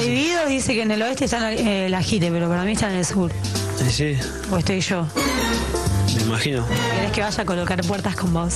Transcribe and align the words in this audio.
Dividido 0.00 0.46
dice 0.46 0.74
que 0.74 0.82
en 0.82 0.90
el 0.90 1.02
oeste 1.02 1.24
está 1.26 1.52
el 1.52 1.94
ajite, 1.94 2.30
pero 2.30 2.48
para 2.48 2.64
mí 2.64 2.72
está 2.72 2.90
en 2.90 2.96
el 2.96 3.04
sur. 3.04 3.30
Sí, 3.78 3.90
sí, 3.90 4.18
O 4.50 4.58
estoy 4.58 4.80
yo. 4.80 5.06
me 6.16 6.22
imagino. 6.22 6.66
¿Querés 6.94 7.12
que 7.12 7.20
vaya 7.20 7.42
a 7.42 7.46
colocar 7.46 7.80
puertas 7.84 8.16
con 8.16 8.32
vos? 8.32 8.54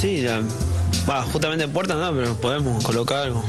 Sí, 0.00 0.20
ya. 0.22 0.40
Va, 1.08 1.22
justamente 1.22 1.66
puerta 1.68 1.94
no, 1.94 2.12
pero 2.14 2.34
podemos 2.36 2.82
colocar 2.84 3.18
algo. 3.24 3.44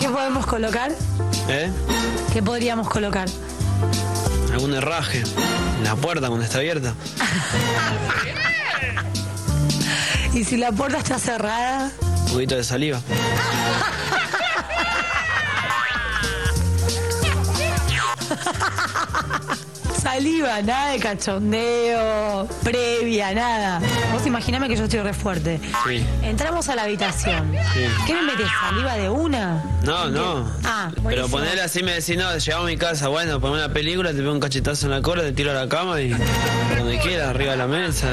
¿Qué 0.00 0.08
podemos 0.08 0.46
colocar? 0.46 0.92
¿Eh? 1.48 1.70
¿Qué 2.32 2.42
podríamos 2.42 2.88
colocar? 2.88 3.28
Algún 4.52 4.74
herraje. 4.74 5.22
En 5.78 5.84
la 5.84 5.96
puerta 5.96 6.28
cuando 6.28 6.44
está 6.44 6.58
abierta. 6.58 6.94
Y 10.34 10.44
si 10.44 10.56
la 10.56 10.72
puerta 10.72 10.98
está 10.98 11.18
cerrada, 11.18 11.90
Un 12.26 12.32
poquito 12.32 12.56
de 12.56 12.64
saliva. 12.64 13.00
saliva, 20.02 20.60
nada 20.62 20.90
de 20.92 20.98
cachondeo, 20.98 22.46
previa, 22.62 23.32
nada. 23.34 23.80
Vos 24.12 24.26
imaginame 24.26 24.68
que 24.68 24.76
yo 24.76 24.84
estoy 24.84 25.00
re 25.00 25.14
fuerte. 25.14 25.60
Sí. 25.86 26.04
Entramos 26.22 26.68
a 26.68 26.74
la 26.76 26.82
habitación. 26.82 27.52
Sí. 27.72 27.80
¿Qué 28.06 28.14
me 28.14 28.22
metes? 28.22 28.46
¿Saliva 28.60 28.94
de 28.96 29.08
una? 29.08 29.62
No, 29.84 30.08
no. 30.10 30.50
Ah, 30.64 30.90
Pero 30.92 31.02
buenísimo. 31.02 31.28
ponerle 31.28 31.62
así 31.62 31.82
me 31.82 31.92
decís, 31.92 32.16
no, 32.16 32.36
llegamos 32.36 32.66
a 32.66 32.70
mi 32.70 32.76
casa, 32.76 33.08
bueno, 33.08 33.40
ponme 33.40 33.56
una 33.56 33.72
película, 33.72 34.10
te 34.10 34.16
pego 34.16 34.32
un 34.32 34.40
cachetazo 34.40 34.86
en 34.86 34.92
la 34.92 35.02
cola, 35.02 35.22
te 35.22 35.32
tiro 35.32 35.50
a 35.52 35.54
la 35.54 35.68
cama 35.68 36.00
y 36.00 36.10
donde 36.10 36.98
quieras, 36.98 37.28
arriba 37.28 37.52
de 37.52 37.58
la 37.58 37.66
mesa, 37.66 38.08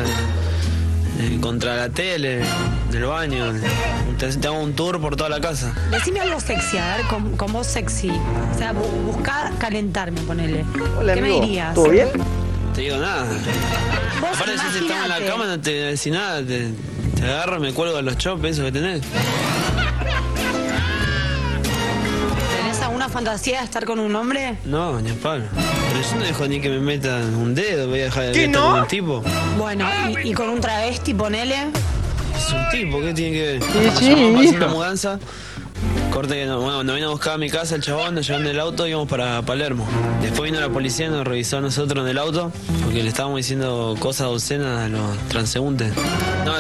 eh, 1.22 1.38
contra 1.42 1.76
la 1.76 1.90
tele, 1.90 2.42
en 2.90 2.96
el 2.96 3.06
baño. 3.06 3.54
Te, 4.18 4.28
te 4.36 4.48
hago 4.48 4.60
un 4.60 4.74
tour 4.74 5.00
por 5.00 5.16
toda 5.16 5.30
la 5.30 5.40
casa. 5.40 5.74
Decime 5.92 6.20
algo 6.22 6.40
sexy, 6.40 6.78
a 6.78 6.98
ver, 6.98 7.06
con, 7.08 7.36
con 7.38 7.54
voz 7.54 7.68
sexy. 7.68 8.10
O 8.10 8.58
sea, 8.58 8.74
bu- 8.74 9.04
busca 9.06 9.52
calentarme, 9.60 10.22
ponele. 10.22 10.66
Hola, 10.98 11.14
¿Qué 11.14 11.20
amigo. 11.20 11.40
me 11.40 11.46
dirías? 11.46 11.74
¿Todo 11.76 11.90
bien? 11.90 12.10
Te 12.74 12.82
digo 12.82 12.98
nada. 12.98 13.26
Vos 14.22 14.30
Aparte, 14.36 14.58
si 14.58 14.80
estamos 14.80 15.04
en 15.04 15.10
la 15.10 15.26
cama, 15.32 15.46
no 15.46 15.60
te 15.60 15.72
decís 15.72 16.12
nada, 16.14 16.40
te, 16.46 16.70
te 17.16 17.24
agarro, 17.26 17.60
me 17.60 17.74
cuelgo 17.74 17.98
de 17.98 18.04
los 18.04 18.18
chops, 18.18 18.44
esos 18.46 18.66
que 18.66 18.72
tenés. 18.72 19.02
¿Tenés 23.12 23.28
alguna 23.28 23.32
fantasía 23.32 23.60
de 23.60 23.66
estar 23.66 23.86
con 23.86 24.00
un 24.00 24.16
hombre? 24.16 24.58
No, 24.66 25.00
ni 25.02 25.10
a 25.12 25.14
palo. 25.16 25.44
Pero 25.54 26.02
yo 26.02 26.16
no 26.18 26.24
dejo 26.26 26.48
ni 26.48 26.62
que 26.62 26.70
me 26.70 26.80
metan 26.80 27.36
un 27.36 27.54
dedo, 27.54 27.88
voy 27.90 28.02
a 28.02 28.04
dejar 28.06 28.24
de 28.28 28.32
¿Qué, 28.32 28.46
estar 28.46 28.62
no? 28.62 28.72
con 28.72 28.80
un 28.82 28.88
tipo. 28.88 29.24
Bueno, 29.58 29.86
y, 30.24 30.30
y 30.30 30.34
con 30.34 30.50
un 30.50 30.62
travesti, 30.62 31.14
ponele. 31.14 31.56
Es 32.36 32.54
un 32.54 32.70
tipo, 32.72 33.02
¿qué 33.02 33.14
tiene 33.14 33.32
que 33.38 33.42
ver? 33.44 33.64
Sí, 33.96 34.06
sí, 34.48 34.56
una 34.56 34.68
mudanza. 34.68 35.20
Corte 36.12 36.36
que 36.36 36.46
no, 36.46 36.60
bueno, 36.60 36.84
nos 36.84 36.96
vino 36.96 37.08
a 37.08 37.12
buscar 37.12 37.34
a 37.36 37.38
mi 37.38 37.50
casa 37.50 37.76
el 37.76 37.82
chabón, 37.82 38.16
nos 38.16 38.28
llevaron 38.28 38.46
del 38.46 38.60
auto 38.60 38.86
y 38.86 38.90
íbamos 38.90 39.08
para 39.08 39.42
Palermo. 39.44 39.88
Después 40.22 40.52
vino 40.52 40.60
la 40.60 40.70
policía 40.70 41.10
nos 41.10 41.26
revisó 41.26 41.60
a 41.60 41.62
nosotros 41.62 42.04
en 42.04 42.10
el 42.12 42.18
auto 42.18 42.52
porque 42.84 43.02
le 43.02 43.08
estábamos 43.08 43.38
diciendo 43.38 43.96
cosas 43.98 44.28
obscenas 44.28 44.82
a 44.82 44.90
los 44.90 45.18
transeúntes. 45.30 45.94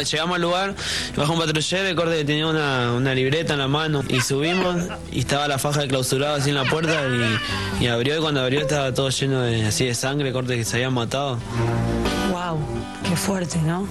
Llegamos 0.09 0.35
al 0.35 0.41
lugar, 0.41 0.75
bajó 1.17 1.33
un 1.33 1.39
patrullero 1.39 1.89
y 1.89 1.95
corte 1.95 2.17
que 2.17 2.25
tenía 2.25 2.47
una, 2.47 2.93
una 2.93 3.13
libreta 3.13 3.53
en 3.53 3.59
la 3.59 3.67
mano 3.67 4.03
y 4.07 4.21
subimos 4.21 4.77
y 5.11 5.19
estaba 5.19 5.47
la 5.47 5.59
faja 5.59 5.81
de 5.81 5.89
clausurado 5.89 6.35
así 6.37 6.49
en 6.49 6.55
la 6.55 6.63
puerta 6.63 7.01
y, 7.79 7.83
y 7.83 7.87
abrió 7.87 8.17
y 8.17 8.21
cuando 8.21 8.41
abrió 8.41 8.61
estaba 8.61 8.93
todo 8.93 9.09
lleno 9.09 9.41
de 9.41 9.65
así 9.65 9.85
de 9.85 9.93
sangre, 9.93 10.31
corte 10.31 10.55
que 10.55 10.63
se 10.63 10.77
habían 10.77 10.93
matado. 10.93 11.37
Wow, 12.31 12.57
qué 13.07 13.15
fuerte, 13.15 13.61
¿no? 13.61 13.85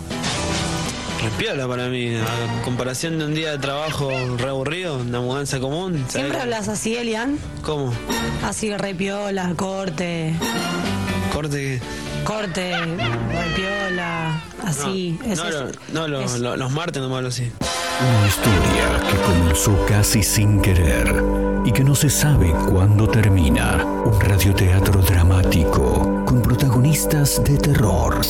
Respiola 1.23 1.69
para 1.69 1.89
mí, 1.89 2.15
a 2.17 2.63
comparación 2.65 3.19
de 3.19 3.27
un 3.27 3.35
día 3.35 3.51
de 3.53 3.59
trabajo 3.59 4.11
re 4.39 4.49
aburrido, 4.49 4.97
una 4.99 5.21
mudanza 5.21 5.61
común. 5.61 5.97
¿sabes? 5.99 6.13
¿Siempre 6.13 6.41
hablas 6.41 6.69
así, 6.69 6.97
Elian? 6.97 7.39
¿Cómo? 7.63 7.93
Así, 8.45 8.75
repiola, 8.75 9.53
corte, 9.57 10.35
Corte 11.33 11.57
que. 11.79 12.25
corte, 12.25 12.73
repiola, 12.75 14.42
así. 14.64 15.19
No, 15.27 15.35
no, 15.36 15.48
eso. 15.48 15.67
no, 15.92 16.09
lo- 16.09 16.20
Es- 16.23 16.39
lo- 16.39 16.57
los 16.57 16.70
martes 16.73 17.03
no 17.03 17.11
me 17.11 17.17
hablo 17.17 17.29
así. 17.29 17.51
Una 18.01 18.27
historia 18.27 19.11
que 19.11 19.17
comenzó 19.19 19.86
casi 19.86 20.23
sin 20.23 20.63
querer 20.63 21.23
y 21.67 21.73
que 21.73 21.85
no 21.85 21.95
se 21.95 22.09
sabe 22.09 22.51
cuándo 22.70 23.07
termina. 23.07 23.85
Un 23.85 24.19
radioteatro 24.19 25.03
dramático 25.03 26.25
con 26.25 26.41
protagonistas 26.41 27.45
de 27.45 27.59
terror. 27.59 28.23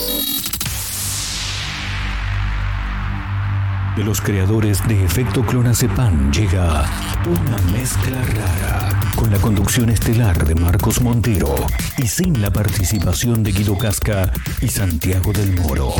De 3.97 4.05
los 4.05 4.21
creadores 4.21 4.87
de 4.87 5.05
Efecto 5.05 5.45
Clonazepam 5.45 6.31
llega 6.31 6.84
una 7.27 7.59
mezcla 7.73 8.23
rara 8.23 9.01
con 9.17 9.31
la 9.33 9.39
conducción 9.39 9.91
estelar 9.91 10.47
de 10.47 10.55
Marcos 10.55 11.01
Montero 11.01 11.55
y 11.99 12.06
sin 12.06 12.41
la 12.41 12.53
participación 12.53 13.43
de 13.43 13.53
Guido 13.53 13.77
Casca 13.77 14.33
y 14.61 14.69
Santiago 14.69 15.33
del 15.33 15.61
Moro. 15.61 15.93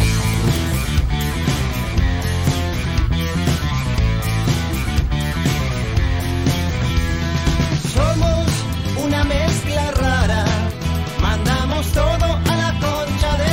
Somos 7.93 8.47
una 9.05 9.25
mezcla 9.25 9.91
rara, 9.91 10.45
mandamos 11.21 11.87
todo 11.89 12.25
a 12.25 12.57
la 12.57 12.73
concha 12.81 13.37
de 13.37 13.51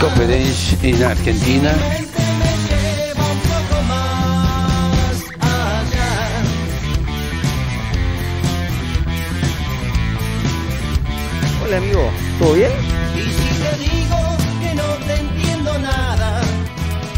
Conference 0.00 0.76
en 0.82 1.02
Argentina. 1.02 1.72
Hola, 11.64 11.76
amigo. 11.78 12.10
¿Todo 12.38 12.54
bien? 12.54 12.70
Y 13.16 13.22
si 13.22 13.48
te 13.62 13.78
digo 13.78 14.18
que 14.60 14.74
no 14.74 14.88
te 15.06 15.14
entiendo 15.20 15.78
nada, 15.78 16.40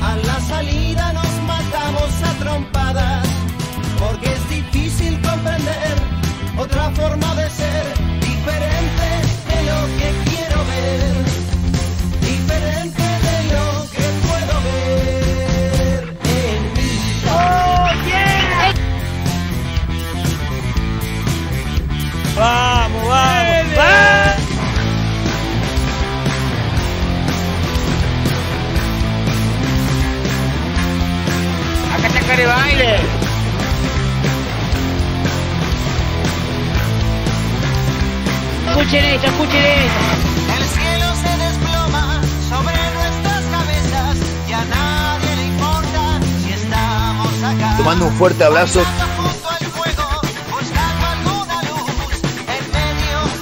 a 0.01 0.17
la 0.17 0.41
salida 0.41 1.13
nos 1.13 1.33
matamos 1.47 2.23
a 2.23 2.33
trompadas, 2.39 3.27
porque 3.99 4.33
es 4.33 4.49
difícil 4.49 5.21
comprender 5.21 5.95
otra 6.57 6.91
forma 6.91 7.35
de 7.35 7.51
ser, 7.51 7.78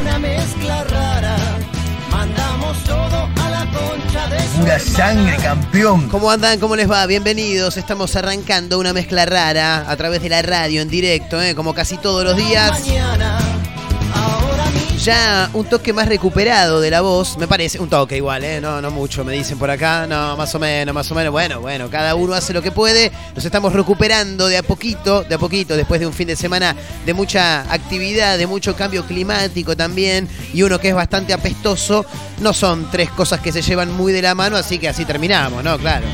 una 0.00 0.18
mezcla 0.18 0.82
rara, 0.84 1.36
mandamos 2.10 2.82
todo 2.84 3.28
a 3.38 3.50
la 3.50 3.66
concha 3.70 4.26
de 4.28 4.40
su 4.40 4.60
Pura 4.60 4.78
sangre, 4.78 5.36
campeón. 5.36 6.08
¿Cómo 6.08 6.30
andan? 6.30 6.58
¿Cómo 6.58 6.74
les 6.74 6.90
va? 6.90 7.04
Bienvenidos. 7.04 7.76
Estamos 7.76 8.16
arrancando 8.16 8.78
una 8.78 8.94
mezcla 8.94 9.26
rara 9.26 9.84
a 9.86 9.96
través 9.96 10.22
de 10.22 10.30
la 10.30 10.40
radio 10.40 10.80
en 10.80 10.88
directo, 10.88 11.38
¿eh? 11.42 11.54
como 11.54 11.74
casi 11.74 11.98
todos 11.98 12.24
los 12.24 12.34
días. 12.34 12.70
mañana. 12.80 13.41
Ya 15.02 15.50
un 15.54 15.64
toque 15.64 15.92
más 15.92 16.06
recuperado 16.06 16.80
de 16.80 16.88
la 16.88 17.00
voz, 17.00 17.36
me 17.36 17.48
parece, 17.48 17.80
un 17.80 17.88
toque 17.88 18.18
igual, 18.18 18.44
¿eh? 18.44 18.60
No, 18.60 18.80
no 18.80 18.92
mucho, 18.92 19.24
me 19.24 19.32
dicen 19.32 19.58
por 19.58 19.68
acá, 19.68 20.06
no, 20.06 20.36
más 20.36 20.54
o 20.54 20.60
menos, 20.60 20.94
más 20.94 21.10
o 21.10 21.16
menos, 21.16 21.32
bueno, 21.32 21.60
bueno, 21.60 21.90
cada 21.90 22.14
uno 22.14 22.34
hace 22.34 22.52
lo 22.52 22.62
que 22.62 22.70
puede, 22.70 23.10
nos 23.34 23.44
estamos 23.44 23.72
recuperando 23.72 24.46
de 24.46 24.58
a 24.58 24.62
poquito, 24.62 25.24
de 25.24 25.34
a 25.34 25.38
poquito, 25.38 25.76
después 25.76 25.98
de 25.98 26.06
un 26.06 26.12
fin 26.12 26.28
de 26.28 26.36
semana 26.36 26.76
de 27.04 27.14
mucha 27.14 27.62
actividad, 27.62 28.38
de 28.38 28.46
mucho 28.46 28.76
cambio 28.76 29.04
climático 29.04 29.76
también, 29.76 30.28
y 30.54 30.62
uno 30.62 30.78
que 30.78 30.90
es 30.90 30.94
bastante 30.94 31.32
apestoso, 31.32 32.06
no 32.40 32.52
son 32.52 32.88
tres 32.92 33.10
cosas 33.10 33.40
que 33.40 33.50
se 33.50 33.60
llevan 33.60 33.90
muy 33.90 34.12
de 34.12 34.22
la 34.22 34.36
mano, 34.36 34.56
así 34.56 34.78
que 34.78 34.88
así 34.88 35.04
terminamos, 35.04 35.64
¿no? 35.64 35.78
Claro. 35.78 36.06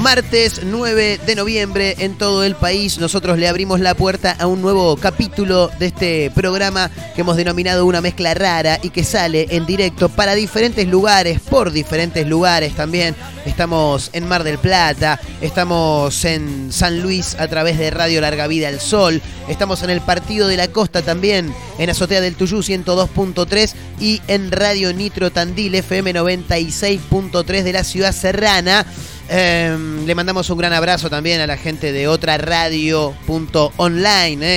Martes 0.00 0.62
9 0.64 1.20
de 1.26 1.34
noviembre 1.34 1.94
en 1.98 2.16
todo 2.16 2.42
el 2.42 2.54
país 2.54 2.98
nosotros 2.98 3.38
le 3.38 3.48
abrimos 3.48 3.80
la 3.80 3.94
puerta 3.94 4.34
a 4.38 4.46
un 4.46 4.62
nuevo 4.62 4.96
capítulo 4.96 5.70
de 5.78 5.86
este 5.86 6.30
programa 6.34 6.90
que 7.14 7.20
hemos 7.20 7.36
denominado 7.36 7.84
una 7.84 8.00
mezcla 8.00 8.32
rara 8.32 8.78
y 8.82 8.90
que 8.90 9.04
sale 9.04 9.48
en 9.50 9.66
directo 9.66 10.08
para 10.08 10.34
diferentes 10.34 10.88
lugares, 10.88 11.40
por 11.40 11.70
diferentes 11.70 12.26
lugares 12.26 12.74
también. 12.74 13.14
Estamos 13.44 14.08
en 14.14 14.26
Mar 14.26 14.42
del 14.42 14.56
Plata, 14.56 15.20
estamos 15.42 16.24
en 16.24 16.72
San 16.72 17.02
Luis 17.02 17.36
a 17.38 17.46
través 17.48 17.76
de 17.76 17.90
Radio 17.90 18.22
Larga 18.22 18.46
Vida 18.46 18.68
al 18.68 18.80
Sol, 18.80 19.20
estamos 19.48 19.82
en 19.82 19.90
el 19.90 20.00
Partido 20.00 20.48
de 20.48 20.56
la 20.56 20.68
Costa 20.68 21.02
también, 21.02 21.54
en 21.78 21.90
Azotea 21.90 22.22
del 22.22 22.36
Tuyú 22.36 22.60
102.3 22.60 23.74
y 24.00 24.22
en 24.28 24.50
Radio 24.50 24.94
Nitro 24.94 25.30
Tandil 25.30 25.74
FM 25.74 26.14
96.3 26.14 27.62
de 27.62 27.72
la 27.72 27.84
ciudad 27.84 28.12
serrana. 28.12 28.86
Eh, 29.32 30.02
le 30.04 30.14
mandamos 30.16 30.50
un 30.50 30.58
gran 30.58 30.72
abrazo 30.72 31.08
también 31.08 31.40
a 31.40 31.46
la 31.46 31.56
gente 31.56 31.92
de 31.92 32.08
otra 32.08 32.36
radio.online, 32.36 33.02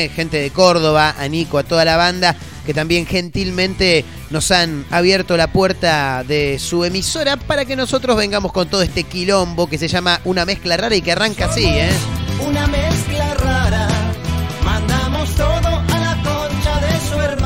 eh, 0.05 0.09
gente 0.09 0.37
de 0.41 0.49
Córdoba, 0.49 1.13
a 1.15 1.27
Nico, 1.27 1.59
a 1.59 1.63
toda 1.63 1.85
la 1.85 1.95
banda, 1.95 2.35
que 2.65 2.73
también 2.73 3.05
gentilmente 3.05 4.03
nos 4.31 4.49
han 4.49 4.83
abierto 4.89 5.37
la 5.37 5.51
puerta 5.51 6.23
de 6.27 6.57
su 6.57 6.83
emisora 6.85 7.37
para 7.37 7.65
que 7.65 7.75
nosotros 7.75 8.17
vengamos 8.17 8.51
con 8.51 8.67
todo 8.67 8.81
este 8.81 9.03
quilombo 9.03 9.67
que 9.67 9.77
se 9.77 9.87
llama 9.87 10.19
Una 10.25 10.43
Mezcla 10.43 10.75
Rara 10.75 10.95
y 10.95 11.03
que 11.03 11.11
arranca 11.11 11.45
así, 11.45 11.65
¿eh? 11.65 11.91
Una 12.43 12.65
mezcla 12.65 13.32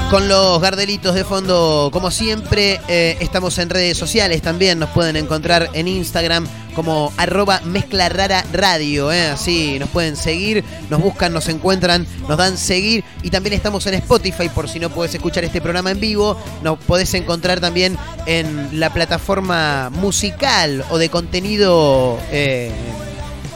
Con 0.10 0.30
los 0.30 0.62
gardelitos 0.62 1.16
de 1.16 1.26
fondo, 1.26 1.90
como 1.92 2.12
siempre, 2.12 2.80
eh, 2.88 3.18
estamos 3.20 3.58
en 3.58 3.70
redes 3.70 3.98
sociales 3.98 4.42
también, 4.42 4.80
nos 4.80 4.90
pueden 4.92 5.18
encontrar 5.18 5.70
en 5.74 5.90
Instagram 5.90 6.48
como 6.74 7.12
arroba 7.18 7.60
mezcla 7.66 8.08
rara 8.08 8.46
radio, 8.54 9.12
¿eh? 9.12 9.28
así 9.28 9.78
nos 9.80 9.90
pueden 9.90 10.16
seguir, 10.16 10.64
nos 10.90 11.02
buscan, 11.02 11.34
nos 11.34 11.50
encuentran, 11.50 12.08
nos 12.30 12.38
dan 12.38 12.58
seguir 12.58 13.04
y 13.22 13.32
también 13.32 13.54
estamos 13.54 13.86
en 13.88 13.96
Spotify 13.96 14.48
por 14.48 14.70
si 14.70 14.80
no 14.80 14.90
puedes 14.90 15.14
escuchar 15.14 15.44
este 15.44 15.60
programa 15.60 15.92
en 15.92 16.00
vivo, 16.00 16.38
nos 16.64 16.80
podés 16.80 17.14
encontrar 17.14 17.60
también 17.60 17.98
en 18.28 18.80
la 18.80 18.94
plataforma 18.94 19.90
musical 19.90 20.86
o 20.90 20.98
de 20.98 21.10
contenido 21.10 22.18
eh, 22.32 22.72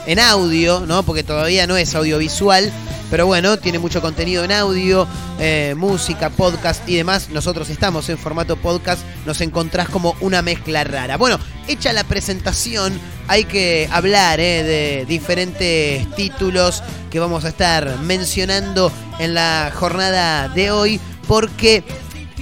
en 0.06 0.18
audio, 0.18 0.80
¿no? 0.80 1.02
porque 1.02 1.22
todavía 1.22 1.66
no 1.66 1.78
es 1.78 1.94
audiovisual. 1.94 2.70
Pero 3.12 3.26
bueno, 3.26 3.58
tiene 3.58 3.78
mucho 3.78 4.00
contenido 4.00 4.42
en 4.42 4.52
audio, 4.52 5.06
eh, 5.38 5.74
música, 5.76 6.30
podcast 6.30 6.88
y 6.88 6.96
demás. 6.96 7.28
Nosotros 7.28 7.68
estamos 7.68 8.08
en 8.08 8.16
formato 8.16 8.56
podcast, 8.56 9.02
nos 9.26 9.42
encontrás 9.42 9.90
como 9.90 10.16
una 10.20 10.40
mezcla 10.40 10.82
rara. 10.82 11.18
Bueno, 11.18 11.38
hecha 11.68 11.92
la 11.92 12.04
presentación, 12.04 12.98
hay 13.28 13.44
que 13.44 13.86
hablar 13.92 14.40
eh, 14.40 14.62
de 14.62 15.04
diferentes 15.06 16.10
títulos 16.16 16.82
que 17.10 17.20
vamos 17.20 17.44
a 17.44 17.48
estar 17.50 17.98
mencionando 17.98 18.90
en 19.18 19.34
la 19.34 19.70
jornada 19.74 20.48
de 20.48 20.70
hoy. 20.70 20.98
Porque, 21.28 21.84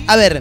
a 0.07 0.15
ver, 0.15 0.41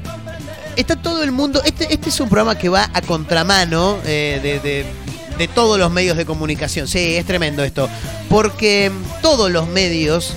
está 0.76 0.96
todo 0.96 1.24
el 1.24 1.32
mundo. 1.32 1.60
Este, 1.66 1.92
este 1.92 2.10
es 2.10 2.20
un 2.20 2.30
programa 2.30 2.56
que 2.56 2.70
va 2.70 2.88
a 2.94 3.02
contramano 3.02 3.98
eh, 4.06 4.40
de, 4.44 4.60
de- 4.60 5.09
de 5.40 5.48
todos 5.48 5.80
los 5.80 5.90
medios 5.90 6.18
de 6.18 6.26
comunicación. 6.26 6.88
Sí, 6.88 7.16
es 7.16 7.26
tremendo 7.26 7.64
esto. 7.64 7.90
Porque 8.30 8.92
todos 9.22 9.50
los 9.50 9.68
medios, 9.68 10.36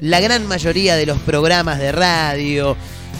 la 0.00 0.20
gran 0.20 0.46
mayoría 0.46 0.96
de 0.96 1.04
los 1.04 1.18
programas 1.18 1.78
de 1.78 1.92
radio, 1.92 2.76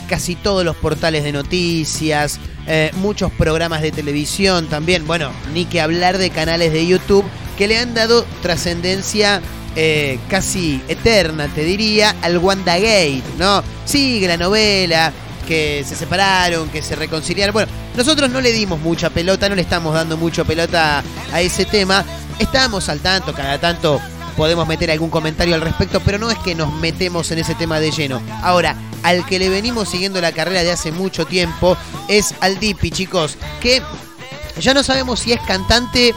casi 0.09 0.37
todos 0.37 0.65
los 0.65 0.77
portales 0.77 1.25
de 1.25 1.33
noticias, 1.33 2.39
eh, 2.69 2.93
muchos 2.95 3.33
programas 3.33 3.83
de 3.83 3.91
televisión 3.91 4.69
también, 4.69 5.07
bueno, 5.07 5.33
ni 5.53 5.65
que 5.65 5.81
hablar 5.81 6.17
de 6.17 6.31
canales 6.31 6.73
de 6.73 6.87
YouTube 6.87 7.25
que 7.59 7.67
le 7.67 7.79
han 7.79 7.95
dado 7.95 8.25
trascendencia 8.41 9.43
eh, 9.75 10.19
casi 10.31 10.81
eterna, 10.89 11.49
te 11.49 11.65
diría, 11.65 12.15
al 12.23 12.39
WandaGate, 12.39 13.23
¿no? 13.37 13.65
Sigue 13.85 14.29
la 14.29 14.37
novela, 14.37 15.13
que 15.47 15.85
se 15.87 15.97
separaron, 15.97 16.69
que 16.69 16.83
se 16.83 16.97
reconciliaron. 16.97 17.53
Bueno, 17.53 17.73
nosotros 17.97 18.29
no 18.29 18.41
le 18.41 18.53
dimos 18.53 18.79
mucha 18.81 19.11
pelota, 19.11 19.49
no 19.49 19.55
le 19.55 19.63
estamos 19.63 19.95
dando 19.95 20.17
mucha 20.17 20.45
pelota 20.45 21.03
a 21.33 21.41
ese 21.41 21.65
tema. 21.65 22.05
Estamos 22.39 22.89
al 22.89 23.01
tanto, 23.01 23.33
cada 23.33 23.59
tanto 23.59 24.01
podemos 24.37 24.69
meter 24.69 24.91
algún 24.91 25.09
comentario 25.09 25.55
al 25.55 25.63
respecto, 25.63 26.01
pero 26.01 26.19
no 26.19 26.31
es 26.31 26.39
que 26.39 26.55
nos 26.55 26.73
metemos 26.75 27.31
en 27.31 27.39
ese 27.39 27.55
tema 27.55 27.81
de 27.81 27.91
lleno. 27.91 28.21
Ahora, 28.43 28.77
al 29.03 29.25
que 29.25 29.39
le 29.39 29.49
venimos 29.49 29.89
siguiendo 29.89 30.21
la 30.21 30.33
carrera 30.33 30.63
de 30.63 30.73
hace 30.73 30.93
mucho 30.93 31.25
tiempo 31.25 31.77
es 32.09 32.35
al 32.41 32.59
Dipi, 32.59 32.91
chicos, 32.91 33.39
que 33.61 33.83
ya 34.61 34.75
no 34.75 34.83
sabemos 34.83 35.21
si 35.21 35.33
es 35.33 35.41
cantante, 35.43 36.15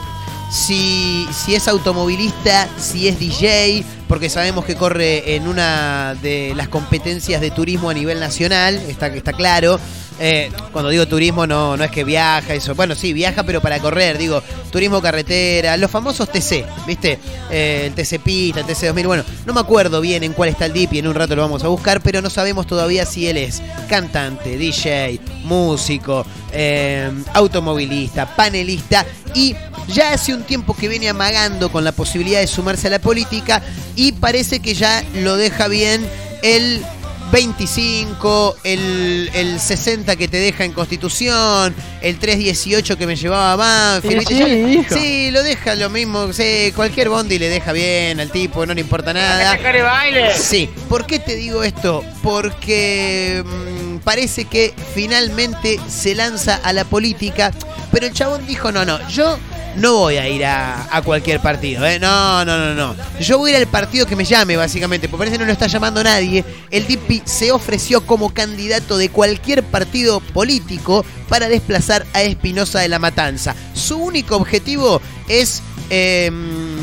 si, 0.50 1.26
si 1.32 1.54
es 1.54 1.68
automovilista, 1.68 2.68
si 2.78 3.08
es 3.08 3.18
DJ, 3.18 3.84
porque 4.10 4.28
sabemos 4.28 4.64
que 4.64 4.74
corre 4.74 5.36
en 5.36 5.46
una 5.46 6.16
de 6.20 6.52
las 6.56 6.66
competencias 6.66 7.40
de 7.40 7.52
turismo 7.52 7.90
a 7.90 7.94
nivel 7.94 8.18
nacional, 8.18 8.74
está, 8.88 9.06
está 9.06 9.32
claro. 9.32 9.78
Eh, 10.22 10.52
cuando 10.70 10.90
digo 10.90 11.08
turismo 11.08 11.46
no, 11.46 11.78
no 11.78 11.82
es 11.82 11.90
que 11.90 12.04
viaja, 12.04 12.52
eso. 12.52 12.74
Bueno, 12.74 12.94
sí, 12.94 13.14
viaja, 13.14 13.42
pero 13.42 13.62
para 13.62 13.78
correr, 13.78 14.18
digo, 14.18 14.42
turismo 14.70 15.00
carretera, 15.00 15.78
los 15.78 15.90
famosos 15.90 16.28
TC, 16.28 16.66
¿viste? 16.86 17.18
Eh, 17.50 17.86
el 17.86 17.94
TC 17.94 18.20
Pista, 18.20 18.60
el 18.60 18.66
TC 18.66 18.88
2000, 18.88 19.06
bueno, 19.06 19.24
no 19.46 19.54
me 19.54 19.60
acuerdo 19.60 20.02
bien 20.02 20.22
en 20.22 20.34
cuál 20.34 20.50
está 20.50 20.66
el 20.66 20.74
DIP 20.74 20.92
y 20.92 20.98
en 20.98 21.08
un 21.08 21.14
rato 21.14 21.34
lo 21.34 21.40
vamos 21.40 21.64
a 21.64 21.68
buscar, 21.68 22.02
pero 22.02 22.20
no 22.20 22.28
sabemos 22.28 22.66
todavía 22.66 23.06
si 23.06 23.28
él 23.28 23.38
es 23.38 23.62
cantante, 23.88 24.58
DJ, 24.58 25.18
músico, 25.44 26.26
eh, 26.52 27.10
automovilista, 27.32 28.36
panelista 28.36 29.06
y 29.34 29.56
ya 29.88 30.12
hace 30.12 30.34
un 30.34 30.42
tiempo 30.42 30.76
que 30.76 30.88
viene 30.88 31.08
amagando 31.08 31.72
con 31.72 31.82
la 31.82 31.92
posibilidad 31.92 32.40
de 32.40 32.46
sumarse 32.46 32.88
a 32.88 32.90
la 32.90 32.98
política 32.98 33.62
y 33.96 34.12
parece 34.12 34.60
que 34.60 34.74
ya 34.74 35.02
lo 35.14 35.36
deja 35.36 35.66
bien 35.68 36.06
el 36.42 36.84
25, 37.30 38.56
el, 38.64 39.30
el 39.34 39.60
60 39.60 40.16
que 40.16 40.26
te 40.28 40.38
deja 40.38 40.64
en 40.64 40.72
Constitución, 40.72 41.74
el 42.00 42.18
318 42.18 42.98
que 42.98 43.06
me 43.06 43.16
llevaba 43.16 43.56
más. 43.56 44.02
Sí, 44.02 44.84
sí, 44.90 45.30
lo 45.30 45.42
deja 45.42 45.74
lo 45.76 45.90
mismo, 45.90 46.32
sí, 46.32 46.72
cualquier 46.74 47.08
bondi 47.08 47.38
le 47.38 47.48
deja 47.48 47.72
bien 47.72 48.18
al 48.20 48.30
tipo, 48.30 48.66
no 48.66 48.74
le 48.74 48.80
importa 48.80 49.12
nada. 49.12 49.52
¡Sacar 49.52 49.74
de 49.74 49.82
baile! 49.82 50.34
Sí, 50.36 50.68
¿por 50.88 51.06
qué 51.06 51.18
te 51.18 51.36
digo 51.36 51.62
esto? 51.62 52.04
Porque 52.22 53.44
mm, 53.44 53.69
parece 54.00 54.44
que 54.44 54.74
finalmente 54.94 55.78
se 55.88 56.14
lanza 56.14 56.56
a 56.56 56.72
la 56.72 56.84
política, 56.84 57.52
pero 57.92 58.06
el 58.06 58.12
chabón 58.12 58.46
dijo, 58.46 58.72
no, 58.72 58.84
no, 58.84 59.06
yo 59.08 59.38
no 59.76 59.98
voy 59.98 60.16
a 60.16 60.28
ir 60.28 60.44
a, 60.44 60.88
a 60.94 61.02
cualquier 61.02 61.40
partido, 61.40 61.86
¿eh? 61.86 61.98
No, 62.00 62.44
no, 62.44 62.58
no, 62.58 62.74
no. 62.74 62.96
Yo 63.20 63.38
voy 63.38 63.52
a 63.52 63.54
ir 63.54 63.60
al 63.60 63.68
partido 63.68 64.04
que 64.06 64.16
me 64.16 64.24
llame, 64.24 64.56
básicamente, 64.56 65.08
porque 65.08 65.20
parece 65.20 65.36
que 65.36 65.42
no 65.42 65.46
lo 65.46 65.52
está 65.52 65.68
llamando 65.68 66.02
nadie. 66.02 66.44
El 66.70 66.86
Dipi 66.86 67.22
se 67.24 67.52
ofreció 67.52 68.04
como 68.04 68.34
candidato 68.34 68.98
de 68.98 69.10
cualquier 69.10 69.62
partido 69.62 70.20
político 70.20 71.04
para 71.28 71.48
desplazar 71.48 72.04
a 72.14 72.22
Espinosa 72.22 72.80
de 72.80 72.88
la 72.88 72.98
Matanza. 72.98 73.54
Su 73.74 73.98
único 73.98 74.36
objetivo 74.36 75.00
es... 75.28 75.62
em, 75.88 76.79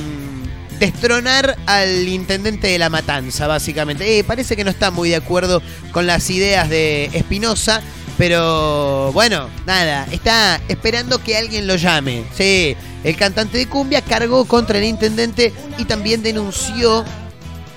destronar 0.79 1.57
al 1.65 2.07
intendente 2.07 2.67
de 2.67 2.79
la 2.79 2.89
matanza, 2.89 3.47
básicamente. 3.47 4.19
Eh, 4.19 4.23
parece 4.23 4.55
que 4.55 4.63
no 4.63 4.69
está 4.69 4.91
muy 4.91 5.09
de 5.09 5.15
acuerdo 5.15 5.61
con 5.91 6.07
las 6.07 6.29
ideas 6.29 6.69
de 6.69 7.05
Espinosa, 7.13 7.81
pero 8.17 9.11
bueno, 9.13 9.49
nada, 9.65 10.07
está 10.11 10.59
esperando 10.67 11.23
que 11.23 11.37
alguien 11.37 11.67
lo 11.67 11.75
llame. 11.75 12.23
Sí, 12.35 12.75
el 13.03 13.15
cantante 13.15 13.57
de 13.57 13.67
cumbia 13.67 14.01
cargó 14.01 14.45
contra 14.45 14.79
el 14.79 14.85
intendente 14.85 15.53
y 15.77 15.85
también 15.85 16.23
denunció 16.23 17.05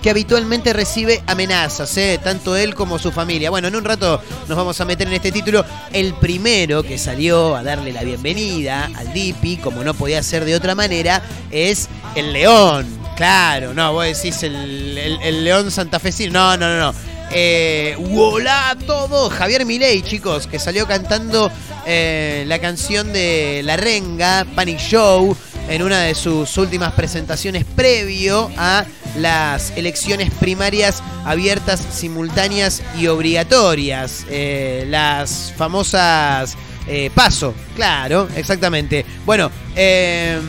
que 0.03 0.11
habitualmente 0.11 0.73
recibe 0.73 1.23
amenazas, 1.27 1.97
¿eh? 1.97 2.19
tanto 2.23 2.57
él 2.57 2.75
como 2.75 2.99
su 2.99 3.13
familia. 3.13 3.51
Bueno, 3.51 3.69
en 3.69 3.77
un 3.77 3.85
rato 3.85 4.21
nos 4.49 4.57
vamos 4.57 4.81
a 4.81 4.85
meter 4.85 5.07
en 5.09 5.15
este 5.15 5.31
título. 5.33 5.65
El 5.93 6.15
primero 6.15 6.83
que 6.83 6.97
salió 6.99 7.55
a 7.57 7.63
darle 7.63 7.93
la 7.93 8.03
bienvenida 8.03 8.91
al 8.97 9.13
Dipi, 9.13 9.59
como 9.59 9.85
no 9.85 9.95
podía 9.95 10.23
ser 10.23 10.45
de 10.45 10.55
otra 10.55 10.75
manera, 10.75 11.23
es 11.51 11.89
el 12.15 12.33
León. 12.33 12.87
Claro, 13.17 13.75
no, 13.75 13.93
vos 13.93 14.05
decís 14.07 14.43
el, 14.43 14.97
el- 14.97 15.21
el 15.23 15.45
León 15.45 15.71
santafesino. 15.71 16.33
No, 16.33 16.57
no, 16.57 16.69
no, 16.79 16.93
no. 16.93 16.95
Eh, 17.33 17.95
¡Hola 18.13 18.71
a 18.71 18.75
todos! 18.77 19.33
Javier 19.33 19.65
Milei, 19.65 20.03
chicos, 20.03 20.47
que 20.49 20.59
salió 20.59 20.87
cantando 20.89 21.53
eh, 21.87 22.45
la 22.49 22.59
canción 22.59 23.13
de 23.13 23.61
La 23.65 23.77
Renga, 23.77 24.45
Panic 24.57 24.79
Show, 24.81 25.37
en 25.69 25.83
una 25.83 26.01
de 26.01 26.15
sus 26.17 26.57
últimas 26.59 26.93
presentaciones 26.95 27.65
previo 27.77 28.51
a 28.57 28.85
las 29.17 29.73
elecciones 29.77 30.31
primarias 30.31 31.03
abiertas, 31.25 31.81
simultáneas 31.93 32.83
y 32.99 33.07
obligatorias. 33.07 34.25
Eh, 34.31 34.85
las 34.89 35.53
famosas 35.57 36.57
eh, 36.87 37.11
paso, 37.15 37.55
claro, 37.77 38.29
exactamente. 38.37 39.05
Bueno, 39.27 39.51
eh, 39.77 40.41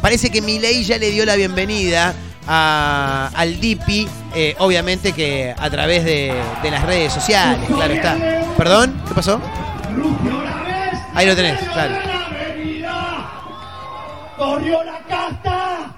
parece 0.00 0.30
que 0.30 0.40
Milei 0.40 0.84
ya 0.84 0.98
le 0.98 1.10
dio 1.10 1.24
la 1.26 1.34
bienvenida 1.36 2.14
a- 2.46 3.30
al 3.34 3.60
DIPI, 3.60 4.08
eh, 4.34 4.54
obviamente 4.58 5.12
que 5.12 5.54
a 5.58 5.68
través 5.68 6.04
de, 6.04 6.32
de 6.62 6.70
las 6.70 6.82
redes 6.84 7.12
sociales, 7.12 7.68
claro 7.68 7.92
está. 7.94 8.16
¿Perdón? 8.56 9.02
¿Qué 9.08 9.14
pasó? 9.14 9.40
Ahí 11.14 11.26
lo 11.26 11.34
tenés, 11.36 11.58
claro. 11.72 11.94
Corrió 14.36 14.84
la 14.84 14.98
casta 15.08 15.90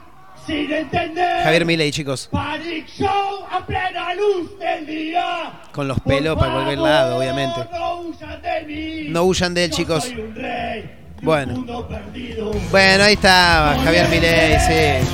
sin 0.51 0.73
entender. 0.73 1.43
Javier 1.45 1.65
Milei, 1.65 1.91
chicos. 1.91 2.29
Panic 2.31 2.87
Show 2.89 3.47
a 3.51 3.65
plena 3.65 4.15
luz 4.15 4.59
del 4.59 4.87
día. 4.87 5.61
Con 5.73 5.89
los 5.89 6.01
pelos 6.01 6.37
para 6.37 6.53
cualquier 6.53 6.79
lado, 6.79 7.19
obviamente. 7.19 7.61
No 7.73 8.01
huyan 8.01 8.43
de 8.43 8.63
mí. 8.67 9.09
No 9.09 9.23
huyan 9.25 9.55
de 9.55 9.65
él, 9.65 9.71
Yo 9.71 9.77
chicos. 9.77 10.05
soy 10.05 10.15
un 10.21 10.35
rey. 10.35 10.91
Bueno. 11.23 11.53
Mundo 11.55 11.87
perdido. 11.87 12.51
Bueno, 12.71 13.05
ahí 13.05 13.13
está 13.15 13.79
Javier 13.85 14.09
Milei, 14.09 14.59
sí. 14.61 15.07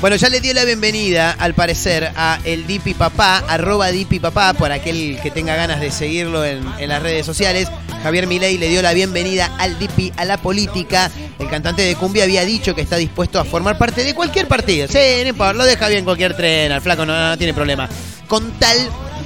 Bueno, 0.00 0.14
ya 0.16 0.28
le 0.28 0.40
dio 0.40 0.54
la 0.54 0.64
bienvenida, 0.64 1.32
al 1.32 1.54
parecer, 1.54 2.12
a 2.16 2.38
el 2.44 2.68
Dipi 2.68 2.94
Papá, 2.94 3.38
arroba 3.48 3.88
Dipi 3.88 4.20
Papá, 4.20 4.54
por 4.54 4.70
aquel 4.70 5.18
que 5.20 5.32
tenga 5.32 5.56
ganas 5.56 5.80
de 5.80 5.90
seguirlo 5.90 6.44
en, 6.44 6.64
en 6.78 6.88
las 6.88 7.02
redes 7.02 7.26
sociales. 7.26 7.68
Javier 8.02 8.26
Milei 8.26 8.58
le 8.58 8.68
dio 8.68 8.82
la 8.82 8.92
bienvenida 8.92 9.50
al 9.58 9.78
Dipi, 9.78 10.12
a 10.16 10.24
la 10.24 10.38
política. 10.38 11.10
El 11.38 11.48
cantante 11.48 11.82
de 11.82 11.94
cumbia 11.96 12.24
había 12.24 12.44
dicho 12.44 12.74
que 12.74 12.82
está 12.82 12.96
dispuesto 12.96 13.38
a 13.40 13.44
formar 13.44 13.78
parte 13.78 14.04
de 14.04 14.14
cualquier 14.14 14.48
partido. 14.48 14.88
Sí, 14.88 14.98
no 15.36 15.52
lo 15.52 15.64
deja 15.64 15.88
bien 15.88 16.04
cualquier 16.04 16.36
tren, 16.36 16.72
al 16.72 16.80
flaco 16.80 17.04
no, 17.04 17.30
no 17.30 17.38
tiene 17.38 17.54
problema. 17.54 17.88
Con 18.26 18.50
tal 18.58 18.76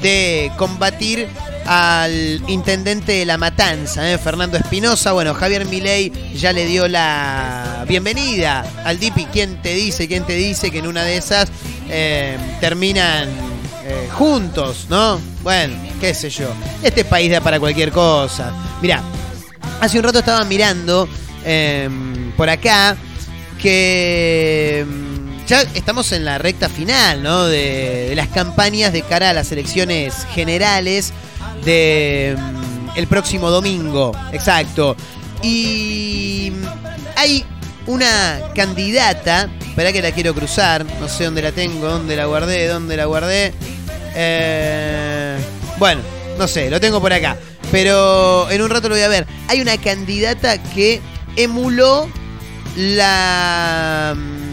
de 0.03 0.51
combatir 0.57 1.29
al 1.67 2.43
intendente 2.49 3.13
de 3.13 3.25
La 3.25 3.39
Matanza, 3.39 4.11
¿eh? 4.11 4.19
Fernando 4.19 4.57
Espinosa. 4.57 5.13
Bueno, 5.13 5.35
Javier 5.35 5.65
Milei 5.67 6.13
ya 6.35 6.53
le 6.53 6.67
dio 6.67 6.89
la 6.89 7.85
bienvenida 7.87 8.65
al 8.85 8.99
DIPI. 8.99 9.27
¿Quién 9.27 9.63
te 9.63 9.75
dice, 9.75 10.09
quién 10.09 10.25
te 10.25 10.35
dice 10.35 10.71
que 10.71 10.79
en 10.79 10.87
una 10.87 11.05
de 11.05 11.17
esas 11.17 11.49
eh, 11.89 12.37
terminan 12.61 13.29
eh, 13.93 14.09
juntos, 14.11 14.87
¿no? 14.89 15.21
Bueno, 15.43 15.77
qué 16.01 16.15
sé 16.15 16.31
yo. 16.31 16.49
Este 16.83 17.05
país 17.05 17.31
da 17.31 17.41
para 17.41 17.61
cualquier 17.61 17.93
cosa. 17.93 18.53
Mirá, 18.81 19.03
hace 19.81 19.99
un 19.99 20.05
rato 20.05 20.21
estaba 20.21 20.45
mirando 20.45 21.07
eh, 21.45 21.91
por 22.37 22.49
acá 22.49 22.97
que 23.61 24.87
mm, 24.89 25.47
ya 25.47 25.61
estamos 25.75 26.11
en 26.13 26.25
la 26.25 26.39
recta 26.39 26.71
final, 26.71 27.23
¿no? 27.23 27.45
De, 27.45 28.13
las 28.17 28.29
campañas 28.29 28.93
de 28.93 29.03
cara 29.03 29.31
a 29.31 29.33
las 29.35 29.53
elecciones 29.53 30.27
generales 30.35 31.13
de 31.65 32.35
mm, 32.39 32.97
el 32.99 33.07
próximo 33.07 33.51
domingo, 33.51 34.13
exacto. 34.33 34.97
Y 35.43 36.53
hay 37.17 37.45
una 37.87 38.41
candidata, 38.55 39.51
espera 39.61 39.93
que 39.93 40.01
la 40.01 40.13
quiero 40.13 40.35
cruzar, 40.35 40.87
no 41.01 41.09
sé 41.09 41.25
dónde 41.25 41.43
la 41.43 41.53
tengo, 41.53 41.89
dónde 41.89 42.17
la 42.17 42.25
guardé, 42.25 42.69
dónde 42.69 42.97
la 42.97 43.05
guardé. 43.05 43.53
Eh, 44.15 45.37
bueno, 45.79 46.01
no 46.39 46.47
sé, 46.49 46.71
lo 46.71 46.81
tengo 46.81 47.01
por 47.01 47.13
acá, 47.13 47.37
pero 47.71 48.51
en 48.51 48.63
un 48.63 48.71
rato 48.71 48.89
lo 48.89 48.95
voy 48.95 49.05
a 49.05 49.09
ver. 49.09 49.27
Hay 49.49 49.61
una 49.61 49.77
candidata 49.79 50.63
que 50.63 51.01
emuló 51.37 52.09
la... 52.77 54.15
mm, 54.17 54.53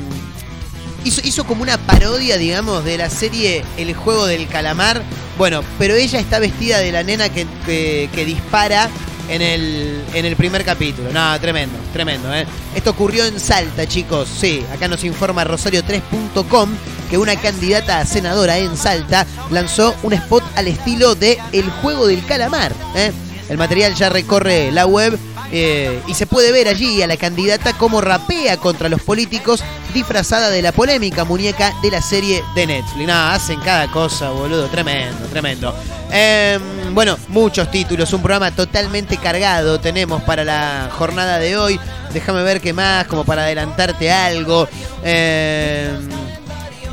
Hizo, 1.05 1.21
hizo 1.23 1.45
como 1.45 1.61
una 1.63 1.77
parodia, 1.77 2.37
digamos, 2.37 2.83
de 2.83 2.97
la 2.97 3.09
serie 3.09 3.63
El 3.77 3.93
juego 3.93 4.25
del 4.25 4.47
calamar. 4.49 5.01
Bueno, 5.37 5.63
pero 5.77 5.95
ella 5.95 6.19
está 6.19 6.39
vestida 6.39 6.79
de 6.79 6.91
la 6.91 7.03
nena 7.03 7.29
que, 7.29 7.47
que- 7.65 8.09
que 8.13 8.25
dispara 8.25 8.89
en 9.29 9.41
el, 9.41 10.03
en 10.13 10.25
el 10.25 10.35
primer 10.35 10.65
capítulo. 10.65 11.11
No, 11.11 11.39
tremendo, 11.39 11.77
tremendo, 11.93 12.33
¿eh? 12.33 12.45
Esto 12.75 12.91
ocurrió 12.91 13.25
en 13.25 13.39
Salta, 13.39 13.87
chicos. 13.87 14.27
Sí, 14.27 14.65
acá 14.73 14.87
nos 14.87 15.03
informa 15.03 15.45
Rosario3.com 15.45 16.69
que 17.09 17.17
una 17.17 17.35
candidata 17.35 17.99
a 17.99 18.05
senadora 18.05 18.57
en 18.57 18.75
Salta 18.75 19.25
lanzó 19.49 19.95
un 20.03 20.13
spot 20.13 20.43
al 20.55 20.67
estilo 20.67 21.15
de 21.15 21.39
El 21.51 21.69
juego 21.69 22.07
del 22.07 22.25
calamar. 22.25 22.73
¿eh? 22.95 23.11
El 23.49 23.57
material 23.57 23.95
ya 23.95 24.09
recorre 24.09 24.71
la 24.71 24.85
web 24.85 25.17
eh, 25.51 26.01
y 26.07 26.13
se 26.13 26.27
puede 26.27 26.51
ver 26.51 26.67
allí 26.67 27.01
a 27.01 27.07
la 27.07 27.17
candidata 27.17 27.73
como 27.73 28.01
rapea 28.01 28.57
contra 28.57 28.89
los 28.89 29.01
políticos 29.01 29.63
disfrazada 29.93 30.49
de 30.49 30.61
la 30.61 30.71
polémica 30.71 31.23
muñeca 31.23 31.73
de 31.81 31.91
la 31.91 32.01
serie 32.01 32.43
de 32.55 32.67
Netflix. 32.67 33.07
No, 33.07 33.13
hacen 33.13 33.59
cada 33.61 33.89
cosa, 33.91 34.29
boludo. 34.29 34.67
Tremendo, 34.67 35.25
tremendo. 35.27 35.75
Eh, 36.11 36.59
bueno, 36.91 37.17
muchos 37.29 37.69
títulos. 37.71 38.11
Un 38.13 38.21
programa 38.21 38.51
totalmente 38.51 39.17
cargado 39.17 39.79
tenemos 39.79 40.21
para 40.23 40.43
la 40.43 40.89
jornada 40.91 41.39
de 41.39 41.57
hoy. 41.57 41.79
Déjame 42.13 42.43
ver 42.43 42.61
qué 42.61 42.73
más, 42.73 43.07
como 43.07 43.23
para 43.23 43.43
adelantarte 43.43 44.11
algo. 44.11 44.67
Eh, 45.03 45.91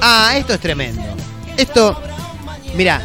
ah, 0.00 0.32
esto 0.36 0.54
es 0.54 0.60
tremendo. 0.60 1.02
Esto, 1.56 2.00
mira, 2.74 3.00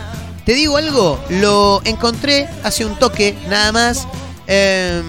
te 0.46 0.54
digo 0.54 0.78
algo, 0.78 1.20
lo 1.30 1.82
encontré 1.86 2.48
hace 2.64 2.86
un 2.86 2.96
toque, 2.98 3.38
nada 3.50 3.72
más. 3.72 4.08
Eh, 4.48 5.02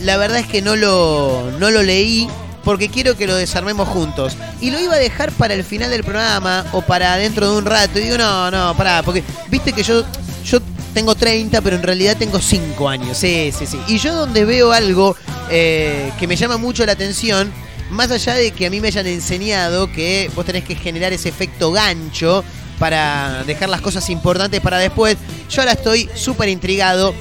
la 0.00 0.16
verdad 0.16 0.38
es 0.38 0.46
que 0.46 0.62
no 0.62 0.76
lo, 0.76 1.50
no 1.58 1.70
lo 1.70 1.82
leí 1.82 2.28
porque 2.66 2.88
quiero 2.88 3.16
que 3.16 3.28
lo 3.28 3.36
desarmemos 3.36 3.88
juntos. 3.88 4.36
Y 4.60 4.72
lo 4.72 4.80
iba 4.80 4.94
a 4.94 4.98
dejar 4.98 5.30
para 5.30 5.54
el 5.54 5.62
final 5.62 5.88
del 5.88 6.02
programa 6.02 6.66
o 6.72 6.82
para 6.82 7.16
dentro 7.16 7.48
de 7.48 7.58
un 7.58 7.64
rato. 7.64 8.00
Y 8.00 8.02
digo, 8.02 8.18
no, 8.18 8.50
no, 8.50 8.76
pará, 8.76 9.04
porque 9.04 9.22
viste 9.48 9.72
que 9.72 9.84
yo, 9.84 10.04
yo 10.44 10.58
tengo 10.92 11.14
30, 11.14 11.60
pero 11.60 11.76
en 11.76 11.84
realidad 11.84 12.16
tengo 12.18 12.40
5 12.40 12.88
años. 12.88 13.18
Sí, 13.18 13.52
sí, 13.56 13.66
sí. 13.66 13.78
Y 13.86 13.98
yo 13.98 14.14
donde 14.14 14.44
veo 14.44 14.72
algo 14.72 15.14
eh, 15.48 16.10
que 16.18 16.26
me 16.26 16.34
llama 16.34 16.56
mucho 16.56 16.84
la 16.84 16.92
atención, 16.92 17.52
más 17.90 18.10
allá 18.10 18.34
de 18.34 18.50
que 18.50 18.66
a 18.66 18.70
mí 18.70 18.80
me 18.80 18.88
hayan 18.88 19.06
enseñado 19.06 19.92
que 19.92 20.28
vos 20.34 20.44
tenés 20.44 20.64
que 20.64 20.74
generar 20.74 21.12
ese 21.12 21.28
efecto 21.28 21.70
gancho 21.70 22.42
para 22.80 23.44
dejar 23.44 23.68
las 23.68 23.80
cosas 23.80 24.10
importantes 24.10 24.60
para 24.60 24.78
después, 24.78 25.16
yo 25.48 25.62
ahora 25.62 25.72
estoy 25.72 26.10
súper 26.14 26.48
intrigado 26.48 27.14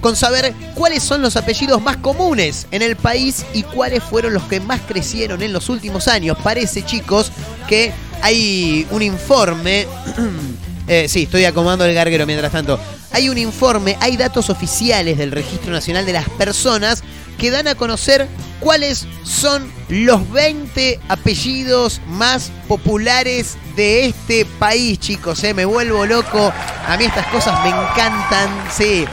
con 0.00 0.16
saber 0.16 0.54
cuáles 0.74 1.02
son 1.02 1.22
los 1.22 1.36
apellidos 1.36 1.82
más 1.82 1.96
comunes 1.96 2.66
en 2.70 2.82
el 2.82 2.96
país 2.96 3.44
y 3.54 3.62
cuáles 3.62 4.02
fueron 4.02 4.34
los 4.34 4.42
que 4.44 4.60
más 4.60 4.80
crecieron 4.86 5.42
en 5.42 5.52
los 5.52 5.68
últimos 5.68 6.08
años. 6.08 6.36
Parece, 6.42 6.84
chicos, 6.84 7.32
que 7.68 7.92
hay 8.22 8.86
un 8.90 9.02
informe. 9.02 9.86
Eh, 10.88 11.08
sí, 11.08 11.24
estoy 11.24 11.44
acomodando 11.44 11.84
el 11.84 11.92
garguero 11.92 12.26
mientras 12.26 12.52
tanto. 12.52 12.78
Hay 13.10 13.28
un 13.28 13.38
informe, 13.38 13.96
hay 14.00 14.16
datos 14.16 14.50
oficiales 14.50 15.18
del 15.18 15.32
Registro 15.32 15.72
Nacional 15.72 16.06
de 16.06 16.12
las 16.12 16.28
Personas 16.30 17.02
que 17.38 17.50
dan 17.50 17.66
a 17.66 17.74
conocer 17.74 18.28
cuáles 18.60 19.06
son 19.24 19.70
los 19.88 20.30
20 20.32 21.00
apellidos 21.08 22.00
más 22.06 22.50
populares 22.68 23.56
de 23.74 24.06
este 24.06 24.44
país, 24.44 24.98
chicos. 24.98 25.42
eh. 25.44 25.54
Me 25.54 25.64
vuelvo 25.64 26.06
loco. 26.06 26.52
A 26.86 26.96
mí 26.96 27.04
estas 27.04 27.26
cosas 27.28 27.62
me 27.62 27.70
encantan. 27.70 28.48
Sí, 28.74 29.04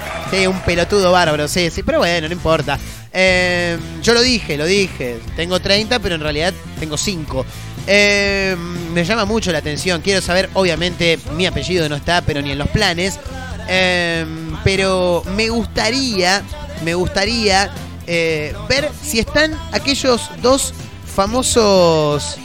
un 0.47 0.59
pelotudo 0.61 1.11
bárbaro, 1.11 1.47
sí, 1.47 1.69
sí. 1.69 1.83
Pero 1.83 1.99
bueno, 1.99 2.27
no 2.27 2.33
importa. 2.33 2.79
Eh, 3.11 3.77
yo 4.01 4.13
lo 4.13 4.21
dije, 4.21 4.57
lo 4.57 4.65
dije. 4.65 5.19
Tengo 5.35 5.59
30, 5.59 5.99
pero 5.99 6.15
en 6.15 6.21
realidad 6.21 6.53
tengo 6.79 6.97
5. 6.97 7.45
Eh, 7.85 8.55
me 8.91 9.03
llama 9.03 9.25
mucho 9.25 9.51
la 9.51 9.59
atención. 9.59 10.01
Quiero 10.01 10.21
saber, 10.21 10.49
obviamente, 10.53 11.19
mi 11.35 11.45
apellido 11.45 11.87
no 11.89 11.95
está, 11.95 12.21
pero 12.21 12.41
ni 12.41 12.51
en 12.51 12.57
los 12.57 12.69
planes. 12.69 13.19
Eh, 13.67 14.25
pero 14.63 15.23
me 15.35 15.49
gustaría, 15.49 16.41
me 16.83 16.93
gustaría 16.95 17.71
eh, 18.07 18.53
ver 18.67 18.89
si 19.01 19.19
están 19.19 19.57
aquellos 19.71 20.29
dos 20.41 20.73
famosos 21.15 22.37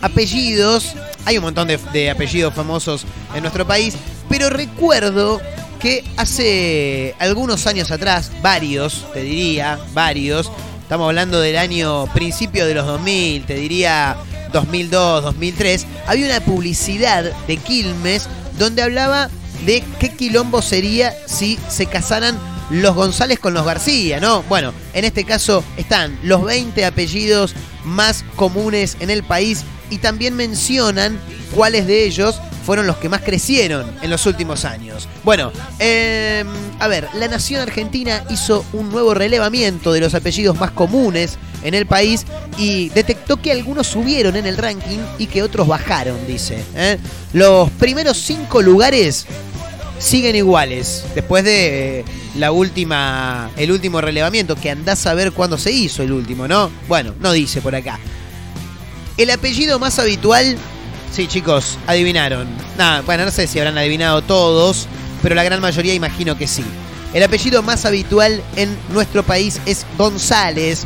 apellidos. 0.00 0.94
Hay 1.24 1.38
un 1.38 1.44
montón 1.44 1.68
de 1.68 2.10
apellidos 2.10 2.54
famosos 2.54 3.04
en 3.34 3.42
nuestro 3.42 3.66
país, 3.66 3.94
pero 4.28 4.50
recuerdo 4.50 5.40
que 5.82 6.04
hace 6.16 7.16
algunos 7.18 7.66
años 7.66 7.90
atrás, 7.90 8.30
varios, 8.40 9.04
te 9.12 9.22
diría, 9.22 9.80
varios, 9.92 10.50
estamos 10.80 11.08
hablando 11.08 11.40
del 11.40 11.58
año 11.58 12.06
principio 12.14 12.66
de 12.66 12.74
los 12.74 12.86
2000, 12.86 13.44
te 13.46 13.54
diría 13.54 14.16
2002, 14.52 15.24
2003, 15.24 15.86
había 16.06 16.26
una 16.26 16.40
publicidad 16.40 17.24
de 17.48 17.56
Quilmes 17.56 18.28
donde 18.58 18.82
hablaba 18.82 19.28
de 19.66 19.82
qué 19.98 20.10
quilombo 20.10 20.62
sería 20.62 21.14
si 21.26 21.58
se 21.68 21.86
casaran 21.86 22.38
los 22.70 22.94
González 22.94 23.40
con 23.40 23.52
los 23.52 23.66
García, 23.66 24.20
¿no? 24.20 24.44
Bueno, 24.44 24.72
en 24.92 25.04
este 25.04 25.24
caso 25.24 25.64
están 25.76 26.16
los 26.22 26.44
20 26.44 26.84
apellidos 26.84 27.54
más 27.84 28.24
comunes 28.36 28.96
en 29.00 29.10
el 29.10 29.24
país 29.24 29.64
y 29.90 29.98
también 29.98 30.36
mencionan 30.36 31.18
cuáles 31.54 31.88
de 31.88 32.04
ellos 32.04 32.40
fueron 32.62 32.86
los 32.86 32.96
que 32.96 33.08
más 33.08 33.22
crecieron 33.22 33.90
en 34.02 34.10
los 34.10 34.26
últimos 34.26 34.64
años. 34.64 35.08
Bueno, 35.24 35.52
eh, 35.78 36.44
a 36.78 36.88
ver, 36.88 37.08
la 37.14 37.28
nación 37.28 37.60
argentina 37.60 38.24
hizo 38.30 38.64
un 38.72 38.90
nuevo 38.90 39.14
relevamiento 39.14 39.92
de 39.92 40.00
los 40.00 40.14
apellidos 40.14 40.58
más 40.58 40.70
comunes 40.70 41.38
en 41.62 41.74
el 41.74 41.86
país 41.86 42.24
y 42.58 42.88
detectó 42.90 43.40
que 43.40 43.52
algunos 43.52 43.86
subieron 43.86 44.36
en 44.36 44.46
el 44.46 44.56
ranking 44.56 44.98
y 45.18 45.26
que 45.26 45.42
otros 45.42 45.66
bajaron, 45.66 46.26
dice. 46.26 46.62
¿eh? 46.74 46.98
Los 47.32 47.70
primeros 47.70 48.18
cinco 48.18 48.62
lugares 48.62 49.26
siguen 49.98 50.34
iguales 50.34 51.04
después 51.14 51.44
de 51.44 52.00
eh, 52.00 52.04
la 52.36 52.50
última 52.50 53.50
el 53.56 53.70
último 53.70 54.00
relevamiento 54.00 54.56
que 54.56 54.70
andás 54.70 55.06
a 55.06 55.14
ver 55.14 55.32
cuándo 55.32 55.58
se 55.58 55.70
hizo 55.70 56.02
el 56.02 56.12
último, 56.12 56.48
¿no? 56.48 56.70
Bueno, 56.88 57.14
no 57.20 57.32
dice 57.32 57.60
por 57.60 57.74
acá. 57.74 57.98
El 59.16 59.30
apellido 59.30 59.78
más 59.78 59.98
habitual, 59.98 60.56
sí 61.12 61.26
chicos, 61.26 61.78
adivinaron. 61.86 62.48
Bueno, 63.06 63.26
no 63.26 63.30
sé 63.30 63.46
si 63.46 63.58
habrán 63.58 63.78
adivinado 63.78 64.22
todos, 64.22 64.88
pero 65.22 65.34
la 65.34 65.44
gran 65.44 65.60
mayoría 65.60 65.94
imagino 65.94 66.36
que 66.36 66.48
sí. 66.48 66.64
El 67.12 67.22
apellido 67.22 67.62
más 67.62 67.84
habitual 67.84 68.42
en 68.56 68.76
nuestro 68.92 69.22
país 69.22 69.60
es 69.66 69.84
González. 69.98 70.84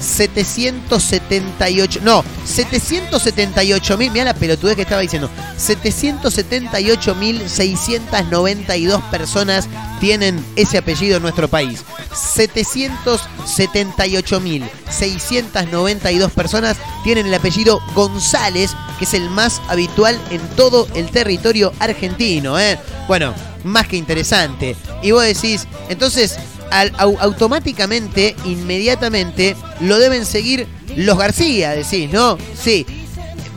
7778, 0.00 2.00
no, 2.02 2.24
778 2.44 3.98
mil, 3.98 4.10
mira 4.10 4.24
la 4.24 4.34
pelotudez 4.34 4.74
que 4.76 4.82
estaba 4.82 5.00
diciendo, 5.00 5.30
778 5.56 7.14
mil 7.14 7.48
692 7.48 9.02
personas 9.04 9.68
tienen 10.00 10.44
ese 10.56 10.78
apellido 10.78 11.16
en 11.16 11.22
nuestro 11.22 11.46
país. 11.48 11.84
778 12.14 14.40
mil 14.40 14.64
692 14.90 16.32
personas 16.32 16.76
tienen 17.02 17.26
el 17.26 17.34
apellido 17.34 17.80
González, 17.94 18.72
que 18.98 19.04
es 19.04 19.12
el 19.14 19.30
más 19.30 19.62
habitual 19.68 20.20
en 20.30 20.40
todo 20.56 20.88
el 20.94 21.10
territorio 21.10 21.72
argentino. 21.78 22.58
¿eh? 22.58 22.78
Bueno, 23.08 23.34
más 23.64 23.88
que 23.88 23.96
interesante. 23.96 24.76
Y 25.02 25.10
vos 25.10 25.24
decís, 25.24 25.66
entonces, 25.88 26.36
al- 26.80 26.92
au- 26.98 27.18
automáticamente, 27.20 28.34
inmediatamente, 28.44 29.56
lo 29.80 29.98
deben 29.98 30.26
seguir 30.26 30.66
los 30.96 31.16
García, 31.18 31.70
decís, 31.72 32.10
¿no? 32.12 32.36
Sí. 32.60 32.84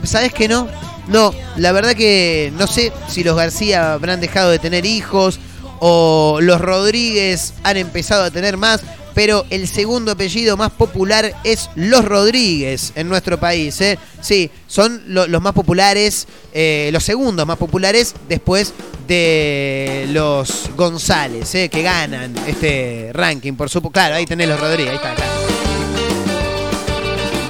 ¿Sabés 0.04 0.32
que 0.32 0.48
no? 0.48 0.68
No, 1.08 1.34
la 1.56 1.72
verdad 1.72 1.94
que 1.94 2.52
no 2.56 2.66
sé 2.66 2.92
si 3.08 3.24
los 3.24 3.36
García 3.36 3.92
habrán 3.94 4.20
dejado 4.20 4.50
de 4.50 4.58
tener 4.58 4.84
hijos 4.86 5.38
o 5.80 6.38
los 6.40 6.60
Rodríguez 6.60 7.54
han 7.62 7.76
empezado 7.76 8.24
a 8.24 8.30
tener 8.30 8.56
más, 8.56 8.80
pero 9.18 9.44
el 9.50 9.66
segundo 9.66 10.12
apellido 10.12 10.56
más 10.56 10.70
popular 10.70 11.34
es 11.42 11.70
los 11.74 12.04
Rodríguez 12.04 12.92
en 12.94 13.08
nuestro 13.08 13.36
país. 13.40 13.80
¿eh? 13.80 13.98
Sí, 14.20 14.48
son 14.68 15.02
lo- 15.08 15.26
los 15.26 15.42
más 15.42 15.54
populares, 15.54 16.28
eh, 16.52 16.90
los 16.92 17.02
segundos 17.02 17.44
más 17.44 17.56
populares 17.58 18.14
después 18.28 18.72
de 19.08 20.06
los 20.12 20.70
González, 20.76 21.52
¿eh? 21.56 21.68
que 21.68 21.82
ganan 21.82 22.32
este 22.46 23.10
ranking, 23.12 23.54
por 23.54 23.68
supuesto. 23.68 23.92
Claro, 23.94 24.14
ahí 24.14 24.24
tenés 24.24 24.48
los 24.48 24.60
Rodríguez, 24.60 24.90
ahí 24.90 24.96
está, 24.96 25.14
claro. 25.16 25.32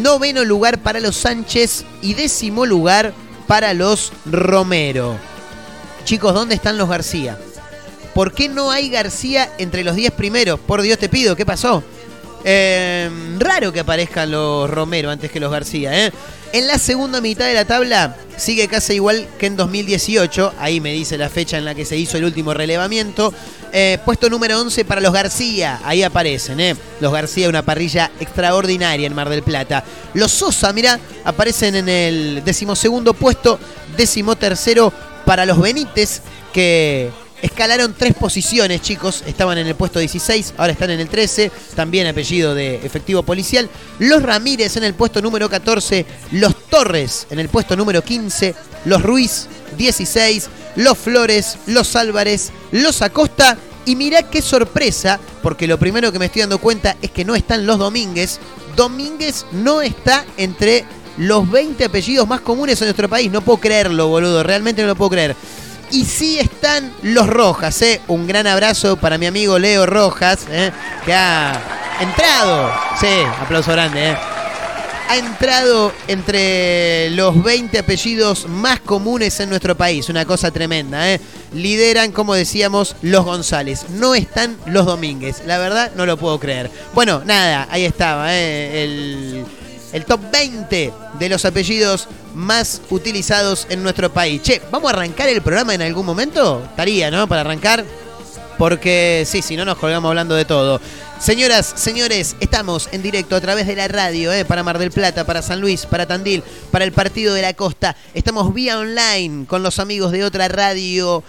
noveno 0.00 0.44
lugar 0.44 0.78
para 0.78 1.00
los 1.00 1.16
Sánchez 1.16 1.84
y 2.02 2.14
décimo 2.14 2.66
lugar 2.66 3.12
para 3.46 3.74
los 3.74 4.12
Romero. 4.26 5.16
Chicos, 6.04 6.34
¿dónde 6.34 6.54
están 6.54 6.78
los 6.78 6.88
García? 6.88 7.38
¿Por 8.14 8.32
qué 8.32 8.48
no 8.48 8.70
hay 8.70 8.90
García 8.90 9.50
entre 9.58 9.84
los 9.84 9.96
10 9.96 10.12
primeros? 10.12 10.60
Por 10.60 10.82
Dios 10.82 10.98
te 10.98 11.08
pido, 11.08 11.36
¿qué 11.36 11.46
pasó? 11.46 11.82
Eh, 12.44 13.08
raro 13.38 13.72
que 13.72 13.80
aparezcan 13.80 14.30
los 14.30 14.68
Romero 14.68 15.10
antes 15.10 15.30
que 15.30 15.40
los 15.40 15.50
García. 15.50 16.06
¿eh? 16.06 16.12
En 16.52 16.66
la 16.66 16.78
segunda 16.78 17.20
mitad 17.20 17.46
de 17.46 17.54
la 17.54 17.64
tabla 17.64 18.16
sigue 18.36 18.68
casi 18.68 18.94
igual 18.94 19.26
que 19.38 19.46
en 19.46 19.56
2018. 19.56 20.54
Ahí 20.58 20.80
me 20.80 20.92
dice 20.92 21.16
la 21.16 21.28
fecha 21.28 21.58
en 21.58 21.64
la 21.64 21.74
que 21.74 21.84
se 21.84 21.96
hizo 21.96 22.18
el 22.18 22.24
último 22.24 22.52
relevamiento. 22.52 23.32
Eh, 23.72 23.98
puesto 24.04 24.28
número 24.28 24.60
11 24.60 24.84
para 24.84 25.00
los 25.00 25.12
García. 25.12 25.80
Ahí 25.84 26.02
aparecen. 26.02 26.60
¿eh? 26.60 26.76
Los 27.00 27.12
García, 27.12 27.48
una 27.48 27.62
parrilla 27.62 28.10
extraordinaria 28.20 29.06
en 29.06 29.14
Mar 29.14 29.28
del 29.28 29.42
Plata. 29.42 29.84
Los 30.14 30.32
Sosa, 30.32 30.72
mira, 30.72 30.98
aparecen 31.24 31.76
en 31.76 31.88
el 31.88 32.42
decimosegundo 32.44 33.14
puesto. 33.14 33.58
Decimotercero 33.96 34.92
para 35.24 35.46
los 35.46 35.60
Benítez, 35.60 36.22
que 36.52 37.10
Escalaron 37.42 37.94
tres 37.98 38.14
posiciones, 38.14 38.82
chicos. 38.82 39.24
Estaban 39.26 39.58
en 39.58 39.66
el 39.66 39.74
puesto 39.74 39.98
16, 39.98 40.54
ahora 40.56 40.72
están 40.72 40.90
en 40.90 41.00
el 41.00 41.08
13. 41.08 41.50
También 41.74 42.06
apellido 42.06 42.54
de 42.54 42.76
efectivo 42.76 43.24
policial. 43.24 43.68
Los 43.98 44.22
Ramírez 44.22 44.76
en 44.76 44.84
el 44.84 44.94
puesto 44.94 45.20
número 45.20 45.50
14. 45.50 46.06
Los 46.30 46.54
Torres 46.70 47.26
en 47.30 47.40
el 47.40 47.48
puesto 47.48 47.76
número 47.76 48.00
15. 48.02 48.54
Los 48.84 49.02
Ruiz 49.02 49.48
16. 49.76 50.48
Los 50.76 50.96
Flores, 50.96 51.58
los 51.66 51.96
Álvarez, 51.96 52.52
los 52.70 53.02
Acosta. 53.02 53.58
Y 53.84 53.96
mirá 53.96 54.22
qué 54.22 54.40
sorpresa, 54.40 55.18
porque 55.42 55.66
lo 55.66 55.76
primero 55.76 56.12
que 56.12 56.20
me 56.20 56.26
estoy 56.26 56.42
dando 56.42 56.58
cuenta 56.58 56.96
es 57.02 57.10
que 57.10 57.24
no 57.24 57.34
están 57.34 57.66
los 57.66 57.78
Domínguez. 57.78 58.38
Domínguez 58.76 59.44
no 59.50 59.82
está 59.82 60.24
entre 60.36 60.84
los 61.18 61.50
20 61.50 61.84
apellidos 61.84 62.28
más 62.28 62.40
comunes 62.40 62.80
en 62.80 62.86
nuestro 62.86 63.08
país. 63.08 63.32
No 63.32 63.40
puedo 63.40 63.58
creerlo, 63.58 64.06
boludo. 64.06 64.44
Realmente 64.44 64.82
no 64.82 64.88
lo 64.88 64.94
puedo 64.94 65.10
creer. 65.10 65.34
Y 65.92 66.04
sí 66.06 66.38
están 66.38 66.92
los 67.02 67.26
Rojas, 67.26 67.80
¿eh? 67.82 68.00
Un 68.08 68.26
gran 68.26 68.46
abrazo 68.46 68.96
para 68.96 69.18
mi 69.18 69.26
amigo 69.26 69.58
Leo 69.58 69.86
Rojas, 69.86 70.46
¿eh? 70.50 70.72
que 71.04 71.12
ha 71.12 71.60
entrado. 72.00 72.72
Sí, 72.98 73.22
aplauso 73.40 73.72
grande, 73.72 74.10
¿eh? 74.10 74.16
ha 75.12 75.18
entrado 75.18 75.92
entre 76.08 77.10
los 77.10 77.42
20 77.42 77.78
apellidos 77.78 78.48
más 78.48 78.80
comunes 78.80 79.38
en 79.40 79.50
nuestro 79.50 79.76
país. 79.76 80.08
Una 80.08 80.24
cosa 80.24 80.50
tremenda, 80.50 81.12
¿eh? 81.12 81.20
Lideran, 81.52 82.12
como 82.12 82.32
decíamos, 82.32 82.96
los 83.02 83.22
González. 83.22 83.90
No 83.90 84.14
están 84.14 84.56
los 84.64 84.86
Domínguez. 84.86 85.42
La 85.46 85.58
verdad, 85.58 85.92
no 85.96 86.06
lo 86.06 86.16
puedo 86.16 86.40
creer. 86.40 86.70
Bueno, 86.94 87.22
nada, 87.26 87.68
ahí 87.70 87.84
estaba, 87.84 88.34
¿eh? 88.34 88.84
El, 88.84 89.44
el 89.92 90.04
top 90.04 90.20
20 90.32 90.92
de 91.18 91.28
los 91.28 91.44
apellidos 91.44 92.08
más 92.34 92.80
utilizados 92.90 93.66
en 93.70 93.82
nuestro 93.82 94.12
país. 94.12 94.42
Che, 94.42 94.62
¿vamos 94.70 94.90
a 94.90 94.94
arrancar 94.96 95.28
el 95.28 95.42
programa 95.42 95.74
en 95.74 95.82
algún 95.82 96.06
momento? 96.06 96.62
Estaría, 96.64 97.10
¿no? 97.10 97.26
Para 97.28 97.42
arrancar. 97.42 97.84
Porque 98.58 99.24
sí, 99.26 99.42
si 99.42 99.56
no 99.56 99.64
nos 99.64 99.78
colgamos 99.78 100.08
hablando 100.08 100.34
de 100.34 100.44
todo. 100.44 100.80
Señoras, 101.18 101.72
señores, 101.76 102.36
estamos 102.40 102.88
en 102.92 103.00
directo 103.02 103.36
a 103.36 103.40
través 103.40 103.66
de 103.66 103.76
la 103.76 103.86
radio, 103.88 104.32
¿eh? 104.32 104.44
para 104.44 104.62
Mar 104.64 104.78
del 104.78 104.90
Plata, 104.90 105.24
para 105.24 105.40
San 105.40 105.60
Luis, 105.60 105.86
para 105.86 106.06
Tandil, 106.06 106.42
para 106.70 106.84
el 106.84 106.92
Partido 106.92 107.32
de 107.32 107.42
la 107.42 107.54
Costa. 107.54 107.96
Estamos 108.12 108.52
vía 108.52 108.78
online 108.78 109.46
con 109.46 109.62
los 109.62 109.78
amigos 109.78 110.10
de 110.12 110.24
otra 110.24 110.48
radio.online. 110.48 111.22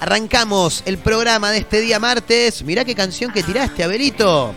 Arrancamos 0.00 0.82
el 0.86 0.98
programa 0.98 1.50
de 1.50 1.58
este 1.58 1.80
día 1.80 1.98
martes. 1.98 2.62
Mirá 2.62 2.84
qué 2.84 2.94
canción 2.94 3.32
que 3.32 3.42
tiraste, 3.42 3.82
Abelito. 3.82 4.54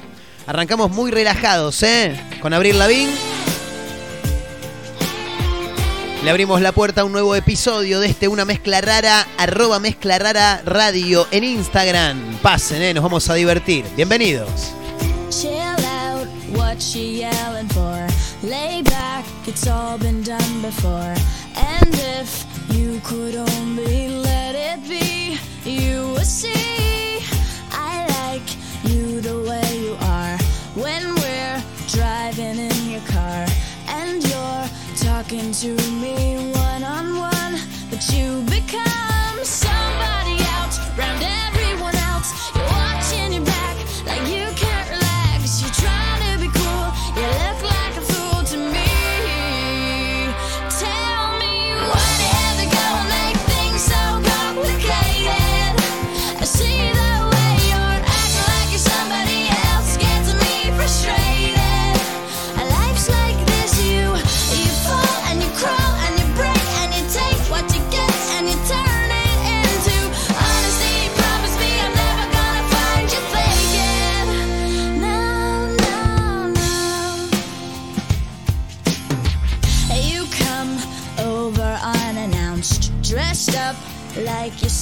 Arrancamos 0.47 0.89
muy 0.91 1.12
relajados, 1.12 1.83
¿eh? 1.83 2.17
Con 2.41 2.53
Abril 2.53 2.79
Lavín. 2.79 3.10
Le 6.23 6.29
abrimos 6.29 6.62
la 6.62 6.71
puerta 6.71 7.01
a 7.01 7.03
un 7.03 7.12
nuevo 7.12 7.36
episodio 7.36 7.99
de 7.99 8.07
este 8.07 8.29
Una 8.29 8.45
Mezcla 8.45 8.79
Rara, 8.81 9.27
arroba 9.38 9.79
Mezcla 9.79 10.17
Rara 10.17 10.62
Radio 10.65 11.27
en 11.31 11.43
Instagram. 11.43 12.38
Pasen, 12.41 12.81
¿eh? 12.81 12.93
nos 12.93 13.03
vamos 13.03 13.29
a 13.29 13.33
divertir. 13.33 13.86
Bienvenidos. 13.95 14.73
What 16.55 16.79
she 16.79 17.19
yelling 17.19 17.67
for? 17.69 18.07
Lay 18.41 18.81
back, 18.81 19.25
it's 19.45 19.67
all 19.67 19.97
been 19.97 20.23
done 20.23 20.62
before. 20.62 21.13
And 21.55 21.93
if 21.93 22.45
you 22.69 23.01
could 23.03 23.36
only 23.36 24.07
let 24.10 24.55
it 24.55 24.79
be, 24.88 25.38
you 25.65 26.13
would 26.13 26.25
see. 26.25 27.19
I 27.71 28.07
like 28.21 28.49
you 28.86 29.19
the 29.19 29.39
way 29.49 29.77
you 29.77 29.97
are 29.99 30.06
when 30.77 31.15
we're 31.15 31.63
driving 31.87 32.59
in 32.59 32.89
your 32.89 33.01
car 33.01 33.45
and 33.87 34.23
you're 34.23 34.67
talking 34.95 35.51
to 35.51 35.73
me 36.01 36.51
one 36.53 36.83
on 36.83 37.17
one, 37.17 37.59
but 37.89 38.07
you 38.13 38.43
become 38.43 39.06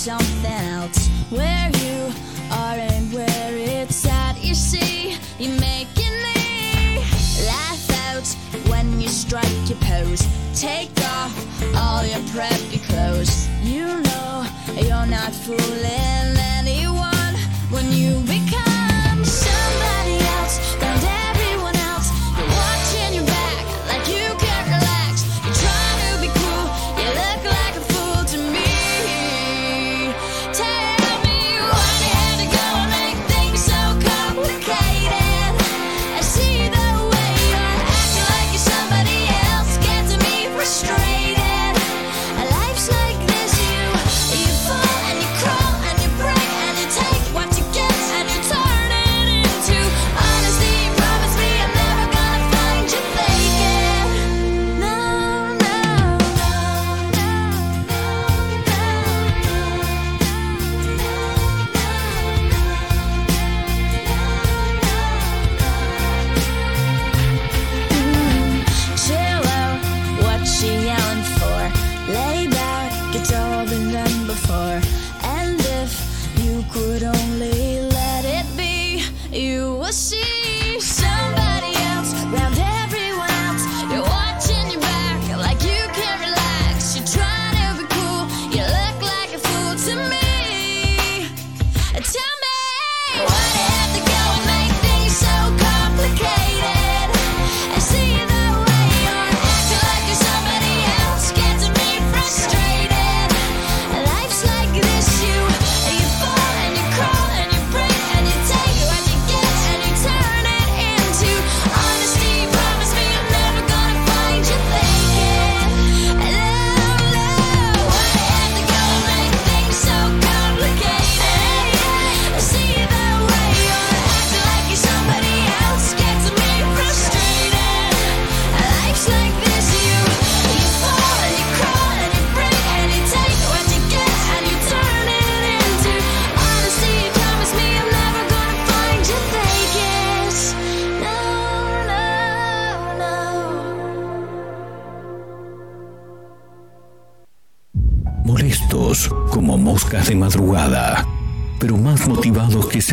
something 0.05 0.44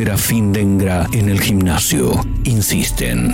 Serafín 0.02 0.52
Dengra 0.52 1.06
en 1.12 1.28
el 1.28 1.40
gimnasio, 1.40 2.26
insisten. 2.42 3.32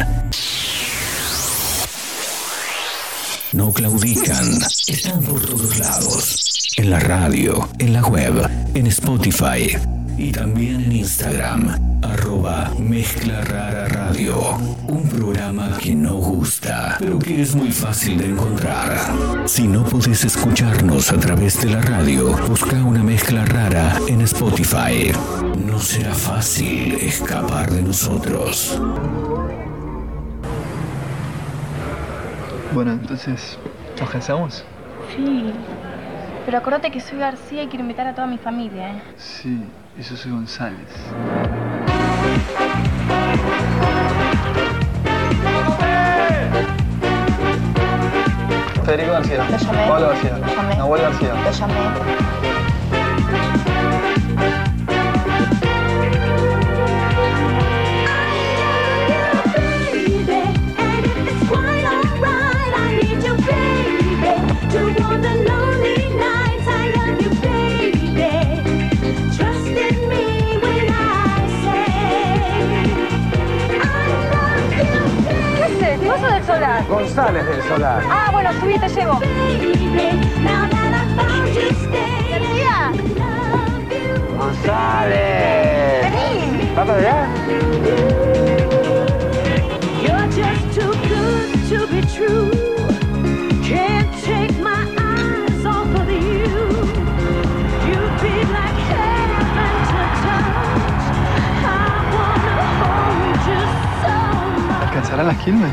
No 3.55 3.73
claudican, 3.73 4.59
están 4.87 5.23
por 5.23 5.41
todos 5.41 5.79
lados. 5.79 6.75
En 6.77 6.91
la 6.91 7.01
radio, 7.01 7.67
en 7.79 7.95
la 7.95 8.03
web, 8.03 8.51
en 8.75 8.87
Spotify. 8.87 9.98
Y 10.19 10.33
también 10.33 10.81
en 10.83 10.93
Instagram, 10.93 12.01
arroba 12.03 12.73
Mezcla 12.77 13.41
Rara 13.43 13.87
Radio. 13.87 14.57
Un 14.89 15.09
programa 15.09 15.79
que 15.81 15.95
no 15.95 16.15
gusta, 16.15 16.97
pero 16.99 17.21
que 17.21 17.41
es 17.41 17.55
muy 17.55 17.71
fácil 17.71 18.19
de 18.19 18.27
encontrar. 18.27 19.47
Si 19.47 19.69
no 19.69 19.85
podés 19.85 20.25
escucharnos 20.25 21.13
a 21.13 21.21
través 21.21 21.63
de 21.63 21.71
la 21.71 21.81
radio, 21.81 22.37
busca 22.49 22.83
una 22.83 23.05
mezcla 23.05 23.45
rara 23.45 23.97
en 24.09 24.23
Spotify. 24.23 25.13
No 25.65 25.79
será 25.79 26.13
fácil 26.13 26.95
escapar 26.95 27.71
de 27.71 27.83
nosotros. 27.83 28.81
Bueno, 32.75 32.93
entonces, 32.93 33.57
¿nos 34.01 34.11
casamos? 34.11 34.65
Sí. 35.15 35.53
Pero 36.45 36.59
acordate 36.59 36.91
que 36.91 37.01
soy 37.01 37.19
García 37.19 37.63
y 37.63 37.69
quiero 37.69 37.83
invitar 37.83 38.09
a 38.09 38.15
toda 38.15 38.27
mi 38.27 38.39
familia, 38.39 38.97
¿eh? 38.97 39.03
Sí, 39.17 39.63
y 39.99 40.03
yo 40.03 40.17
soy 40.17 40.31
González. 40.31 40.79
Federico 48.85 49.13
García. 49.13 49.47
Pablo 49.89 50.09
García. 50.09 50.39
Nahuel 50.77 51.03
García. 51.03 52.48
González 76.89 77.47
del 77.47 77.63
Solar. 77.65 78.03
Ah, 78.09 78.31
bueno, 78.33 78.51
subí 78.61 78.75
y 78.75 78.79
te 78.79 78.89
llevo. 78.89 79.21
García. 82.31 82.93
González. 84.39 86.03
Vení. 86.03 86.75
¿Va 86.77 86.85
para 86.85 86.99
allá? 86.99 87.29
You're 90.03 90.29
just 90.33 90.65
too 90.75 90.93
good 91.09 91.49
to 91.69 91.87
be 91.89 92.01
true. 92.03 92.58
¿Alcanzarán 105.11 105.27
las 105.27 105.39
Quilmes? 105.43 105.73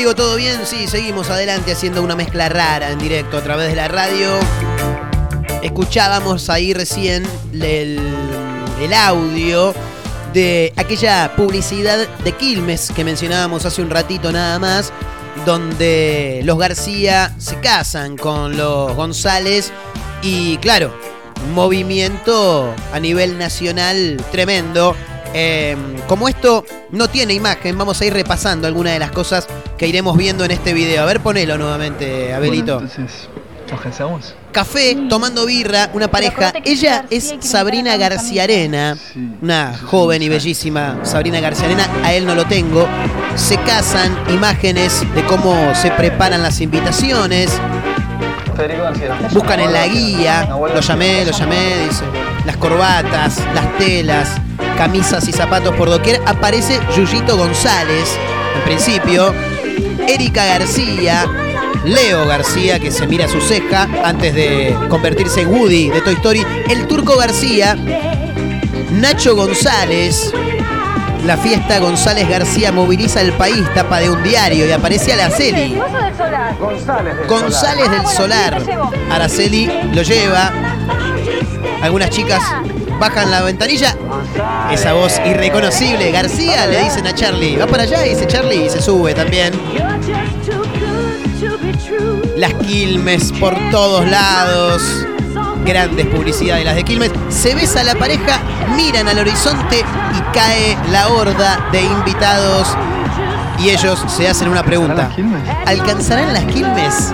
¿Todo 0.00 0.34
bien? 0.36 0.60
Sí, 0.64 0.86
seguimos 0.86 1.28
adelante 1.28 1.72
haciendo 1.72 2.02
una 2.02 2.16
mezcla 2.16 2.48
rara 2.48 2.90
en 2.90 2.98
directo 2.98 3.36
a 3.36 3.42
través 3.42 3.68
de 3.68 3.76
la 3.76 3.86
radio. 3.86 4.30
Escuchábamos 5.62 6.48
ahí 6.48 6.72
recién 6.72 7.22
el, 7.52 8.00
el 8.80 8.94
audio 8.94 9.74
de 10.32 10.72
aquella 10.76 11.36
publicidad 11.36 12.08
de 12.24 12.32
Quilmes 12.32 12.90
que 12.96 13.04
mencionábamos 13.04 13.66
hace 13.66 13.82
un 13.82 13.90
ratito 13.90 14.32
nada 14.32 14.58
más, 14.58 14.90
donde 15.44 16.40
los 16.44 16.58
García 16.58 17.34
se 17.38 17.60
casan 17.60 18.16
con 18.16 18.56
los 18.56 18.96
González 18.96 19.70
y 20.22 20.56
claro, 20.58 20.92
movimiento 21.54 22.74
a 22.92 22.98
nivel 22.98 23.38
nacional 23.38 24.16
tremendo. 24.32 24.96
Eh, 25.32 25.76
como 26.08 26.28
esto 26.28 26.64
no 26.90 27.08
tiene 27.08 27.34
imagen, 27.34 27.76
vamos 27.78 28.00
a 28.00 28.04
ir 28.04 28.12
repasando 28.12 28.66
algunas 28.66 28.92
de 28.94 28.98
las 28.98 29.12
cosas 29.12 29.46
que 29.78 29.86
iremos 29.86 30.16
viendo 30.16 30.44
en 30.44 30.50
este 30.50 30.72
video. 30.72 31.02
A 31.02 31.06
ver, 31.06 31.20
ponelo 31.20 31.56
nuevamente, 31.56 32.34
Abelito. 32.34 32.80
Bueno, 32.80 32.90
entonces, 32.92 33.28
¿nos? 34.00 34.34
Café, 34.52 34.96
tomando 35.08 35.46
birra, 35.46 35.90
una 35.92 36.08
pareja. 36.08 36.52
Ella 36.64 37.04
es 37.08 37.34
Sabrina 37.38 37.96
García 37.96 38.42
Arena, 38.42 38.96
una 39.40 39.78
joven 39.86 40.22
y 40.22 40.28
bellísima 40.28 40.98
Sabrina 41.04 41.38
García 41.38 41.66
Arena. 41.66 41.88
A 42.02 42.12
él 42.12 42.26
no 42.26 42.34
lo 42.34 42.44
tengo. 42.46 42.88
Se 43.36 43.56
casan, 43.58 44.18
imágenes 44.28 45.02
de 45.14 45.24
cómo 45.24 45.72
se 45.76 45.92
preparan 45.92 46.42
las 46.42 46.60
invitaciones. 46.60 47.50
Federico 48.56 48.82
García. 48.82 49.18
Buscan 49.32 49.60
en 49.60 49.72
la 49.72 49.86
guía, 49.86 50.48
lo 50.50 50.80
llamé, 50.80 51.24
lo 51.24 51.30
llamé, 51.30 51.86
dice. 51.86 52.04
Las 52.44 52.56
corbatas, 52.56 53.38
las 53.54 53.78
telas, 53.78 54.30
camisas 54.80 55.28
y 55.28 55.32
zapatos 55.32 55.74
por 55.76 55.90
doquier. 55.90 56.22
Aparece 56.24 56.80
Yuyito 56.96 57.36
González, 57.36 58.16
en 58.56 58.62
principio. 58.62 59.34
Erika 60.08 60.46
García. 60.46 61.26
Leo 61.84 62.26
García, 62.26 62.80
que 62.80 62.90
se 62.90 63.06
mira 63.06 63.28
su 63.28 63.42
ceja 63.42 63.86
antes 64.02 64.34
de 64.34 64.74
convertirse 64.88 65.42
en 65.42 65.48
Woody 65.48 65.90
de 65.90 66.00
Toy 66.00 66.14
Story. 66.14 66.46
El 66.70 66.86
Turco 66.86 67.18
García. 67.18 67.76
Nacho 68.92 69.36
González. 69.36 70.32
La 71.26 71.36
fiesta 71.36 71.78
González 71.78 72.26
García 72.26 72.72
moviliza 72.72 73.20
el 73.20 73.34
país, 73.34 73.62
tapa 73.74 74.00
de 74.00 74.08
un 74.08 74.22
diario 74.22 74.66
y 74.66 74.72
aparece 74.72 75.12
Araceli. 75.12 75.74
González 76.58 77.18
del 77.18 77.26
González 77.28 77.86
Solar. 78.16 78.54
del 78.54 78.64
Solar. 78.64 78.90
Araceli 79.10 79.70
lo 79.92 80.00
lleva. 80.00 80.50
Algunas 81.82 82.08
chicas 82.08 82.40
bajan 83.00 83.30
la 83.30 83.42
ventanilla. 83.42 83.96
Esa 84.70 84.92
voz 84.92 85.20
irreconocible. 85.24 86.12
García 86.12 86.66
le 86.66 86.84
dicen 86.84 87.06
a 87.06 87.14
Charlie. 87.14 87.56
Va 87.56 87.66
para 87.66 87.82
allá, 87.82 88.02
dice 88.02 88.26
Charlie, 88.28 88.66
y 88.66 88.70
se 88.70 88.80
sube 88.80 89.14
también. 89.14 89.52
Las 92.36 92.54
Quilmes 92.54 93.32
por 93.32 93.58
todos 93.70 94.06
lados. 94.08 94.82
Grandes 95.64 96.06
publicidades 96.06 96.64
las 96.64 96.76
de 96.76 96.84
Quilmes. 96.84 97.10
Se 97.28 97.54
besa 97.54 97.82
la 97.82 97.94
pareja, 97.94 98.40
miran 98.76 99.08
al 99.08 99.18
horizonte 99.18 99.78
y 99.78 100.34
cae 100.34 100.78
la 100.90 101.08
horda 101.08 101.68
de 101.72 101.82
invitados. 101.82 102.68
Y 103.62 103.68
ellos 103.68 104.02
se 104.08 104.26
hacen 104.26 104.48
una 104.48 104.62
pregunta. 104.62 105.10
¿Alcanzarán 105.66 106.32
las 106.32 106.44
Quilmes? 106.46 107.12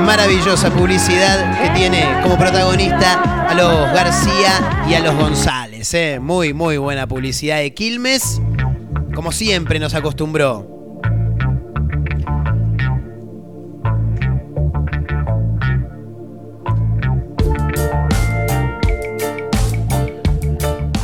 Maravillosa 0.00 0.70
publicidad 0.70 1.60
que 1.62 1.68
tiene 1.70 2.06
como 2.22 2.38
protagonista 2.38 3.46
a 3.46 3.54
los 3.54 3.92
García 3.92 4.86
y 4.88 4.94
a 4.94 5.00
los 5.00 5.14
González. 5.14 5.92
¿eh? 5.92 6.18
Muy, 6.18 6.54
muy 6.54 6.78
buena 6.78 7.06
publicidad 7.06 7.58
de 7.58 7.74
Quilmes. 7.74 8.40
Como 9.14 9.32
siempre 9.32 9.78
nos 9.78 9.94
acostumbró. 9.94 10.81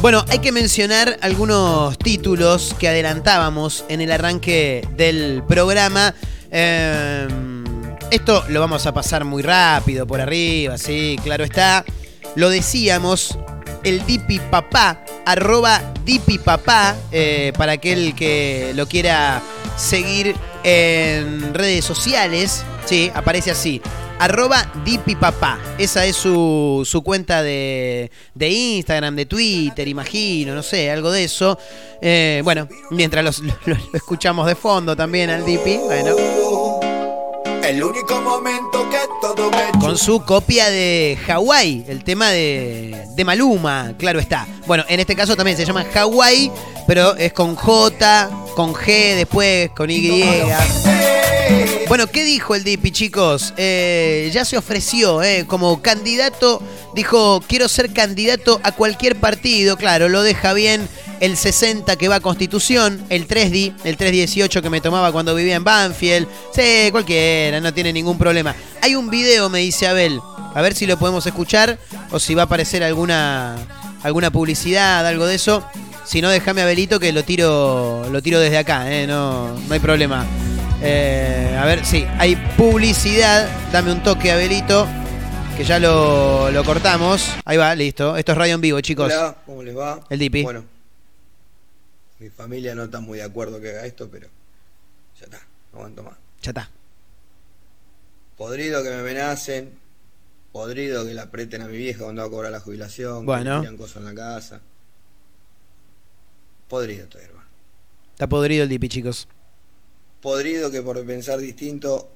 Bueno, 0.08 0.24
hay 0.30 0.38
que 0.38 0.52
mencionar 0.52 1.18
algunos 1.20 1.98
títulos 1.98 2.74
que 2.78 2.88
adelantábamos 2.88 3.84
en 3.90 4.00
el 4.00 4.10
arranque 4.10 4.88
del 4.96 5.42
programa. 5.46 6.14
Eh, 6.50 7.28
esto 8.10 8.42
lo 8.48 8.58
vamos 8.58 8.86
a 8.86 8.94
pasar 8.94 9.26
muy 9.26 9.42
rápido 9.42 10.06
por 10.06 10.22
arriba, 10.22 10.78
sí, 10.78 11.18
claro 11.22 11.44
está. 11.44 11.84
Lo 12.36 12.48
decíamos, 12.48 13.38
el 13.84 14.06
Dipi 14.06 14.38
Papá, 14.38 15.04
arroba 15.26 15.92
Dipi 16.06 16.38
Papá, 16.38 16.96
eh, 17.12 17.52
para 17.58 17.72
aquel 17.72 18.14
que 18.14 18.72
lo 18.74 18.88
quiera 18.88 19.42
seguir 19.76 20.34
en 20.64 21.52
redes 21.52 21.84
sociales. 21.84 22.64
Sí, 22.86 23.12
aparece 23.14 23.50
así. 23.50 23.82
Arroba 24.18 24.70
dipipapá. 24.84 25.58
Esa 25.78 26.04
es 26.06 26.16
su, 26.16 26.82
su 26.84 27.02
cuenta 27.02 27.42
de, 27.42 28.10
de 28.34 28.48
Instagram, 28.48 29.14
de 29.16 29.26
Twitter, 29.26 29.86
imagino, 29.88 30.54
no 30.54 30.62
sé, 30.62 30.90
algo 30.90 31.10
de 31.10 31.24
eso. 31.24 31.58
Eh, 32.00 32.40
bueno, 32.44 32.68
mientras 32.90 33.24
los- 33.24 33.40
lo, 33.40 33.54
lo 33.66 33.76
escuchamos 33.94 34.46
de 34.46 34.54
fondo 34.54 34.96
también 34.96 35.30
al 35.30 35.44
Dipi, 35.44 35.76
bueno. 35.78 36.16
El 37.64 37.84
único 37.84 38.18
momento 38.22 38.88
que 38.88 38.96
todo 39.20 39.50
me 39.50 39.78
Con 39.78 39.98
su 39.98 40.24
copia 40.24 40.70
de 40.70 41.18
Hawái, 41.26 41.84
el 41.86 42.02
tema 42.02 42.30
de, 42.30 43.04
de 43.14 43.24
Maluma, 43.26 43.92
claro 43.98 44.18
está. 44.20 44.46
Bueno, 44.66 44.84
en 44.88 45.00
este 45.00 45.14
caso 45.14 45.36
también 45.36 45.54
se 45.56 45.66
llama 45.66 45.84
Hawái, 45.92 46.50
pero 46.86 47.14
es 47.16 47.34
con 47.34 47.54
J, 47.56 48.30
con 48.56 48.72
G 48.72 49.16
después, 49.16 49.68
con 49.76 49.90
Y. 49.90 50.22
Bueno, 51.88 52.06
¿qué 52.06 52.22
dijo 52.22 52.54
el 52.54 52.64
Dipi, 52.64 52.90
chicos? 52.90 53.54
Eh, 53.56 54.30
ya 54.30 54.44
se 54.44 54.58
ofreció 54.58 55.22
eh, 55.22 55.46
como 55.46 55.80
candidato, 55.80 56.62
dijo, 56.94 57.42
quiero 57.48 57.66
ser 57.66 57.94
candidato 57.94 58.60
a 58.62 58.72
cualquier 58.72 59.16
partido, 59.16 59.78
claro, 59.78 60.10
lo 60.10 60.22
deja 60.22 60.52
bien 60.52 60.86
el 61.20 61.38
60 61.38 61.96
que 61.96 62.08
va 62.08 62.16
a 62.16 62.20
Constitución, 62.20 63.02
el 63.08 63.26
3D, 63.26 63.72
el 63.84 63.96
318 63.96 64.60
que 64.60 64.68
me 64.68 64.82
tomaba 64.82 65.12
cuando 65.12 65.34
vivía 65.34 65.56
en 65.56 65.64
Banfield, 65.64 66.28
sí, 66.54 66.90
cualquiera, 66.90 67.58
no 67.58 67.72
tiene 67.72 67.94
ningún 67.94 68.18
problema. 68.18 68.54
Hay 68.82 68.94
un 68.94 69.08
video, 69.08 69.48
me 69.48 69.60
dice 69.60 69.86
Abel, 69.86 70.20
a 70.54 70.60
ver 70.60 70.74
si 70.74 70.84
lo 70.84 70.98
podemos 70.98 71.26
escuchar 71.26 71.78
o 72.10 72.18
si 72.18 72.34
va 72.34 72.42
a 72.42 72.44
aparecer 72.44 72.84
alguna, 72.84 73.56
alguna 74.02 74.30
publicidad, 74.30 75.06
algo 75.06 75.24
de 75.24 75.36
eso. 75.36 75.64
Si 76.04 76.20
no, 76.20 76.28
déjame 76.28 76.60
Abelito 76.60 77.00
que 77.00 77.12
lo 77.12 77.24
tiro, 77.24 78.06
lo 78.10 78.20
tiro 78.20 78.40
desde 78.40 78.58
acá, 78.58 78.92
eh, 78.92 79.06
no, 79.06 79.58
no 79.58 79.72
hay 79.72 79.80
problema. 79.80 80.26
Eh, 80.80 81.56
a 81.58 81.64
ver, 81.64 81.84
sí, 81.84 82.06
hay 82.18 82.36
publicidad. 82.56 83.48
Dame 83.72 83.92
un 83.92 84.02
toque, 84.02 84.30
Abelito, 84.30 84.86
que 85.56 85.64
ya 85.64 85.78
lo, 85.78 86.50
lo 86.50 86.64
cortamos. 86.64 87.34
Ahí 87.44 87.56
va, 87.56 87.74
listo. 87.74 88.16
Esto 88.16 88.32
es 88.32 88.38
radio 88.38 88.54
en 88.54 88.60
vivo, 88.60 88.80
chicos. 88.80 89.06
Hola, 89.12 89.36
¿cómo 89.44 89.62
les 89.62 89.76
va? 89.76 90.00
El 90.08 90.18
Dipi. 90.20 90.42
Bueno, 90.42 90.64
mi 92.20 92.28
familia 92.30 92.74
no 92.74 92.84
está 92.84 93.00
muy 93.00 93.18
de 93.18 93.24
acuerdo 93.24 93.60
que 93.60 93.70
haga 93.70 93.86
esto, 93.86 94.08
pero 94.10 94.28
ya 95.18 95.24
está, 95.24 95.38
no 95.72 95.78
aguanto 95.80 96.02
más. 96.04 96.14
Ya 96.42 96.50
está. 96.50 96.70
Podrido 98.36 98.82
que 98.84 98.90
me 98.90 98.96
amenacen, 99.00 99.72
podrido 100.52 101.04
que 101.04 101.12
le 101.12 101.20
aprieten 101.20 101.62
a 101.62 101.66
mi 101.66 101.76
vieja 101.76 102.04
cuando 102.04 102.22
va 102.22 102.28
a 102.28 102.30
cobrar 102.30 102.52
la 102.52 102.60
jubilación, 102.60 103.26
Bueno. 103.26 103.56
que 103.56 103.60
tiran 103.62 103.76
cosas 103.76 103.96
en 103.96 104.04
la 104.04 104.14
casa. 104.14 104.60
Podrido 106.68 107.04
estoy, 107.04 107.22
hermano. 107.22 107.48
Está 108.12 108.28
podrido 108.28 108.62
el 108.62 108.68
Dipi, 108.68 108.88
chicos. 108.88 109.26
Podrido 110.20 110.70
que 110.70 110.82
por 110.82 111.04
pensar 111.04 111.38
distinto 111.38 112.10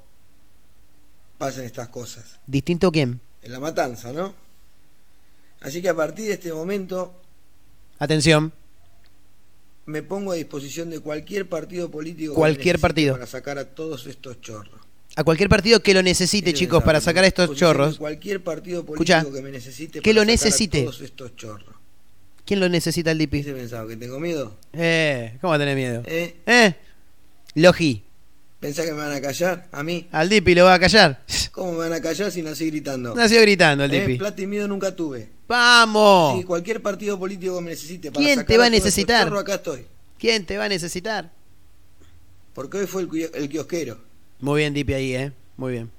pasen 1.38 1.65
estas 1.65 1.88
cosas. 1.88 2.38
¿Distinto 2.47 2.91
quién? 2.91 3.21
En 3.43 3.53
la 3.53 3.61
matanza, 3.61 4.12
¿no? 4.12 4.35
Así 5.61 5.81
que 5.81 5.88
a 5.88 5.95
partir 5.95 6.27
de 6.27 6.33
este 6.35 6.53
momento 6.53 7.15
Atención. 7.99 8.53
me 9.87 10.03
pongo 10.03 10.33
a 10.33 10.35
disposición 10.35 10.91
de 10.91 10.99
cualquier 11.01 11.49
partido 11.49 11.91
político 11.91 12.35
Cualquier 12.35 12.77
necesite 12.77 12.81
partido. 12.81 13.15
para 13.15 13.27
sacar 13.27 13.59
a 13.59 13.65
todos 13.67 14.07
estos 14.07 14.41
chorros. 14.41 14.81
A 15.15 15.25
cualquier 15.25 15.49
partido 15.51 15.81
que 15.81 15.93
lo 15.95 16.03
necesite, 16.03 16.55
chicos, 16.55 16.83
para 16.83 17.01
sacar 17.01 17.23
a 17.25 17.27
estos 17.27 17.55
chorros. 17.57 17.99
Cualquier 17.99 18.43
partido 18.43 18.85
político 18.85 19.19
Escucha, 19.19 19.33
que 19.37 19.43
me 19.43 19.51
necesite 19.53 20.01
que 20.01 20.11
para 20.11 20.15
lo 20.15 20.21
sacar 20.23 20.29
a 20.31 20.33
necesite. 20.33 20.83
todos 20.83 21.01
estos 21.03 21.37
chorros. 21.37 21.75
¿Quién 22.45 22.59
lo 22.61 22.69
necesita 22.69 23.12
el? 23.12 23.21
¿Ese 23.21 23.53
pensado 23.53 23.87
que 23.87 23.97
tengo 23.97 24.19
miedo? 24.19 24.57
Eh, 24.73 25.37
¿cómo 25.41 25.51
va 25.51 25.57
a 25.57 25.59
tener 25.61 25.77
miedo? 25.77 26.03
¿Eh? 26.07 26.37
Eh. 26.47 26.75
Logi. 27.55 28.05
¿Pensás 28.61 28.87
que 28.87 28.93
me 28.93 28.99
van 28.99 29.12
a 29.12 29.21
callar? 29.21 29.67
¿A 29.73 29.83
mí? 29.83 30.09
Al 30.12 30.29
Dipi 30.29 30.55
lo 30.55 30.65
va 30.65 30.75
a 30.75 30.79
callar. 30.79 31.23
¿Cómo 31.51 31.73
me 31.73 31.79
van 31.79 31.93
a 31.95 32.01
callar 32.01 32.31
si 32.31 32.43
nací 32.43 32.71
gritando? 32.71 33.15
Nació 33.15 33.41
gritando 33.41 33.85
el 33.85 33.93
¿Eh? 33.93 34.01
Dipi. 34.01 34.19
Plata 34.19 34.41
y 34.41 34.47
miedo 34.47 34.69
nunca 34.69 34.95
tuve. 34.95 35.29
¡Vamos! 35.49 36.38
Sí, 36.38 36.45
cualquier 36.45 36.81
partido 36.81 37.19
político 37.19 37.57
que 37.57 37.62
me 37.65 37.71
necesite 37.71 38.12
para 38.12 38.25
¿Quién 38.25 38.47
te 38.47 38.57
va 38.57 38.65
a 38.65 38.67
estos 38.69 38.85
necesitar? 38.85 39.25
chorros, 39.25 39.43
acá 39.43 39.55
estoy. 39.57 39.87
¿Quién 40.19 40.47
te 40.47 40.57
va 40.57 40.67
a 40.67 40.69
necesitar? 40.69 41.31
Porque 42.55 42.79
hoy 42.79 42.87
fue 42.87 43.03
el, 43.03 43.31
el 43.35 43.49
kiosquero. 43.49 43.99
Muy 44.41 44.61
bien, 44.61 44.73
Dipi, 44.75 44.95
ahí, 44.95 45.15
¿eh? 45.15 45.33
Muy 45.57 45.73
bien. 45.73 45.91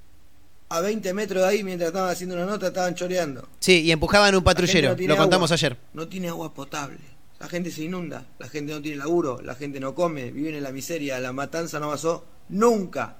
A 0.69 0.79
20 0.79 1.13
metros 1.13 1.43
de 1.43 1.49
ahí, 1.49 1.63
mientras 1.63 1.89
estaban 1.89 2.09
haciendo 2.09 2.35
una 2.35 2.45
nota, 2.45 2.67
estaban 2.67 2.95
choreando. 2.95 3.47
Sí, 3.59 3.81
y 3.81 3.91
empujaban 3.91 4.33
un 4.35 4.43
patrullero. 4.43 4.95
no 4.97 5.07
lo 5.07 5.17
contamos 5.17 5.51
agua. 5.51 5.55
ayer. 5.55 5.77
No 5.93 6.07
tiene 6.07 6.29
agua 6.29 6.53
potable. 6.53 6.97
La 7.43 7.49
gente 7.49 7.71
se 7.71 7.83
inunda. 7.83 8.25
La 8.39 8.47
gente 8.47 8.71
no 8.71 8.81
tiene 8.81 8.95
laburo. 8.97 9.41
La 9.41 9.53
gente 9.53 9.77
no 9.81 9.93
come. 9.93 10.31
Viven 10.31 10.55
en 10.55 10.63
la 10.63 10.71
miseria. 10.71 11.19
La 11.19 11.33
matanza 11.33 11.77
no 11.77 11.89
pasó 11.89 12.23
nunca. 12.47 13.17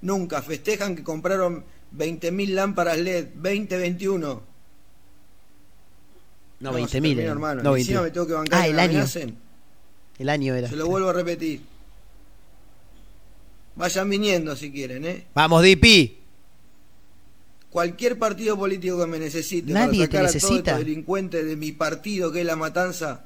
Nunca. 0.00 0.40
Festejan 0.40 0.96
que 0.96 1.04
compraron 1.04 1.62
20.000 1.94 2.48
lámparas 2.54 2.96
LED. 2.96 3.26
2021. 3.34 4.42
No, 6.60 6.72
se 6.72 6.78
20.000. 6.80 6.88
terminó, 6.90 7.20
eh. 7.20 7.24
hermano. 7.26 7.62
No, 7.62 7.76
Y 7.76 7.80
encima 7.82 8.00
20.000. 8.00 8.04
me 8.04 8.10
tengo 8.10 8.26
que 8.26 8.32
bancar 8.32 8.62
Ah, 8.62 8.66
el 8.68 8.78
año. 8.78 8.90
amenacen. 8.92 9.36
El 10.18 10.28
año 10.30 10.54
era. 10.54 10.68
Se 10.70 10.76
lo 10.76 10.86
vuelvo 10.86 11.10
a 11.10 11.12
repetir. 11.12 11.60
Vayan 13.76 14.08
viniendo 14.08 14.56
si 14.56 14.72
quieren, 14.72 15.04
¿eh? 15.04 15.26
Vamos, 15.34 15.62
Dipi. 15.62 16.19
Cualquier 17.70 18.18
partido 18.18 18.58
político 18.58 18.98
que 18.98 19.06
me 19.06 19.18
necesite 19.18 19.72
Nadie 19.72 20.08
te 20.08 20.16
para 20.16 20.24
sacar 20.24 20.24
a 20.24 20.26
todos 20.26 20.34
necesita. 20.34 20.70
estos 20.72 20.86
delincuentes 20.86 21.46
de 21.46 21.56
mi 21.56 21.70
partido, 21.72 22.32
que 22.32 22.40
es 22.40 22.46
la 22.46 22.56
matanza, 22.56 23.24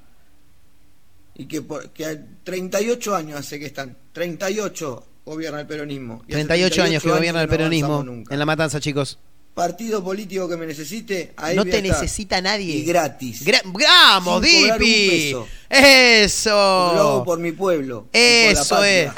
y 1.35 1.47
que, 1.47 1.63
por- 1.63 1.91
que 1.91 2.05
hay 2.07 2.21
38 2.45 3.15
años 3.17 3.41
hace 3.41 3.59
que 3.59 3.67
están, 3.67 3.97
38 4.13 5.07
gobierna 5.25 5.61
el 5.61 5.67
peronismo. 5.67 6.23
Y 6.29 6.33
hace 6.35 6.45
38 6.45 6.83
años 6.83 7.03
que 7.03 7.09
gobierna 7.11 7.43
el 7.43 7.49
peronismo 7.49 8.05
en 8.31 8.39
la 8.39 8.45
matanza, 8.47 8.81
chicos. 8.81 9.19
Partido 9.55 10.03
político 10.03 10.49
que 10.49 10.57
me 10.57 10.67
necesite, 10.67 11.33
ahí 11.37 11.55
no 11.57 11.63
a 11.63 11.65
te 11.65 11.81
necesita 11.81 12.41
nadie. 12.41 12.75
Y 12.75 12.85
gratis. 12.85 13.47
Gra- 13.47 13.63
¡Vamos, 13.65 14.43
Dipi! 14.43 15.35
¡Eso! 15.71 16.51
Lo 16.51 17.01
hago 17.01 17.25
por 17.25 17.39
mi 17.39 17.53
pueblo. 17.53 18.09
Eso 18.13 18.83
es. 18.85 19.11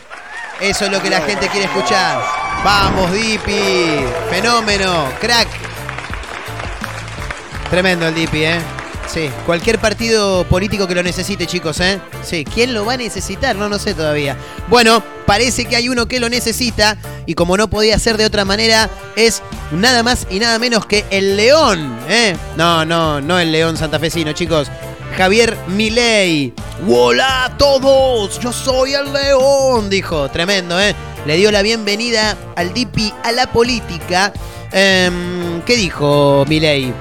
Eso 0.60 0.84
es 0.86 0.90
lo 0.92 1.02
que 1.02 1.10
la 1.10 1.20
gente 1.22 1.48
quiere 1.48 1.64
escuchar. 1.66 2.22
Vamos, 2.66 3.12
Dipi. 3.12 4.00
Fenómeno, 4.28 5.08
crack. 5.20 5.46
Tremendo 7.70 8.08
el 8.08 8.14
Dipi, 8.16 8.42
¿eh? 8.42 8.58
Sí, 9.06 9.30
cualquier 9.46 9.78
partido 9.78 10.42
político 10.48 10.88
que 10.88 10.96
lo 10.96 11.04
necesite, 11.04 11.46
chicos, 11.46 11.78
¿eh? 11.78 12.00
Sí, 12.24 12.44
¿quién 12.44 12.74
lo 12.74 12.84
va 12.84 12.94
a 12.94 12.96
necesitar? 12.96 13.54
No, 13.54 13.68
no 13.68 13.78
sé 13.78 13.94
todavía. 13.94 14.36
Bueno, 14.66 15.00
parece 15.26 15.66
que 15.66 15.76
hay 15.76 15.88
uno 15.88 16.08
que 16.08 16.18
lo 16.18 16.28
necesita 16.28 16.96
y 17.24 17.34
como 17.34 17.56
no 17.56 17.68
podía 17.68 18.00
ser 18.00 18.16
de 18.16 18.26
otra 18.26 18.44
manera, 18.44 18.90
es 19.14 19.44
nada 19.70 20.02
más 20.02 20.26
y 20.28 20.40
nada 20.40 20.58
menos 20.58 20.86
que 20.86 21.04
el 21.10 21.36
León, 21.36 21.96
¿eh? 22.08 22.36
No, 22.56 22.84
no, 22.84 23.20
no 23.20 23.38
el 23.38 23.52
León 23.52 23.76
santafesino, 23.76 24.32
chicos. 24.32 24.72
Javier 25.16 25.56
Milei. 25.68 26.52
¡Hola 26.88 27.44
a 27.44 27.56
todos! 27.56 28.40
Yo 28.40 28.52
soy 28.52 28.94
el 28.94 29.12
León, 29.12 29.88
dijo. 29.88 30.28
Tremendo, 30.30 30.80
¿eh? 30.80 30.96
Le 31.26 31.36
dio 31.36 31.50
la 31.50 31.62
bienvenida 31.62 32.36
al 32.54 32.72
Dipi 32.72 33.12
a 33.24 33.32
la 33.32 33.50
política. 33.50 34.32
Em, 34.70 35.60
¿Qué 35.62 35.76
dijo 35.76 36.44
Milei? 36.46 36.92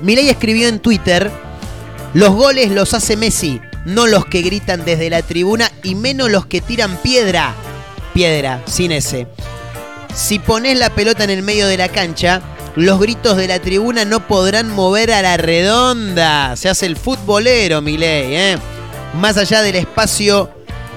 Milei 0.00 0.30
escribió 0.30 0.66
en 0.66 0.80
Twitter, 0.80 1.30
los 2.14 2.30
goles 2.30 2.70
los 2.70 2.94
hace 2.94 3.18
Messi, 3.18 3.60
no 3.84 4.06
los 4.06 4.24
que 4.24 4.40
gritan 4.40 4.86
desde 4.86 5.10
la 5.10 5.20
tribuna 5.20 5.70
y 5.82 5.94
menos 5.94 6.30
los 6.30 6.46
que 6.46 6.62
tiran 6.62 6.96
piedra. 7.02 7.54
Piedra, 8.14 8.62
sin 8.64 8.92
ese. 8.92 9.26
Si 10.14 10.38
pones 10.38 10.78
la 10.78 10.88
pelota 10.88 11.24
en 11.24 11.30
el 11.30 11.42
medio 11.42 11.66
de 11.66 11.76
la 11.76 11.90
cancha, 11.90 12.40
los 12.76 12.98
gritos 12.98 13.36
de 13.36 13.46
la 13.46 13.58
tribuna 13.58 14.06
no 14.06 14.26
podrán 14.26 14.70
mover 14.70 15.12
a 15.12 15.20
la 15.20 15.36
redonda. 15.36 16.56
Se 16.56 16.70
hace 16.70 16.86
el 16.86 16.96
futbolero, 16.96 17.82
Milei, 17.82 18.34
¿eh? 18.34 18.58
Más 19.12 19.36
allá 19.36 19.60
del 19.60 19.76
espacio, 19.76 20.48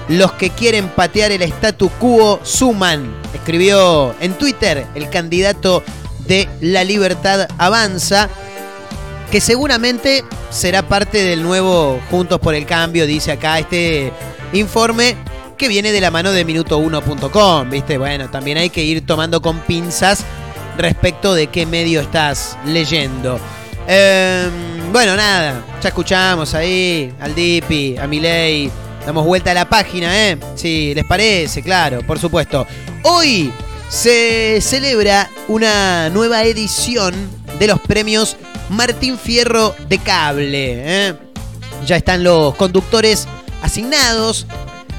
los 0.08 0.32
que 0.32 0.50
quieren 0.50 0.88
patear 0.88 1.32
el 1.32 1.42
statu 1.42 1.88
quo 1.98 2.40
suman. 2.42 3.14
Escribió 3.32 4.14
en 4.20 4.34
Twitter 4.34 4.86
el 4.94 5.08
candidato 5.10 5.82
de 6.26 6.48
La 6.60 6.84
Libertad 6.84 7.48
Avanza, 7.58 8.28
que 9.30 9.40
seguramente 9.40 10.24
será 10.50 10.86
parte 10.86 11.22
del 11.24 11.42
nuevo 11.42 12.00
Juntos 12.10 12.38
por 12.38 12.54
el 12.54 12.66
Cambio, 12.66 13.06
dice 13.06 13.32
acá 13.32 13.58
este 13.58 14.12
informe 14.52 15.16
que 15.56 15.68
viene 15.68 15.92
de 15.92 16.00
la 16.00 16.10
mano 16.10 16.32
de 16.32 16.46
minuto1.com, 16.46 17.70
¿viste? 17.70 17.98
Bueno, 17.98 18.30
también 18.30 18.58
hay 18.58 18.70
que 18.70 18.82
ir 18.82 19.06
tomando 19.06 19.40
con 19.40 19.60
pinzas 19.60 20.24
respecto 20.76 21.34
de 21.34 21.46
qué 21.48 21.66
medio 21.66 22.00
estás 22.00 22.56
leyendo. 22.66 23.38
Eh, 23.86 24.48
bueno, 24.92 25.16
nada, 25.16 25.62
ya 25.80 25.88
escuchamos 25.88 26.54
ahí 26.54 27.12
al 27.20 27.34
Dipi, 27.34 27.96
a 27.98 28.06
Milei, 28.06 28.70
damos 29.06 29.24
vuelta 29.24 29.50
a 29.50 29.54
la 29.54 29.68
página, 29.68 30.28
¿eh? 30.28 30.38
Si 30.54 30.94
les 30.94 31.04
parece, 31.04 31.62
claro, 31.62 32.00
por 32.06 32.18
supuesto. 32.18 32.66
Hoy 33.02 33.52
se 33.88 34.60
celebra 34.60 35.30
una 35.48 36.10
nueva 36.10 36.42
edición 36.44 37.14
de 37.58 37.66
los 37.66 37.80
premios 37.80 38.36
Martín 38.70 39.18
Fierro 39.18 39.74
de 39.88 39.98
Cable. 39.98 41.08
¿eh? 41.08 41.14
Ya 41.86 41.96
están 41.96 42.24
los 42.24 42.54
conductores 42.54 43.28
asignados. 43.62 44.46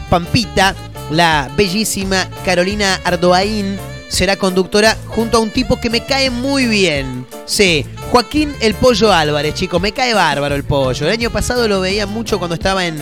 Pampita, 0.10 0.76
la 1.10 1.49
bellísima 1.58 2.30
Carolina 2.45 3.01
Ardoaín, 3.03 3.78
será 4.08 4.36
conductora 4.38 4.95
junto 5.08 5.38
a 5.38 5.39
un 5.41 5.49
tipo 5.49 5.80
que 5.80 5.89
me 5.89 6.06
cae 6.06 6.30
muy 6.30 6.68
bien. 6.68 7.26
Sí, 7.45 7.86
Joaquín 8.12 8.53
el 8.62 8.76
Pollo 8.76 9.12
Álvarez, 9.12 9.56
chicos, 9.56 9.82
me 9.82 9.91
cae 9.91 10.14
bárbaro 10.14 10.56
el 10.56 10.64
pollo. 10.64 11.08
El 11.08 11.12
año 11.12 11.32
pasado 11.32 11.68
lo 11.68 11.82
veía 11.82 12.06
mucho 12.06 12.38
cuando 12.38 12.53
estaba 12.53 12.86
en 12.86 12.97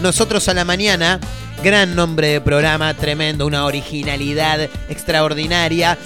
Nosotros 0.00 0.48
a 0.48 0.54
la 0.54 0.64
Mañana. 0.64 1.20
Gran 1.62 1.94
nombre 1.94 2.28
de 2.28 2.40
programa, 2.40 2.92
tremendo, 2.94 3.46
una 3.46 3.64
originalidad 3.64 4.60
extraordinaria. 4.88 5.96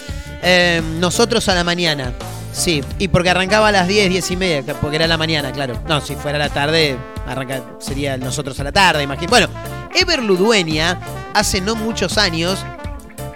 Eh, 0.43 0.83
Nosotros 0.99 1.49
a 1.49 1.55
la 1.55 1.65
Mañana. 1.65 2.13
Sí, 2.53 2.83
y 2.99 3.09
porque 3.09 3.31
arrancaba 3.31 3.69
a 3.69 3.73
las 3.73 3.87
10, 3.87 4.11
10 4.11 4.31
y 4.33 4.37
media, 4.37 4.75
porque 4.81 4.97
era 4.97 5.07
la 5.07 5.17
mañana, 5.17 5.53
claro. 5.53 5.81
No, 5.87 6.01
si 6.01 6.17
fuera 6.17 6.39
la 6.39 6.49
tarde, 6.49 6.97
arranca, 7.27 7.63
sería 7.79 8.17
nosotros 8.17 8.59
a 8.59 8.65
la 8.65 8.73
tarde, 8.73 9.03
imagino. 9.03 9.29
Bueno, 9.29 9.49
Ever 9.95 10.23
Ludueña, 10.23 10.99
hace 11.35 11.61
no 11.61 11.77
muchos 11.77 12.19
años, 12.19 12.59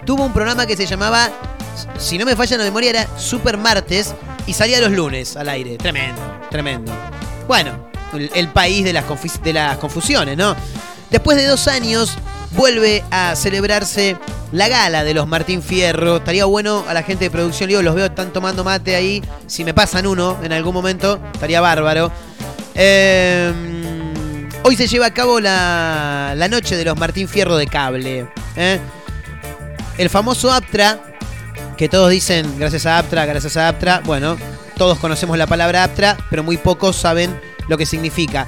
tuvo 0.05 0.25
un 0.25 0.33
programa 0.33 0.65
que 0.65 0.75
se 0.75 0.85
llamaba, 0.85 1.29
si 1.97 2.17
no 2.17 2.25
me 2.25 2.35
falla 2.35 2.57
la 2.57 2.63
memoria, 2.65 2.89
era 2.89 3.07
Super 3.17 3.57
Martes 3.57 4.13
y 4.45 4.53
salía 4.53 4.81
los 4.81 4.91
lunes 4.91 5.37
al 5.37 5.47
aire. 5.47 5.77
Tremendo, 5.77 6.21
tremendo. 6.49 6.91
Bueno, 7.47 7.87
el, 8.13 8.47
país 8.49 8.83
de 8.83 8.93
las, 8.93 9.05
de 9.43 9.53
las 9.53 9.77
confusiones, 9.77 10.37
¿no? 10.37 10.55
Después 11.09 11.37
de 11.37 11.45
dos 11.45 11.67
años, 11.67 12.17
vuelve 12.55 13.03
a 13.11 13.35
celebrarse 13.35 14.17
la 14.51 14.67
gala 14.67 15.03
de 15.03 15.13
los 15.13 15.27
Martín 15.27 15.61
Fierro. 15.61 16.17
Estaría 16.17 16.45
bueno 16.45 16.85
a 16.87 16.93
la 16.93 17.03
gente 17.03 17.25
de 17.25 17.31
producción, 17.31 17.67
digo, 17.67 17.81
los 17.81 17.95
veo 17.95 18.05
están 18.05 18.31
tomando 18.31 18.63
mate 18.63 18.95
ahí. 18.95 19.23
Si 19.47 19.63
me 19.63 19.73
pasan 19.73 20.07
uno 20.07 20.37
en 20.43 20.53
algún 20.53 20.73
momento, 20.73 21.19
estaría 21.33 21.61
bárbaro. 21.61 22.11
Eh, 22.75 23.51
hoy 24.63 24.75
se 24.75 24.87
lleva 24.87 25.07
a 25.07 25.13
cabo 25.13 25.39
la, 25.39 26.33
la 26.35 26.47
noche 26.47 26.75
de 26.75 26.85
los 26.85 26.97
Martín 26.97 27.27
Fierro 27.27 27.57
de 27.57 27.67
cable. 27.67 28.27
¿eh? 28.55 28.79
El 29.97 30.09
famoso 30.09 30.51
Aptra, 30.51 30.99
que 31.77 31.89
todos 31.89 32.09
dicen 32.09 32.57
gracias 32.57 32.85
a 32.85 32.97
Aptra, 32.97 33.25
gracias 33.25 33.57
a 33.57 33.67
Aptra. 33.67 34.01
Bueno, 34.05 34.37
todos 34.77 34.97
conocemos 34.99 35.37
la 35.37 35.47
palabra 35.47 35.83
Aptra, 35.83 36.17
pero 36.29 36.43
muy 36.43 36.57
pocos 36.57 36.95
saben 36.95 37.39
lo 37.67 37.77
que 37.77 37.85
significa. 37.85 38.47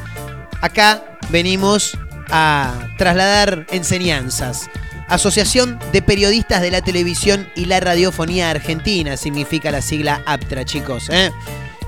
Acá 0.61 1.18
venimos 1.30 1.97
a 2.30 2.88
trasladar 2.97 3.66
enseñanzas. 3.72 4.70
Asociación 5.07 5.80
de 5.91 6.01
Periodistas 6.01 6.61
de 6.61 6.72
la 6.72 6.82
Televisión 6.82 7.47
y 7.55 7.66
la 7.66 7.80
Radiofonía 7.80 8.49
Argentina 8.49 9.18
significa 9.18 9.70
la 9.70 9.82
sigla 9.82 10.24
APTRA, 10.26 10.66
chicos. 10.66 11.09
¿eh? 11.09 11.32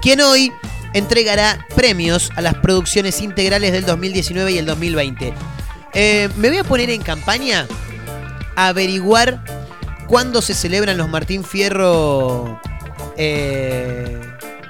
Quien 0.01 0.21
hoy 0.21 0.51
entregará 0.93 1.65
premios 1.75 2.31
a 2.35 2.41
las 2.41 2.55
producciones 2.55 3.21
integrales 3.21 3.71
del 3.71 3.85
2019 3.85 4.51
y 4.51 4.57
el 4.59 4.65
2020. 4.65 5.33
Eh, 5.93 6.29
me 6.37 6.49
voy 6.49 6.59
a 6.59 6.63
poner 6.63 6.89
en 6.91 7.01
campaña 7.01 7.67
a 8.55 8.67
averiguar 8.67 9.43
cuándo 10.07 10.41
se 10.41 10.53
celebran 10.53 10.97
los 10.97 11.09
Martín 11.09 11.43
Fierro. 11.43 12.61
eh, 13.17 14.19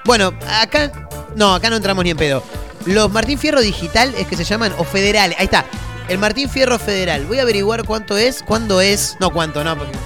bueno, 0.07 0.33
acá. 0.49 0.91
No, 1.35 1.53
acá 1.53 1.69
no 1.69 1.75
entramos 1.75 2.03
ni 2.03 2.09
en 2.09 2.17
pedo. 2.17 2.41
Los 2.85 3.11
Martín 3.11 3.37
Fierro 3.37 3.61
Digital 3.61 4.15
es 4.17 4.25
que 4.25 4.37
se 4.37 4.45
llaman, 4.45 4.73
o 4.77 4.85
Federal. 4.85 5.35
Ahí 5.37 5.45
está. 5.45 5.65
El 6.07 6.17
Martín 6.17 6.49
Fierro 6.49 6.79
Federal. 6.79 7.25
Voy 7.25 7.39
a 7.39 7.41
averiguar 7.41 7.83
cuánto 7.83 8.17
es, 8.17 8.41
cuándo 8.41 8.79
es. 8.81 9.17
No, 9.19 9.31
cuánto, 9.31 9.63
no, 9.63 9.77
porque 9.77 9.97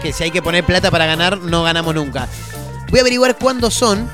que 0.00 0.12
si 0.12 0.24
hay 0.24 0.30
que 0.30 0.42
poner 0.42 0.64
plata 0.64 0.90
para 0.90 1.06
ganar, 1.06 1.38
no 1.38 1.62
ganamos 1.62 1.94
nunca. 1.94 2.28
Voy 2.88 3.00
a 3.00 3.02
averiguar 3.02 3.36
cuándo 3.36 3.70
son 3.70 4.08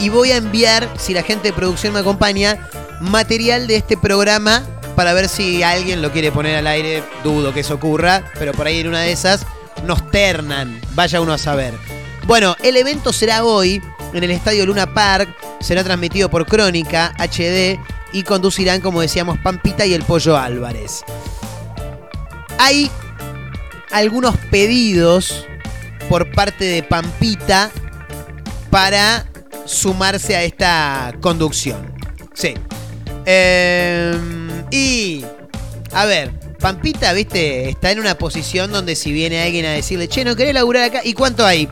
y 0.00 0.08
voy 0.08 0.32
a 0.32 0.36
enviar, 0.36 0.88
si 0.98 1.14
la 1.14 1.22
gente 1.22 1.48
de 1.48 1.52
producción 1.52 1.92
me 1.92 2.00
acompaña, 2.00 2.68
material 3.00 3.66
de 3.66 3.76
este 3.76 3.96
programa 3.96 4.62
para 4.96 5.12
ver 5.12 5.28
si 5.28 5.62
alguien 5.62 6.02
lo 6.02 6.10
quiere 6.10 6.32
poner 6.32 6.56
al 6.56 6.66
aire. 6.66 7.04
Dudo 7.22 7.54
que 7.54 7.60
eso 7.60 7.74
ocurra, 7.74 8.24
pero 8.38 8.52
por 8.52 8.66
ahí 8.66 8.80
en 8.80 8.88
una 8.88 9.02
de 9.02 9.12
esas 9.12 9.46
nos 9.84 10.10
ternan. 10.10 10.80
Vaya 10.94 11.20
uno 11.20 11.32
a 11.32 11.38
saber. 11.38 11.74
Bueno, 12.26 12.56
el 12.62 12.76
evento 12.76 13.12
será 13.12 13.44
hoy 13.44 13.82
en 14.14 14.24
el 14.24 14.30
Estadio 14.30 14.64
Luna 14.66 14.92
Park. 14.92 15.28
Será 15.60 15.84
transmitido 15.84 16.30
por 16.30 16.46
Crónica 16.46 17.12
HD 17.18 17.78
y 18.12 18.22
conducirán, 18.22 18.80
como 18.80 19.00
decíamos, 19.00 19.38
Pampita 19.38 19.84
y 19.84 19.92
el 19.92 20.02
Pollo 20.02 20.36
Álvarez. 20.36 21.04
Hay 22.58 22.90
algunos 23.90 24.36
pedidos 24.50 25.46
por 26.08 26.30
parte 26.32 26.64
de 26.64 26.82
Pampita 26.82 27.70
para 28.70 29.26
sumarse 29.64 30.36
a 30.36 30.42
esta 30.44 31.14
conducción. 31.20 31.92
Sí. 32.34 32.54
Eh, 33.26 34.16
y, 34.70 35.24
a 35.92 36.04
ver, 36.04 36.32
Pampita, 36.58 37.12
viste, 37.12 37.68
está 37.68 37.90
en 37.90 38.00
una 38.00 38.16
posición 38.16 38.72
donde 38.72 38.96
si 38.96 39.12
viene 39.12 39.42
alguien 39.42 39.66
a 39.66 39.70
decirle, 39.70 40.08
che, 40.08 40.24
¿no 40.24 40.36
querés 40.36 40.54
laburar 40.54 40.84
acá? 40.84 41.00
¿Y 41.04 41.14
cuánto 41.14 41.44
hay? 41.44 41.68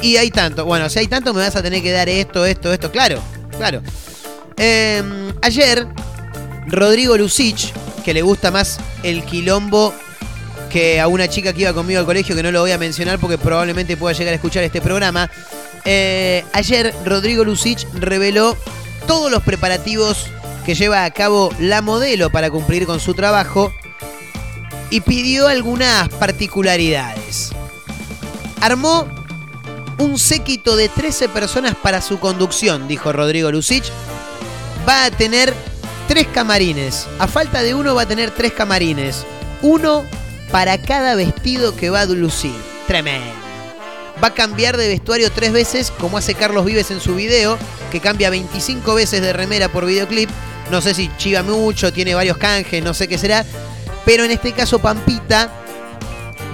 Y 0.00 0.16
hay 0.16 0.30
tanto. 0.30 0.64
Bueno, 0.64 0.88
si 0.88 1.00
hay 1.00 1.08
tanto 1.08 1.34
me 1.34 1.40
vas 1.40 1.56
a 1.56 1.62
tener 1.62 1.82
que 1.82 1.92
dar 1.92 2.08
esto, 2.08 2.46
esto, 2.46 2.72
esto. 2.72 2.90
Claro, 2.90 3.20
claro. 3.56 3.82
Eh, 4.56 5.32
ayer, 5.42 5.86
Rodrigo 6.66 7.16
Lucich, 7.16 7.72
que 8.04 8.14
le 8.14 8.22
gusta 8.22 8.50
más 8.50 8.78
el 9.02 9.24
quilombo 9.24 9.92
que 10.68 11.00
a 11.00 11.08
una 11.08 11.28
chica 11.28 11.52
que 11.52 11.62
iba 11.62 11.72
conmigo 11.72 12.00
al 12.00 12.06
colegio, 12.06 12.36
que 12.36 12.42
no 12.42 12.50
lo 12.52 12.60
voy 12.60 12.72
a 12.72 12.78
mencionar 12.78 13.18
porque 13.18 13.38
probablemente 13.38 13.96
pueda 13.96 14.14
llegar 14.14 14.32
a 14.32 14.36
escuchar 14.36 14.62
este 14.64 14.80
programa. 14.80 15.30
Eh, 15.84 16.44
ayer 16.52 16.94
Rodrigo 17.04 17.44
Lucich 17.44 17.86
reveló 17.94 18.56
todos 19.06 19.30
los 19.30 19.42
preparativos 19.42 20.26
que 20.66 20.74
lleva 20.74 21.04
a 21.04 21.10
cabo 21.10 21.50
la 21.58 21.80
modelo 21.80 22.30
para 22.30 22.50
cumplir 22.50 22.86
con 22.86 23.00
su 23.00 23.14
trabajo 23.14 23.72
y 24.90 25.00
pidió 25.00 25.48
algunas 25.48 26.08
particularidades. 26.10 27.50
Armó 28.60 29.08
un 29.98 30.18
séquito 30.18 30.76
de 30.76 30.88
13 30.88 31.28
personas 31.28 31.74
para 31.74 32.00
su 32.00 32.18
conducción, 32.18 32.88
dijo 32.88 33.12
Rodrigo 33.12 33.50
Lucich. 33.50 33.84
Va 34.88 35.04
a 35.04 35.10
tener 35.10 35.52
tres 36.06 36.26
camarines. 36.28 37.06
A 37.18 37.26
falta 37.26 37.62
de 37.62 37.74
uno 37.74 37.94
va 37.94 38.02
a 38.02 38.08
tener 38.08 38.30
tres 38.30 38.52
camarines. 38.52 39.26
Uno 39.60 40.04
para 40.50 40.78
cada 40.78 41.14
vestido 41.14 41.76
que 41.76 41.90
va 41.90 42.02
a 42.02 42.06
lucir. 42.06 42.54
Tremendo. 42.86 43.30
Va 44.22 44.28
a 44.28 44.34
cambiar 44.34 44.76
de 44.76 44.88
vestuario 44.88 45.30
tres 45.30 45.52
veces, 45.52 45.92
como 45.92 46.18
hace 46.18 46.34
Carlos 46.34 46.64
Vives 46.64 46.90
en 46.90 47.00
su 47.00 47.14
video, 47.14 47.58
que 47.92 48.00
cambia 48.00 48.30
25 48.30 48.94
veces 48.94 49.20
de 49.20 49.32
remera 49.32 49.68
por 49.68 49.86
videoclip. 49.86 50.30
No 50.70 50.80
sé 50.80 50.94
si 50.94 51.10
chiva 51.18 51.42
mucho, 51.42 51.92
tiene 51.92 52.14
varios 52.14 52.36
canjes, 52.36 52.82
no 52.82 52.94
sé 52.94 53.06
qué 53.06 53.18
será. 53.18 53.44
Pero 54.04 54.24
en 54.24 54.30
este 54.30 54.52
caso, 54.52 54.78
Pampita 54.78 55.52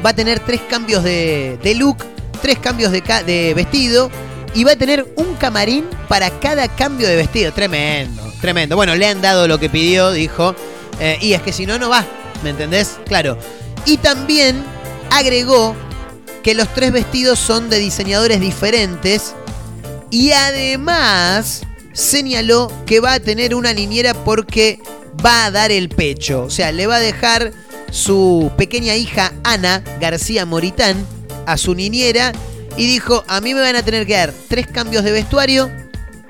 va 0.04 0.10
a 0.10 0.14
tener 0.14 0.40
tres 0.40 0.60
cambios 0.68 1.02
de, 1.04 1.58
de 1.62 1.74
look, 1.74 2.04
tres 2.44 2.58
cambios 2.58 2.92
de, 2.92 3.00
ca- 3.00 3.22
de 3.22 3.54
vestido 3.54 4.10
y 4.54 4.64
va 4.64 4.72
a 4.72 4.76
tener 4.76 5.06
un 5.16 5.34
camarín 5.36 5.86
para 6.08 6.28
cada 6.40 6.68
cambio 6.68 7.08
de 7.08 7.16
vestido. 7.16 7.52
Tremendo, 7.54 8.22
tremendo. 8.42 8.76
Bueno, 8.76 8.94
le 8.94 9.06
han 9.06 9.22
dado 9.22 9.48
lo 9.48 9.58
que 9.58 9.70
pidió, 9.70 10.12
dijo. 10.12 10.54
eh, 11.00 11.16
y 11.22 11.32
es 11.32 11.40
que 11.40 11.54
si 11.54 11.64
no, 11.64 11.78
no 11.78 11.88
va. 11.88 12.04
¿Me 12.42 12.50
entendés? 12.50 12.98
Claro. 13.06 13.38
Y 13.86 13.96
también 13.96 14.62
agregó 15.10 15.74
que 16.42 16.54
los 16.54 16.68
tres 16.74 16.92
vestidos 16.92 17.38
son 17.38 17.70
de 17.70 17.78
diseñadores 17.78 18.40
diferentes. 18.40 19.34
Y 20.10 20.32
además 20.32 21.62
señaló 21.94 22.70
que 22.84 23.00
va 23.00 23.14
a 23.14 23.20
tener 23.20 23.54
una 23.54 23.72
niñera 23.72 24.12
porque 24.12 24.78
va 25.24 25.46
a 25.46 25.50
dar 25.50 25.72
el 25.72 25.88
pecho. 25.88 26.42
O 26.44 26.50
sea, 26.50 26.72
le 26.72 26.86
va 26.86 26.96
a 26.96 27.00
dejar 27.00 27.52
su 27.90 28.52
pequeña 28.58 28.94
hija 28.96 29.32
Ana 29.44 29.82
García 30.00 30.44
Moritán 30.44 31.06
a 31.46 31.56
su 31.56 31.74
niñera 31.74 32.32
y 32.76 32.86
dijo, 32.86 33.24
a 33.28 33.40
mí 33.40 33.54
me 33.54 33.60
van 33.60 33.76
a 33.76 33.82
tener 33.82 34.06
que 34.06 34.14
dar 34.14 34.32
tres 34.48 34.66
cambios 34.66 35.04
de 35.04 35.12
vestuario, 35.12 35.70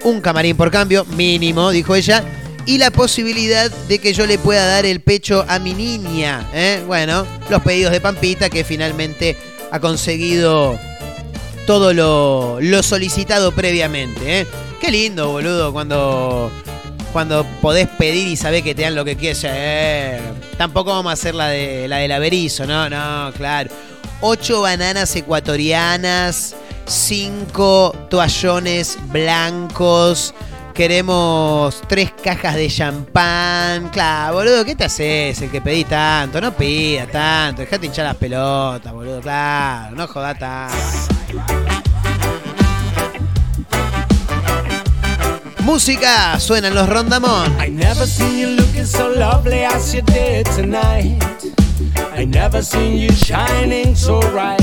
un 0.03 0.21
camarín 0.21 0.57
por 0.57 0.71
cambio, 0.71 1.05
mínimo, 1.07 1.71
dijo 1.71 1.95
ella, 1.95 2.23
y 2.67 2.79
la 2.79 2.91
posibilidad 2.91 3.71
de 3.71 3.99
que 3.99 4.13
yo 4.13 4.27
le 4.27 4.39
pueda 4.39 4.67
dar 4.67 4.87
el 4.87 5.01
pecho 5.01 5.45
a 5.49 5.59
mi 5.59 5.75
niña. 5.75 6.49
¿eh? 6.55 6.83
Bueno, 6.87 7.27
los 7.51 7.63
pedidos 7.63 7.93
de 7.93 8.01
Pampita 8.01 8.51
que 8.51 8.65
finalmente 8.65 9.37
ha 9.71 9.81
conseguido 9.81 10.79
todo 11.67 11.93
lo, 11.93 12.59
lo 12.61 12.83
solicitado 12.83 13.53
previamente. 13.53 14.41
¿eh? 14.41 14.47
Qué 14.81 14.91
lindo, 14.91 15.31
boludo, 15.31 15.73
cuando, 15.73 16.51
cuando 17.13 17.45
podés 17.61 17.89
pedir 17.89 18.29
y 18.29 18.37
sabés 18.37 18.63
que 18.63 18.75
te 18.75 18.83
dan 18.83 18.95
lo 18.95 19.05
que 19.05 19.17
quieres. 19.17 19.43
Eh, 19.45 20.21
tampoco 20.59 20.91
vamos 20.91 21.11
a 21.11 21.15
hacer 21.15 21.35
la 21.35 21.49
de 21.49 21.89
la 21.89 21.99
del 21.99 22.13
averizo, 22.13 22.67
no, 22.67 22.89
no, 22.91 23.33
claro. 23.37 23.71
Ocho 24.27 24.63
bananas 24.63 25.15
ecuatorianas, 25.17 26.57
cinco 26.87 27.95
toallones 28.09 28.97
blancos. 29.09 30.33
Queremos 30.73 31.83
tres 31.87 32.11
cajas 32.25 32.55
de 32.55 32.69
champán. 32.69 33.91
Claro, 33.91 34.37
boludo, 34.37 34.65
¿qué 34.65 34.75
te 34.75 34.85
haces? 34.85 35.43
El 35.43 35.51
que 35.51 35.61
pedí 35.61 35.85
tanto. 35.85 36.41
No 36.41 36.57
pida 36.57 37.07
tanto. 37.07 37.61
Dejate 37.61 37.85
hinchar 37.85 38.07
las 38.07 38.17
pelotas, 38.17 38.95
boludo. 38.95 39.21
Claro, 39.21 39.95
no 39.95 40.09
joda 40.09 40.35
tanto. 40.35 40.75
Música, 45.59 46.41
suenan 46.41 46.75
los 46.75 46.89
rondamón. 46.89 47.55
I 47.63 47.69
never 47.69 48.07
seen 48.09 48.39
you 48.39 48.47
looking 48.57 48.87
so 48.87 49.11
lovely 49.11 49.65
as 49.65 49.93
you 49.93 50.01
did 50.01 50.47
tonight. 50.57 51.23
I 51.97 52.25
never 52.25 52.63
seen 52.63 52.97
you 52.99 53.11
shining 53.13 53.95
so 53.95 54.21
bright. 54.31 54.61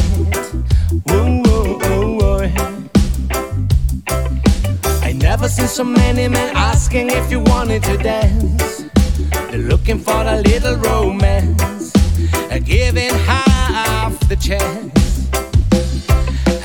I 5.03 5.13
never 5.13 5.47
seen 5.47 5.67
so 5.67 5.84
many 5.84 6.28
men 6.28 6.55
asking 6.55 7.09
if 7.09 7.32
you 7.32 7.39
wanted 7.41 7.84
to 7.84 7.97
dance. 7.97 8.86
They're 9.49 9.59
looking 9.59 9.99
for 9.99 10.22
a 10.22 10.41
little 10.41 10.78
romance, 10.78 11.91
giving 12.65 13.13
half 13.30 14.17
the 14.30 14.36
chance. 14.38 15.28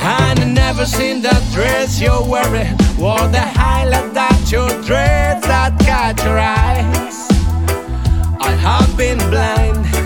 And 0.00 0.38
I 0.38 0.44
never 0.44 0.86
seen 0.86 1.22
that 1.22 1.42
dress 1.52 2.00
you're 2.00 2.22
wearing, 2.22 2.72
or 3.00 3.18
the 3.28 3.40
highlight 3.40 4.14
that 4.14 4.52
your 4.52 4.68
dreads 4.82 5.44
that 5.46 5.76
caught 5.80 6.24
your 6.24 6.38
eyes. 6.38 7.26
I 8.40 8.50
have 8.52 8.96
been 8.96 9.18
blind. 9.30 10.05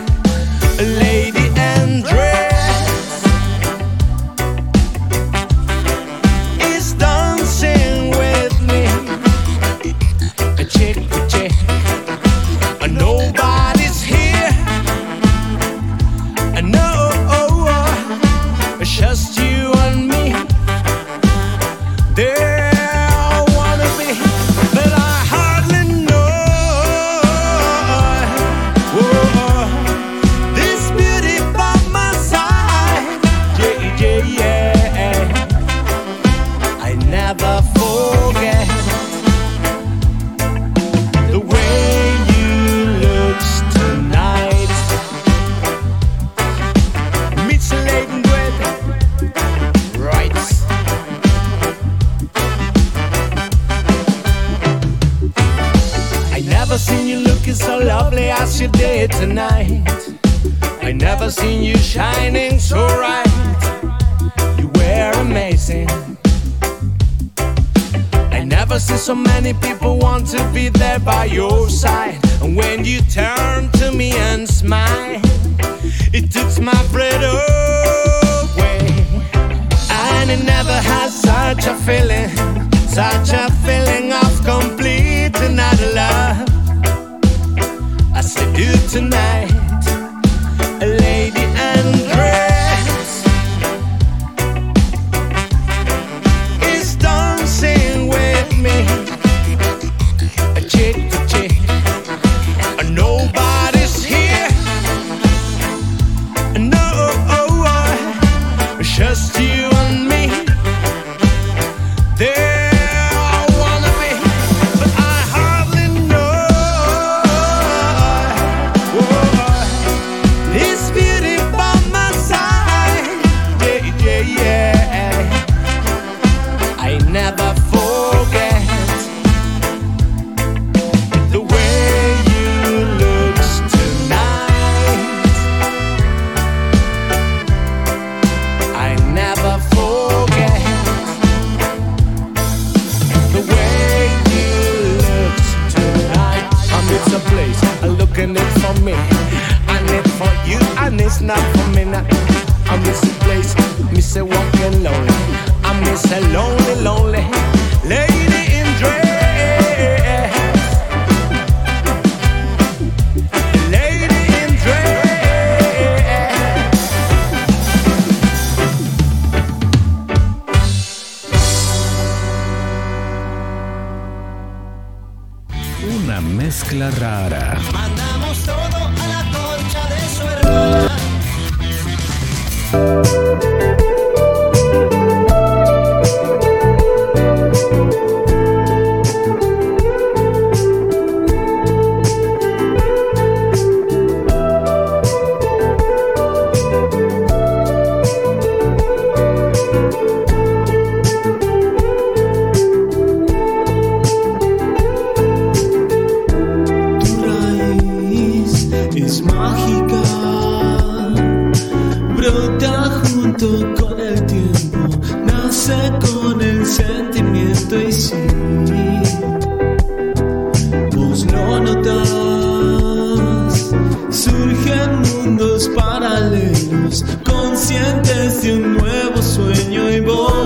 chegou. 230.11 230.39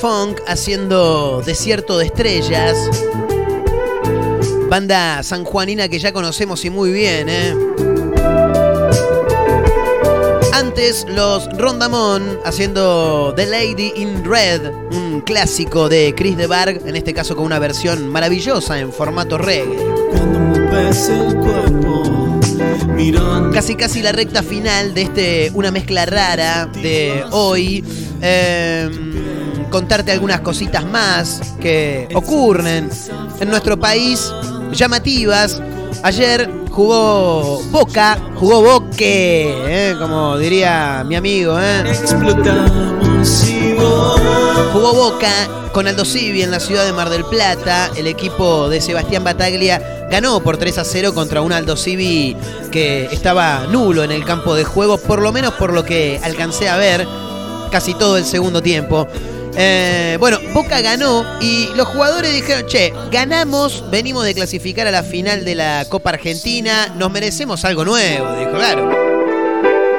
Funk 0.00 0.40
haciendo 0.46 1.42
Desierto 1.44 1.98
de 1.98 2.06
Estrellas. 2.06 2.76
Banda 4.68 5.24
sanjuanina 5.24 5.88
que 5.88 5.98
ya 5.98 6.12
conocemos 6.12 6.64
y 6.64 6.70
muy 6.70 6.92
bien, 6.92 7.28
¿eh? 7.28 7.54
Antes 10.52 11.04
los 11.08 11.48
Rondamón 11.56 12.38
haciendo 12.44 13.32
The 13.34 13.46
Lady 13.46 13.92
in 13.96 14.24
Red, 14.24 14.70
un 14.92 15.20
clásico 15.22 15.88
de 15.88 16.14
Chris 16.16 16.36
de 16.36 16.46
Barg, 16.46 16.80
en 16.86 16.94
este 16.94 17.12
caso 17.12 17.34
con 17.34 17.44
una 17.44 17.58
versión 17.58 18.06
maravillosa 18.06 18.78
en 18.78 18.92
formato 18.92 19.36
reggae. 19.36 19.78
Casi 23.52 23.74
casi 23.74 24.02
la 24.02 24.12
recta 24.12 24.42
final 24.44 24.94
de 24.94 25.02
este 25.02 25.50
una 25.54 25.72
mezcla 25.72 26.06
rara 26.06 26.66
de 26.66 27.24
hoy. 27.32 27.84
Eh, 28.20 29.07
contarte 29.70 30.12
algunas 30.12 30.40
cositas 30.40 30.84
más 30.84 31.40
que 31.60 32.08
ocurren 32.14 32.90
en 33.40 33.48
nuestro 33.48 33.78
país, 33.78 34.32
llamativas. 34.72 35.60
Ayer 36.02 36.48
jugó 36.70 37.60
Boca, 37.70 38.18
jugó 38.36 38.62
Boque, 38.62 39.52
eh, 39.66 39.96
como 39.98 40.38
diría 40.38 41.04
mi 41.06 41.16
amigo. 41.16 41.58
eh. 41.60 41.84
Jugó 44.72 44.92
Boca 44.94 45.30
con 45.72 45.86
Aldo 45.88 46.04
Civi 46.04 46.42
en 46.42 46.50
la 46.50 46.60
ciudad 46.60 46.84
de 46.84 46.92
Mar 46.92 47.10
del 47.10 47.24
Plata. 47.24 47.90
El 47.96 48.06
equipo 48.06 48.68
de 48.68 48.80
Sebastián 48.80 49.24
Bataglia 49.24 50.06
ganó 50.10 50.40
por 50.40 50.56
3 50.56 50.78
a 50.78 50.84
0 50.84 51.14
contra 51.14 51.40
un 51.42 51.52
Aldo 51.52 51.76
Civi 51.76 52.36
que 52.70 53.06
estaba 53.10 53.66
nulo 53.70 54.04
en 54.04 54.12
el 54.12 54.24
campo 54.24 54.54
de 54.54 54.64
juego, 54.64 54.98
por 54.98 55.20
lo 55.20 55.32
menos 55.32 55.54
por 55.54 55.72
lo 55.72 55.84
que 55.84 56.20
alcancé 56.22 56.68
a 56.68 56.76
ver 56.76 57.06
casi 57.70 57.94
todo 57.94 58.16
el 58.16 58.24
segundo 58.24 58.62
tiempo. 58.62 59.08
Eh, 59.56 60.16
bueno, 60.20 60.38
Boca 60.52 60.80
ganó 60.80 61.24
y 61.40 61.68
los 61.74 61.88
jugadores 61.88 62.32
dijeron, 62.32 62.66
che, 62.66 62.92
ganamos, 63.10 63.84
venimos 63.90 64.24
de 64.24 64.34
clasificar 64.34 64.86
a 64.86 64.90
la 64.90 65.02
final 65.02 65.44
de 65.44 65.54
la 65.54 65.84
Copa 65.88 66.10
Argentina, 66.10 66.94
nos 66.96 67.10
merecemos 67.10 67.64
algo 67.64 67.84
nuevo, 67.84 68.36
dijo, 68.36 68.52
claro. 68.52 69.08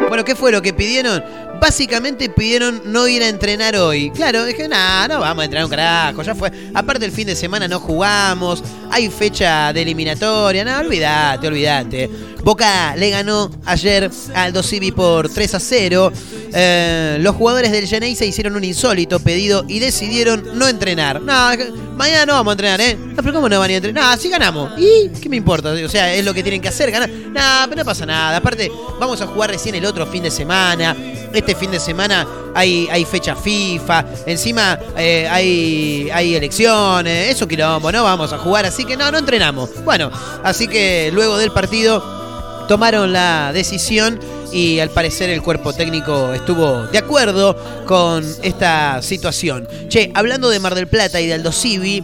Bueno, 0.07 0.23
¿qué 0.23 0.35
fue 0.35 0.51
lo 0.51 0.61
que 0.61 0.73
pidieron? 0.73 1.23
Básicamente 1.59 2.29
pidieron 2.29 2.81
no 2.85 3.07
ir 3.07 3.21
a 3.21 3.27
entrenar 3.27 3.75
hoy. 3.75 4.11
Claro, 4.11 4.45
dije, 4.45 4.67
nah, 4.67 5.07
no 5.07 5.19
vamos 5.19 5.41
a 5.41 5.45
entrenar 5.45 5.65
un 5.65 5.69
carajo, 5.69 6.23
ya 6.23 6.35
fue. 6.35 6.51
Aparte 6.73 7.05
el 7.05 7.11
fin 7.11 7.27
de 7.27 7.35
semana 7.35 7.67
no 7.67 7.79
jugamos, 7.79 8.63
hay 8.89 9.09
fecha 9.09 9.73
de 9.73 9.81
eliminatoria, 9.81 10.63
no, 10.63 10.79
olvídate, 10.79 11.47
olvídate. 11.47 12.09
Boca 12.43 12.95
le 12.95 13.09
ganó 13.09 13.51
ayer 13.65 14.09
al 14.33 14.63
Civi 14.63 14.91
por 14.91 15.29
3 15.29 15.55
a 15.55 15.59
0. 15.59 16.11
Eh, 16.53 17.17
los 17.19 17.35
jugadores 17.35 17.71
del 17.71 17.85
Genei 17.85 18.15
se 18.15 18.25
hicieron 18.25 18.55
un 18.55 18.63
insólito 18.63 19.19
pedido 19.19 19.65
y 19.67 19.79
decidieron 19.79 20.57
no 20.57 20.67
entrenar. 20.67 21.21
No, 21.21 21.49
mañana 21.95 22.25
no 22.25 22.33
vamos 22.33 22.51
a 22.51 22.53
entrenar, 22.53 22.81
¿eh? 22.81 22.97
No, 22.97 23.17
pero 23.17 23.33
¿cómo 23.33 23.49
no 23.49 23.59
van 23.59 23.69
a 23.69 23.73
entrenar? 23.73 24.03
No, 24.03 24.21
sí 24.21 24.29
ganamos. 24.29 24.71
¿Y 24.77 25.09
qué 25.19 25.27
me 25.27 25.35
importa? 25.35 25.71
O 25.71 25.89
sea, 25.89 26.13
es 26.13 26.23
lo 26.23 26.33
que 26.33 26.41
tienen 26.41 26.61
que 26.61 26.69
hacer, 26.69 26.89
ganar. 26.91 27.09
No, 27.09 27.69
pero 27.69 27.75
no 27.75 27.85
pasa 27.85 28.05
nada. 28.05 28.37
Aparte, 28.37 28.71
vamos 28.99 29.21
a 29.21 29.27
jugar 29.27 29.49
recién 29.49 29.75
el 29.75 29.85
otro 29.85 30.07
fin 30.07 30.23
de 30.23 30.31
semana. 30.31 30.95
Este 31.33 31.55
fin 31.55 31.71
de 31.71 31.79
semana 31.79 32.27
hay, 32.55 32.87
hay 32.91 33.05
fecha 33.05 33.35
FIFA. 33.35 34.05
Encima 34.25 34.79
eh, 34.97 35.27
hay, 35.29 36.09
hay 36.11 36.35
elecciones. 36.35 37.35
Eso 37.35 37.47
quilombo, 37.47 37.91
no 37.91 38.03
vamos 38.03 38.33
a 38.33 38.37
jugar. 38.37 38.65
Así 38.65 38.85
que 38.85 38.97
no, 38.97 39.11
no 39.11 39.17
entrenamos. 39.17 39.83
Bueno, 39.83 40.11
así 40.43 40.67
que 40.67 41.11
luego 41.13 41.37
del 41.37 41.51
partido 41.51 42.19
tomaron 42.67 43.11
la 43.11 43.51
decisión 43.51 44.19
y 44.51 44.79
al 44.79 44.89
parecer 44.89 45.29
el 45.29 45.41
cuerpo 45.41 45.73
técnico 45.73 46.33
estuvo 46.33 46.87
de 46.87 46.97
acuerdo 46.97 47.55
con 47.85 48.23
esta 48.43 49.01
situación. 49.01 49.67
Che, 49.87 50.11
hablando 50.13 50.49
de 50.49 50.59
Mar 50.59 50.75
del 50.75 50.87
Plata 50.87 51.19
y 51.19 51.27
de 51.27 51.33
Aldo 51.33 51.51
Civi, 51.51 52.03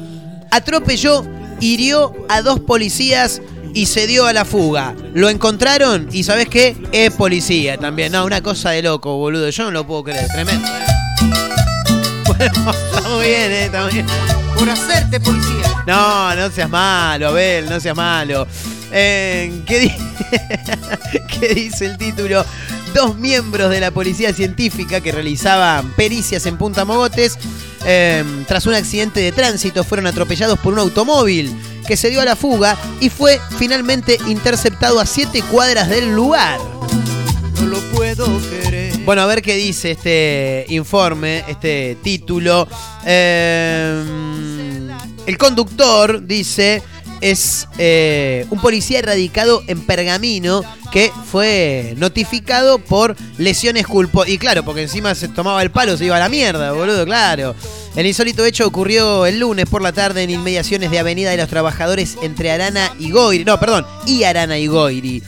atropelló, 0.52 1.24
hirió 1.60 2.14
a 2.30 2.42
dos 2.42 2.60
policías 2.60 3.42
y 3.76 3.86
se 3.86 4.08
dio 4.08 4.26
a 4.26 4.34
la 4.34 4.44
fuga. 4.46 4.96
Lo 5.14 5.30
encontraron 5.30 6.08
y 6.12 6.24
¿sabes 6.24 6.48
qué? 6.50 6.76
Es 6.92 7.12
policía 7.14 7.78
también. 7.78 8.12
No, 8.12 8.26
una 8.26 8.42
cosa 8.42 8.72
de 8.72 8.82
loco, 8.82 9.18
boludo. 9.18 9.48
Yo 9.52 9.66
no 9.66 9.72
lo 9.72 9.86
puedo 9.86 10.04
creer. 10.06 10.28
Tremendo. 10.30 10.68
¿eh? 10.68 10.72
Bueno, 12.28 12.72
está 12.96 13.10
muy 13.10 13.28
bien, 13.28 13.52
¿eh? 13.52 13.66
Está 13.66 13.84
muy 13.84 13.92
bien. 13.94 14.06
Por 14.58 14.70
hacerte 14.70 15.20
policía. 15.20 15.84
No, 15.88 16.36
no 16.36 16.50
seas 16.50 16.70
malo, 16.70 17.30
Abel, 17.30 17.70
no 17.70 17.80
seas 17.80 17.96
malo. 17.96 18.48
Eh, 18.92 19.62
¿qué, 19.66 19.80
di- 19.80 19.94
¿Qué 21.40 21.54
dice 21.54 21.86
el 21.86 21.98
título? 21.98 22.46
Dos 22.94 23.18
miembros 23.18 23.70
de 23.70 23.80
la 23.80 23.92
policía 23.92 24.34
científica 24.34 25.02
que 25.02 25.12
realizaban 25.12 25.92
pericias 25.94 26.46
en 26.46 26.58
Punta 26.58 26.84
Mogotes, 26.86 27.38
eh, 27.86 28.24
tras 28.48 28.66
un 28.66 28.74
accidente 28.74 29.20
de 29.20 29.32
tránsito, 29.32 29.84
fueron 29.84 30.08
atropellados 30.08 30.58
por 30.60 30.74
un 30.74 30.80
automóvil 30.80 31.56
que 31.86 31.98
se 31.98 32.10
dio 32.10 32.22
a 32.22 32.26
la 32.26 32.36
fuga 32.36 32.78
y 33.00 33.10
fue 33.10 33.40
finalmente 33.58 34.18
interceptado 34.28 35.00
a 35.00 35.06
siete 35.06 35.42
cuadras 35.44 35.90
del 35.90 36.14
lugar. 36.14 36.60
No 37.62 37.68
lo 37.68 37.80
puedo 37.92 38.26
querer. 38.50 38.98
Bueno, 39.06 39.22
a 39.22 39.26
ver 39.26 39.42
qué 39.42 39.56
dice 39.56 39.92
este 39.92 40.66
informe, 40.70 41.44
este 41.48 41.98
título. 42.04 42.68
Eh, 43.06 44.04
el 45.26 45.38
conductor 45.38 46.26
dice 46.26 46.84
es 47.22 47.68
eh, 47.78 48.46
un 48.50 48.60
policía 48.60 49.02
radicado 49.02 49.64
en 49.68 49.82
Pergamino 49.82 50.62
que 50.92 51.12
fue 51.32 51.94
notificado 51.98 52.80
por 52.80 53.16
lesiones 53.38 53.88
culpo 53.88 54.26
y 54.26 54.38
claro, 54.38 54.64
porque 54.64 54.84
encima 54.84 55.16
se 55.16 55.28
tomaba 55.28 55.62
el 55.64 55.72
palo, 55.72 55.98
se 55.98 56.06
iba 56.06 56.18
a 56.18 56.20
la 56.20 56.30
mierda, 56.30 56.72
boludo, 56.72 57.06
claro. 57.06 57.56
El 57.96 58.06
insólito 58.06 58.44
hecho 58.44 58.68
ocurrió 58.68 59.26
el 59.26 59.40
lunes 59.40 59.68
por 59.68 59.82
la 59.82 59.94
tarde 59.94 60.24
en 60.24 60.30
inmediaciones 60.30 60.92
de 60.92 61.00
Avenida 61.00 61.32
de 61.32 61.38
los 61.38 61.48
Trabajadores 61.48 62.18
entre 62.22 62.52
Arana 62.52 62.92
y 63.00 63.10
Goiri, 63.12 63.46
no, 63.46 63.58
perdón, 63.58 63.86
y 64.06 64.24
Arana 64.24 64.58
y 64.58 64.68
Goiri, 64.68 65.24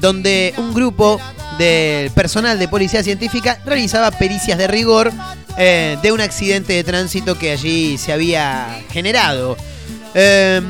donde 0.00 0.54
un 0.56 0.72
grupo 0.72 1.20
del 1.58 2.12
personal 2.12 2.60
de 2.60 2.68
policía 2.68 3.02
científica 3.02 3.60
realizaba 3.66 4.12
pericias 4.12 4.56
de 4.56 4.68
rigor 4.68 5.10
eh, 5.58 5.98
de 6.00 6.12
un 6.12 6.20
accidente 6.20 6.74
de 6.74 6.84
tránsito 6.84 7.36
que 7.36 7.50
allí 7.50 7.98
se 7.98 8.12
había 8.12 8.82
generado. 8.90 9.56
Eh, 10.14 10.60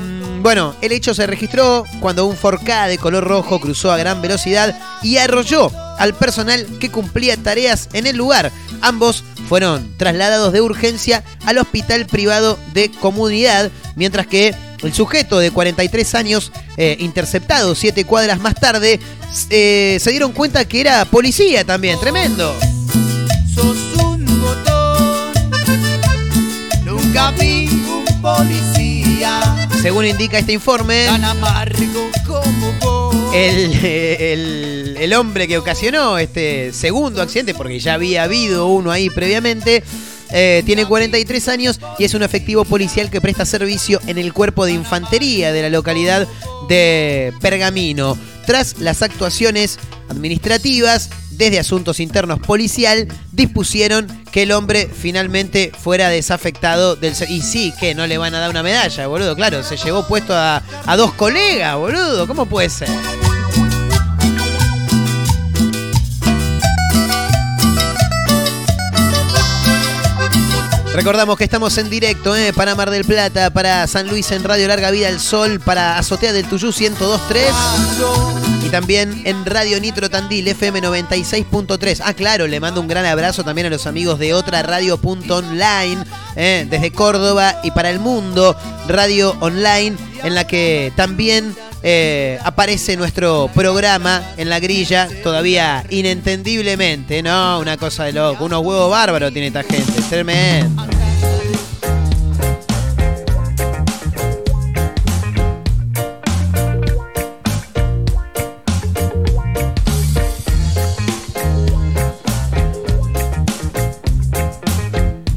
bueno, 0.40 0.74
el 0.80 0.92
hecho 0.92 1.14
se 1.14 1.26
registró 1.26 1.84
cuando 2.00 2.26
un 2.26 2.36
Forca 2.36 2.86
de 2.86 2.96
color 2.96 3.24
rojo 3.24 3.60
cruzó 3.60 3.92
a 3.92 3.98
gran 3.98 4.22
velocidad 4.22 4.74
y 5.02 5.18
arrolló 5.18 5.70
al 5.98 6.14
personal 6.14 6.66
que 6.80 6.90
cumplía 6.90 7.36
tareas 7.36 7.88
en 7.92 8.06
el 8.06 8.16
lugar. 8.16 8.52
Ambos 8.80 9.24
fueron 9.48 9.96
trasladados 9.96 10.52
de 10.52 10.60
urgencia 10.60 11.22
al 11.44 11.58
hospital 11.58 12.06
privado 12.06 12.58
de 12.72 12.90
comunidad, 12.90 13.70
mientras 13.96 14.26
que 14.26 14.54
el 14.82 14.92
sujeto 14.92 15.38
de 15.38 15.50
43 15.50 16.14
años, 16.14 16.52
eh, 16.76 16.96
interceptado 16.98 17.74
siete 17.74 18.04
cuadras 18.04 18.40
más 18.40 18.54
tarde, 18.54 18.98
eh, 19.50 19.98
se 20.00 20.10
dieron 20.10 20.32
cuenta 20.32 20.64
que 20.64 20.80
era 20.80 21.04
policía 21.04 21.64
también. 21.64 21.98
Tremendo. 22.00 22.54
Sos 23.54 23.76
un 24.02 24.24
botón. 24.40 25.32
Nunca 26.84 27.30
vi 27.32 27.68
un 27.68 28.22
policía 28.22 29.68
Según 29.80 30.06
indica 30.06 30.38
este 30.38 30.52
informe, 30.52 31.06
tan 31.06 31.24
amargo 31.24 32.10
como 32.26 32.72
vos. 32.80 32.91
El, 33.32 34.96
el- 34.98 35.12
hombre 35.14 35.46
que 35.46 35.58
ocasionó 35.58 36.16
este 36.18 36.72
segundo 36.72 37.20
accidente, 37.20 37.54
porque 37.54 37.78
ya 37.78 37.94
había 37.94 38.22
habido 38.24 38.66
uno 38.68 38.90
ahí 38.90 39.10
previamente, 39.10 39.82
eh, 40.30 40.62
tiene 40.64 40.86
43 40.86 41.48
años 41.48 41.80
y 41.98 42.04
es 42.04 42.14
un 42.14 42.22
efectivo 42.22 42.64
policial 42.64 43.10
que 43.10 43.20
presta 43.20 43.44
servicio 43.44 44.00
en 44.06 44.16
el 44.16 44.32
cuerpo 44.32 44.64
de 44.64 44.72
infantería 44.72 45.52
de 45.52 45.62
la 45.62 45.68
localidad 45.68 46.26
de 46.68 47.32
Pergamino. 47.42 48.16
Tras 48.46 48.78
las 48.78 49.02
actuaciones 49.02 49.78
administrativas, 50.08 51.10
desde 51.42 51.58
Asuntos 51.58 51.98
Internos 51.98 52.38
Policial, 52.38 53.08
dispusieron 53.32 54.06
que 54.30 54.44
el 54.44 54.52
hombre 54.52 54.88
finalmente 54.88 55.72
fuera 55.76 56.08
desafectado 56.08 56.94
del... 56.94 57.14
Y 57.28 57.42
sí, 57.42 57.74
que 57.80 57.96
no 57.96 58.06
le 58.06 58.16
van 58.16 58.32
a 58.36 58.38
dar 58.38 58.50
una 58.50 58.62
medalla, 58.62 59.08
boludo. 59.08 59.34
Claro, 59.34 59.64
se 59.64 59.76
llevó 59.76 60.06
puesto 60.06 60.36
a, 60.36 60.62
a 60.86 60.96
dos 60.96 61.12
colegas, 61.14 61.76
boludo. 61.76 62.28
¿Cómo 62.28 62.46
puede 62.46 62.70
ser? 62.70 62.88
Recordamos 70.94 71.36
que 71.38 71.44
estamos 71.44 71.76
en 71.78 71.90
directo 71.90 72.36
¿eh? 72.36 72.52
para 72.52 72.76
Mar 72.76 72.90
del 72.90 73.04
Plata, 73.04 73.50
para 73.50 73.86
San 73.88 74.08
Luis 74.08 74.30
en 74.30 74.44
Radio 74.44 74.68
Larga 74.68 74.92
Vida 74.92 75.08
al 75.08 75.18
Sol, 75.18 75.58
para 75.58 75.98
Azotea 75.98 76.32
del 76.32 76.46
Tuyú 76.46 76.68
1023 76.68 77.52
y 78.48 78.51
también 78.72 79.20
en 79.26 79.44
Radio 79.44 79.78
Nitro 79.78 80.08
Tandil 80.08 80.48
FM 80.48 80.80
96.3. 80.80 82.00
Ah, 82.02 82.14
claro, 82.14 82.46
le 82.46 82.58
mando 82.58 82.80
un 82.80 82.88
gran 82.88 83.04
abrazo 83.04 83.44
también 83.44 83.66
a 83.66 83.70
los 83.70 83.86
amigos 83.86 84.18
de 84.18 84.32
otra 84.32 84.62
radio.online 84.62 85.98
¿eh? 86.36 86.66
desde 86.70 86.90
Córdoba 86.90 87.60
y 87.62 87.70
para 87.72 87.90
el 87.90 87.98
mundo, 88.00 88.56
radio 88.88 89.36
online 89.40 89.94
en 90.24 90.34
la 90.34 90.46
que 90.46 90.90
también 90.96 91.54
eh, 91.82 92.38
aparece 92.44 92.96
nuestro 92.96 93.50
programa 93.54 94.22
en 94.38 94.48
la 94.48 94.58
grilla, 94.58 95.06
todavía 95.22 95.84
inentendiblemente, 95.90 97.22
¿no? 97.22 97.58
Una 97.58 97.76
cosa 97.76 98.04
de 98.04 98.14
loco, 98.14 98.46
unos 98.46 98.64
huevos 98.64 98.90
bárbaros 98.90 99.34
tiene 99.34 99.48
esta 99.48 99.64
gente, 99.64 100.00
tremendo. 100.08 101.01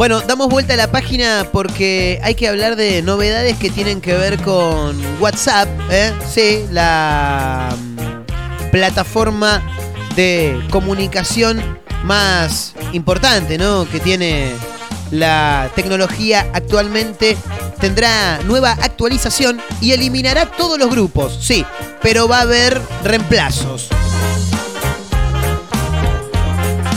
Bueno, 0.07 0.21
damos 0.21 0.49
vuelta 0.49 0.75
a 0.75 0.77
la 0.77 0.91
página 0.91 1.47
porque 1.51 2.19
hay 2.21 2.35
que 2.35 2.47
hablar 2.47 2.75
de 2.75 3.01
novedades 3.01 3.57
que 3.57 3.71
tienen 3.71 4.01
que 4.01 4.13
ver 4.13 4.39
con 4.39 4.95
WhatsApp, 5.19 5.67
¿eh? 5.89 6.13
Sí, 6.31 6.63
la 6.71 7.75
mm, 7.75 8.69
plataforma 8.69 9.63
de 10.15 10.61
comunicación 10.69 11.59
más 12.03 12.75
importante, 12.93 13.57
¿no? 13.57 13.89
Que 13.89 13.99
tiene 13.99 14.51
la 15.09 15.71
tecnología 15.73 16.45
actualmente. 16.53 17.35
Tendrá 17.79 18.37
nueva 18.43 18.73
actualización 18.73 19.59
y 19.81 19.93
eliminará 19.93 20.45
todos 20.45 20.77
los 20.77 20.91
grupos, 20.91 21.35
sí, 21.41 21.65
pero 22.03 22.27
va 22.27 22.37
a 22.37 22.41
haber 22.41 22.79
reemplazos. 23.03 23.89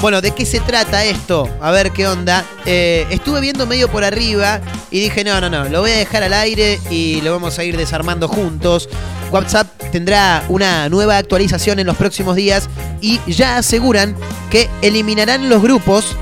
Bueno, 0.01 0.21
¿de 0.21 0.31
qué 0.31 0.47
se 0.47 0.61
trata 0.61 1.05
esto? 1.05 1.49
A 1.61 1.73
ver 1.73 1.91
qué 1.91 2.07
onda. 2.07 2.45
Eh, 2.67 3.05
estuve 3.11 3.41
viendo 3.41 3.67
medio 3.67 3.89
por 3.89 4.05
arriba 4.05 4.61
y 4.93 5.01
dije, 5.01 5.25
no, 5.25 5.41
no, 5.41 5.51
no, 5.51 5.65
lo 5.69 5.81
voy 5.81 5.91
a 5.91 5.97
dejar 5.97 6.23
al 6.23 6.35
aire 6.35 6.79
y 6.89 7.21
lo 7.23 7.33
vamos 7.33 7.59
a 7.59 7.65
ir 7.65 7.77
desarmando 7.77 8.29
juntos. 8.29 8.89
WhatsApp 9.33 9.67
tendrá 9.91 10.45
una 10.49 10.89
nueva 10.89 11.19
actualización 11.19 11.81
en 11.81 11.87
los 11.89 11.97
próximos 11.97 12.37
días 12.37 12.69
y 13.01 13.19
ya 13.27 13.57
aseguran 13.57 14.15
que 14.51 14.71
eliminarán 14.83 15.49
los 15.49 15.61
grupos 15.61 16.15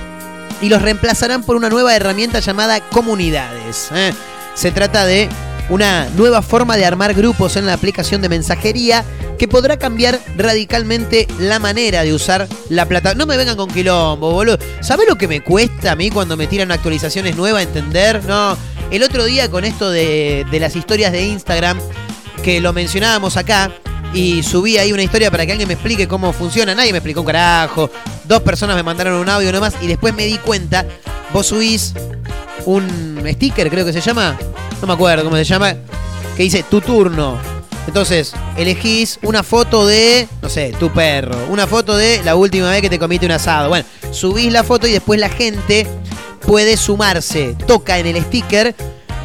y 0.63 0.71
los 0.71 0.81
reemplazarán 0.81 1.43
por 1.43 1.57
una 1.57 1.69
nueva 1.69 1.95
herramienta 1.95 2.41
llamada 2.41 2.81
comunidades. 2.81 3.91
¿eh? 3.93 4.15
Se 4.55 4.71
trata 4.71 5.05
de 5.05 5.29
una 5.69 6.09
nueva 6.17 6.43
forma 6.43 6.77
de 6.77 6.85
armar 6.85 7.15
grupos 7.15 7.57
en 7.57 7.67
la 7.67 7.75
aplicación 7.75 8.23
de 8.23 8.29
mensajería 8.29 9.05
que 9.39 9.49
podrá 9.49 9.79
cambiar 9.79 10.21
radicalmente 10.37 11.27
la 11.39 11.59
manera 11.59 12.03
de 12.03 12.15
usar 12.15 12.49
la 12.69 12.87
plataforma. 12.87 13.25
No 13.25 13.27
me 13.27 13.37
vengan 13.37 13.57
con 13.57 13.71
quilombo, 13.71 14.33
boludo. 14.33 14.59
¿Sabés 14.81 15.09
lo 15.09 15.17
que 15.17 15.29
me 15.29 15.43
cuesta 15.43 15.93
a 15.93 15.97
mí 15.97 16.11
cuando 16.11 16.37
me 16.37 16.47
tiran 16.47 16.73
actualizaciones 16.73 17.37
nuevas 17.37 17.63
entender? 17.63 18.25
No. 18.25 18.57
El 18.91 19.03
otro 19.03 19.25
día 19.25 19.51
con 19.51 19.65
esto 19.65 19.91
de, 19.91 20.47
de 20.51 20.61
las 20.61 20.77
historias 20.77 21.13
de 21.13 21.27
Instagram, 21.27 21.79
que 22.43 22.61
lo 22.61 22.73
mencionábamos 22.73 23.37
acá, 23.37 23.73
y 24.15 24.43
subí 24.43 24.79
ahí 24.79 24.93
una 24.93 25.03
historia 25.03 25.31
para 25.31 25.45
que 25.45 25.53
alguien 25.53 25.69
me 25.69 25.75
explique 25.75 26.09
cómo 26.09 26.33
funciona. 26.33 26.75
Nadie 26.75 26.93
me 26.93 26.99
explicó 26.99 27.21
un 27.21 27.27
carajo. 27.27 27.91
Dos 28.25 28.41
personas 28.43 28.77
me 28.77 28.83
mandaron 28.83 29.15
un 29.15 29.29
audio 29.29 29.53
nomás 29.53 29.75
y 29.83 29.87
después 29.87 30.15
me 30.15 30.25
di 30.25 30.39
cuenta. 30.39 30.87
Vos 31.33 31.49
subís 31.49 31.93
un 32.65 33.23
sticker, 33.27 33.69
creo 33.69 33.85
que 33.85 33.93
se 33.93 34.01
llama. 34.01 34.39
No 34.81 34.87
me 34.87 34.93
acuerdo 34.93 35.25
cómo 35.25 35.37
se 35.37 35.45
llama. 35.45 35.75
Que 36.37 36.43
dice 36.43 36.63
tu 36.63 36.81
turno. 36.81 37.39
Entonces, 37.87 38.33
elegís 38.57 39.19
una 39.23 39.43
foto 39.43 39.87
de, 39.87 40.29
no 40.43 40.49
sé, 40.49 40.75
tu 40.79 40.91
perro. 40.91 41.37
Una 41.49 41.67
foto 41.67 41.97
de 41.97 42.23
la 42.25 42.35
última 42.35 42.71
vez 42.71 42.83
que 42.83 42.91
te 42.91 42.99
comiste 42.99 43.27
un 43.27 43.33
asado. 43.33 43.69
Bueno, 43.69 43.87
subís 44.11 44.53
la 44.53 44.65
foto 44.65 44.87
y 44.87 44.93
después 44.93 45.21
la 45.21 45.29
gente 45.29 45.87
puede 46.41 46.77
sumarse. 46.77 47.57
Toca 47.67 47.99
en 47.99 48.07
el 48.07 48.23
sticker 48.25 48.75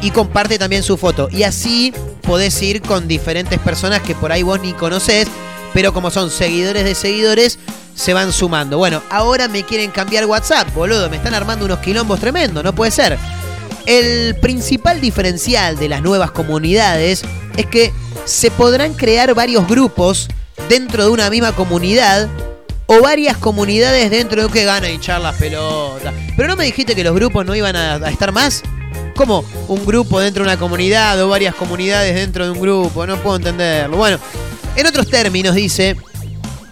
y 0.00 0.10
comparte 0.10 0.58
también 0.58 0.82
su 0.82 0.96
foto. 0.96 1.28
Y 1.30 1.42
así 1.42 1.92
podés 2.22 2.60
ir 2.62 2.82
con 2.82 3.08
diferentes 3.08 3.58
personas 3.58 4.00
que 4.02 4.14
por 4.14 4.32
ahí 4.32 4.42
vos 4.42 4.60
ni 4.60 4.72
conocés, 4.72 5.28
pero 5.74 5.92
como 5.92 6.10
son 6.10 6.30
seguidores 6.30 6.84
de 6.84 6.94
seguidores, 6.94 7.58
se 7.94 8.14
van 8.14 8.32
sumando. 8.32 8.78
Bueno, 8.78 9.02
ahora 9.10 9.48
me 9.48 9.64
quieren 9.64 9.90
cambiar 9.90 10.26
WhatsApp, 10.26 10.72
boludo, 10.74 11.10
me 11.10 11.16
están 11.16 11.34
armando 11.34 11.64
unos 11.64 11.78
quilombos 11.80 12.20
tremendos, 12.20 12.62
no 12.64 12.74
puede 12.74 12.90
ser. 12.90 13.18
El 13.86 14.36
principal 14.36 15.00
diferencial 15.00 15.76
de 15.76 15.88
las 15.88 16.02
nuevas 16.02 16.30
comunidades 16.30 17.22
es 17.56 17.66
que 17.66 17.92
se 18.24 18.50
podrán 18.50 18.94
crear 18.94 19.34
varios 19.34 19.66
grupos 19.66 20.28
dentro 20.68 21.04
de 21.04 21.10
una 21.10 21.28
misma 21.30 21.52
comunidad 21.52 22.28
o 22.86 23.00
varias 23.00 23.36
comunidades 23.36 24.10
dentro 24.10 24.42
de 24.42 24.52
que 24.52 24.64
gana 24.64 24.88
hinchar 24.88 25.20
las 25.20 25.36
pelotas. 25.36 26.14
Pero 26.36 26.48
no 26.48 26.56
me 26.56 26.64
dijiste 26.64 26.94
que 26.94 27.04
los 27.04 27.14
grupos 27.14 27.44
no 27.44 27.54
iban 27.54 27.74
a, 27.74 27.94
a 27.94 28.10
estar 28.10 28.32
más. 28.32 28.62
¿Cómo 29.16 29.44
un 29.68 29.84
grupo 29.84 30.20
dentro 30.20 30.44
de 30.44 30.50
una 30.50 30.58
comunidad 30.58 31.20
o 31.22 31.28
varias 31.28 31.54
comunidades 31.54 32.14
dentro 32.14 32.44
de 32.44 32.50
un 32.52 32.60
grupo? 32.60 33.06
No 33.06 33.16
puedo 33.22 33.36
entenderlo. 33.36 33.96
Bueno, 33.96 34.18
en 34.76 34.86
otros 34.86 35.08
términos 35.08 35.54
dice, 35.54 35.96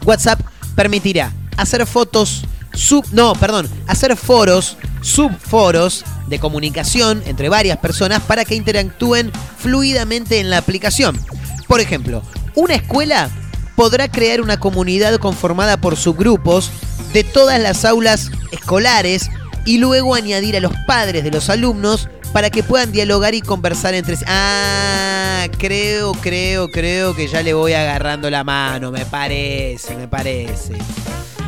WhatsApp 0.05 0.41
permitirá 0.75 1.33
hacer 1.57 1.87
fotos 1.87 2.45
sub, 2.73 3.05
no, 3.13 3.35
perdón, 3.35 3.69
hacer 3.87 4.17
foros, 4.17 4.77
subforos 5.01 6.05
de 6.29 6.39
comunicación 6.39 7.23
entre 7.27 7.49
varias 7.49 7.79
personas 7.79 8.21
para 8.23 8.45
que 8.45 8.55
interactúen 8.55 9.33
fluidamente 9.59 10.41
en 10.41 10.51
la 10.51 10.59
aplicación. 10.59 11.19
Por 11.67 11.81
ejemplo, 11.81 12.23
una 12.55 12.75
escuela 12.75 13.31
podrá 13.77 14.09
crear 14.09 14.41
una 14.41 14.61
comunidad 14.61 15.17
conformada 15.19 15.77
por 15.77 15.97
subgrupos 15.97 16.71
de 17.13 17.25
todas 17.25 17.61
las 17.61 17.85
aulas 17.85 18.31
escolares 18.53 19.31
y 19.65 19.79
luego 19.79 20.15
añadir 20.15 20.57
a 20.57 20.61
los 20.61 20.73
padres 20.87 21.25
de 21.25 21.31
los 21.31 21.51
alumnos 21.51 22.09
para 22.33 22.51
que 22.51 22.63
puedan 22.63 22.93
dialogar 22.93 23.35
y 23.35 23.41
conversar 23.41 23.95
entre 23.95 24.17
sí. 24.17 24.25
Ah, 24.27 25.47
creo, 25.59 26.13
creo, 26.13 26.69
creo 26.69 27.15
que 27.15 27.27
ya 27.27 27.43
le 27.43 27.55
voy 27.55 27.73
agarrando 27.73 28.31
la 28.31 28.45
mano, 28.45 28.91
me 28.91 29.05
parece, 29.07 29.97
me 29.97 30.07
parece. 30.07 30.75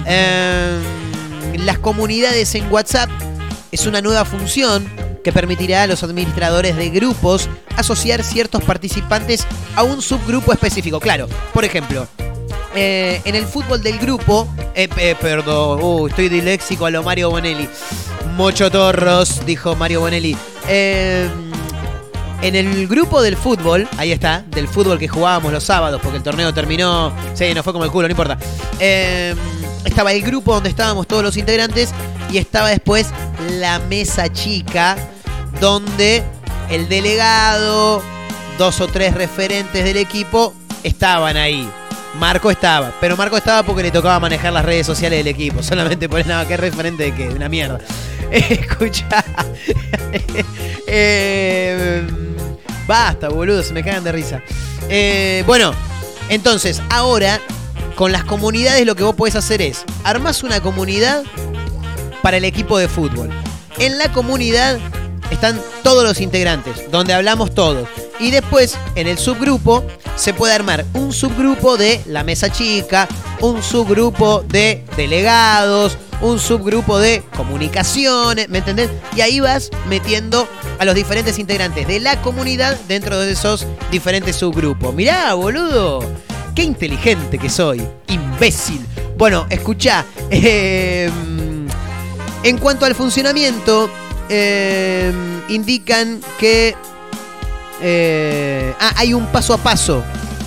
Em, 0.05 1.12
las 1.59 1.79
comunidades 1.79 2.55
en 2.55 2.71
WhatsApp 2.73 3.11
es 3.71 3.87
una 3.87 4.01
nueva 4.01 4.25
función 4.25 4.89
que 5.25 5.33
permitirá 5.33 5.85
a 5.85 5.87
los 5.87 6.03
administradores 6.03 6.77
de 6.77 6.91
grupos 6.91 7.49
asociar 7.77 8.23
ciertos 8.23 8.65
participantes 8.65 9.47
a 9.77 9.83
un 9.83 10.03
subgrupo 10.03 10.53
específico. 10.53 11.01
Claro, 11.01 11.29
por 11.55 11.65
ejemplo, 11.65 12.07
eh, 12.75 13.21
en 13.25 13.35
el 13.35 13.45
fútbol 13.45 13.83
del 13.83 13.99
grupo, 13.99 14.49
eh, 14.75 15.15
perdón, 15.21 15.81
uh, 15.83 16.07
estoy 16.09 16.29
diléxico 16.29 16.87
a 16.87 16.91
lo 16.91 17.03
Mario 17.03 17.31
Bonelli. 17.31 17.69
Mocho 18.37 18.71
Torros, 18.71 19.45
dijo 19.45 19.77
Mario 19.77 20.01
Bonelli. 20.01 20.37
Eh, 20.69 21.29
en 22.43 22.57
el 22.57 22.89
grupo 22.89 23.23
del 23.23 23.37
fútbol, 23.37 23.89
ahí 23.99 24.11
está, 24.11 24.45
del 24.49 24.67
fútbol 24.67 24.99
que 24.99 25.07
jugábamos 25.07 25.53
los 25.53 25.63
sábados, 25.63 26.01
porque 26.03 26.17
el 26.17 26.25
torneo 26.25 26.53
terminó, 26.53 27.13
sí, 27.35 27.55
no 27.55 27.63
fue 27.63 27.73
como 27.73 27.85
el 27.85 27.91
culo, 27.91 28.09
no 28.09 28.13
importa. 28.13 28.37
Eh, 28.81 29.35
estaba 29.85 30.12
el 30.12 30.22
grupo 30.22 30.55
donde 30.55 30.68
estábamos 30.68 31.07
todos 31.07 31.22
los 31.22 31.37
integrantes 31.37 31.91
y 32.30 32.39
estaba 32.39 32.68
después 32.68 33.09
la 33.59 33.78
mesa 33.80 34.33
chica, 34.33 34.97
donde 35.61 36.22
el 36.70 36.89
delegado, 36.89 38.03
dos 38.59 38.80
o 38.80 38.89
tres 38.89 39.14
referentes 39.14 39.85
del 39.85 39.97
equipo 39.97 40.55
estaban 40.83 41.37
ahí. 41.37 41.68
Marco 42.18 42.51
estaba, 42.51 42.93
pero 43.01 43.16
Marco 43.16 43.37
estaba 43.37 43.62
porque 43.62 43.83
le 43.83 43.91
tocaba 43.91 44.20
manejar 44.20 44.53
las 44.53 44.64
redes 44.64 44.87
sociales 44.87 45.18
del 45.18 45.28
equipo. 45.28 45.62
Solamente 45.62 46.09
por 46.09 46.24
nada, 46.26 46.47
que 46.47 46.57
referente 46.57 47.05
de 47.05 47.14
qué, 47.14 47.28
una 47.28 47.49
mierda. 47.49 47.78
Escucha. 48.30 49.24
Eh, 50.95 52.07
basta, 52.87 53.30
boludo, 53.30 53.62
se 53.62 53.72
me 53.72 53.83
cagan 53.83 54.05
de 54.05 54.12
risa. 54.12 54.43
Eh, 54.91 55.43
bueno, 55.47 55.72
entonces, 56.28 56.83
ahora, 56.91 57.41
con 57.97 58.12
las 58.12 58.24
comunidades 58.24 58.86
lo 58.86 58.95
que 58.95 59.03
vos 59.03 59.14
podés 59.14 59.36
hacer 59.36 59.62
es, 59.62 59.84
armás 60.05 60.43
una 60.43 60.61
comunidad 60.61 61.22
para 62.22 62.36
el 62.36 62.45
equipo 62.45 62.78
de 62.78 62.88
fútbol. 62.88 63.30
En 63.78 63.99
la 63.99 64.12
comunidad 64.12 64.78
están 65.30 65.61
todos 65.82 66.05
los 66.05 66.20
integrantes, 66.20 66.90
donde 66.90 67.14
hablamos 67.14 67.55
todos. 67.55 67.88
Y 68.20 68.30
después, 68.30 68.76
en 68.95 69.09
el 69.09 69.18
subgrupo, 69.18 69.84
se 70.16 70.34
puede 70.34 70.55
armar 70.55 70.84
un 70.95 71.12
subgrupo 71.12 71.76
de 71.76 72.01
la 72.07 72.22
mesa 72.22 72.51
chica, 72.51 73.09
un 73.40 73.62
subgrupo 73.62 74.45
de 74.47 74.84
delegados, 74.97 75.97
un 76.20 76.38
subgrupo 76.38 76.99
de 76.99 77.22
comunicaciones, 77.36 78.49
¿me 78.49 78.59
entendés? 78.59 78.90
Y 79.16 79.22
ahí 79.22 79.40
vas 79.40 79.70
metiendo 79.88 80.49
a 80.78 80.84
los 80.84 80.95
diferentes 80.95 81.38
integrantes 81.38 81.88
de 81.88 81.99
la 81.99 82.22
comunidad 82.22 82.78
dentro 82.86 83.18
de 83.18 83.32
esos 83.32 83.66
diferentes 83.90 84.36
subgrupos. 84.36 84.95
Mirá, 84.95 85.34
boludo, 85.34 86.01
qué 86.55 86.63
inteligente 86.63 87.39
que 87.39 87.49
soy, 87.49 87.83
imbécil. 88.09 88.85
Bueno, 89.17 89.47
escuchá, 89.51 90.05
eh, 90.31 91.11
en 92.43 92.59
cuanto 92.59 92.85
al 92.85 92.95
funcionamiento, 92.95 93.91
eh, 94.29 95.13
indican 95.49 96.21
que 96.39 96.75
eh, 97.81 98.75
ah, 98.81 98.93
hay 98.97 99.15
un 99.15 99.27
paso 99.27 99.55
a 99.55 99.59
paso 99.59 100.03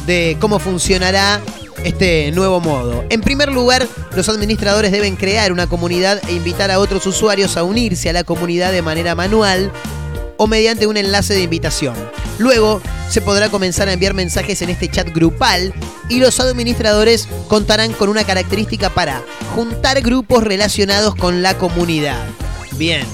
de 0.06 0.38
cómo 0.40 0.60
funcionará 0.60 1.42
este 1.84 2.32
nuevo 2.32 2.60
modo. 2.60 3.04
En 3.10 3.22
primer 3.22 3.52
lugar, 3.52 3.88
los 4.16 4.30
administradores 4.30 4.92
deben 4.92 5.16
crear 5.16 5.52
una 5.52 5.68
comunidad 5.68 6.22
e 6.28 6.34
invitar 6.34 6.72
a 6.72 6.80
otros 6.80 7.06
usuarios 7.06 7.58
a 7.58 7.64
unirse 7.64 8.10
a 8.10 8.14
la 8.14 8.24
comunidad 8.24 8.72
de 8.72 8.82
manera 8.82 9.16
manual 9.16 9.72
o 10.38 10.48
mediante 10.48 10.88
un 10.88 10.98
enlace 10.98 11.34
de 11.34 11.44
invitación. 11.44 11.96
Luego 12.38 12.82
se 13.10 13.22
podrá 13.22 13.50
comenzar 13.50 13.88
a 13.88 13.94
enviar 13.94 14.14
mensajes 14.14 14.62
en 14.62 14.70
este 14.70 14.90
chat 14.90 15.14
grupal 15.14 15.74
y 16.10 16.20
los 16.20 16.40
administradores 16.40 17.28
contarán 17.48 17.94
con 17.94 18.10
una 18.10 18.24
característica 18.24 18.90
para 18.90 19.22
juntar 19.56 20.02
grupos 20.02 20.44
relacionados 20.44 21.16
con 21.16 21.42
la 21.42 21.58
comunidad. 21.58 22.26
Bien. 22.74 23.06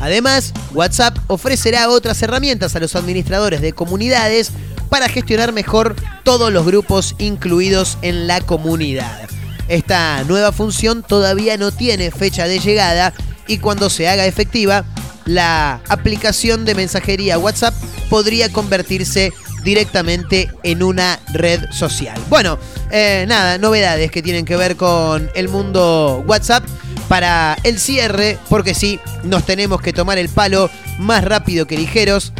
Además, 0.00 0.54
WhatsApp 0.72 1.18
ofrecerá 1.26 1.90
otras 1.90 2.22
herramientas 2.22 2.74
a 2.74 2.80
los 2.80 2.96
administradores 2.96 3.60
de 3.60 3.72
comunidades 3.72 4.50
para 4.88 5.08
gestionar 5.08 5.52
mejor 5.52 5.94
todos 6.24 6.52
los 6.52 6.64
grupos 6.64 7.14
incluidos 7.18 7.98
en 8.02 8.26
la 8.26 8.40
comunidad. 8.40 9.28
Esta 9.68 10.24
nueva 10.24 10.52
función 10.52 11.02
todavía 11.02 11.56
no 11.56 11.70
tiene 11.70 12.10
fecha 12.10 12.48
de 12.48 12.58
llegada 12.58 13.12
y 13.46 13.58
cuando 13.58 13.90
se 13.90 14.08
haga 14.08 14.26
efectiva, 14.26 14.84
la 15.30 15.80
aplicación 15.88 16.64
de 16.64 16.74
mensajería 16.74 17.38
WhatsApp 17.38 17.74
podría 18.08 18.50
convertirse 18.52 19.32
directamente 19.62 20.50
en 20.64 20.82
una 20.82 21.20
red 21.32 21.60
social. 21.70 22.18
Bueno, 22.28 22.58
eh, 22.90 23.24
nada, 23.28 23.58
novedades 23.58 24.10
que 24.10 24.22
tienen 24.22 24.44
que 24.44 24.56
ver 24.56 24.76
con 24.76 25.30
el 25.34 25.48
mundo 25.48 26.24
WhatsApp 26.26 26.64
para 27.08 27.56
el 27.62 27.78
cierre, 27.78 28.38
porque 28.48 28.74
sí, 28.74 28.98
nos 29.22 29.44
tenemos 29.44 29.80
que 29.80 29.92
tomar 29.92 30.18
el 30.18 30.28
palo 30.28 30.68
más 30.98 31.22
rápido 31.24 31.66
que 31.66 31.76
ligeros. 31.76 32.32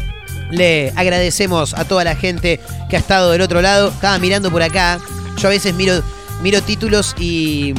Le 0.50 0.92
agradecemos 0.96 1.74
a 1.74 1.84
toda 1.84 2.02
la 2.02 2.16
gente 2.16 2.58
que 2.88 2.96
ha 2.96 2.98
estado 2.98 3.30
del 3.30 3.42
otro 3.42 3.62
lado. 3.62 3.88
Estaba 3.90 4.18
mirando 4.18 4.50
por 4.50 4.62
acá. 4.62 4.98
Yo 5.36 5.46
a 5.46 5.50
veces 5.50 5.74
miro, 5.74 6.02
miro 6.42 6.60
títulos 6.62 7.14
y 7.20 7.72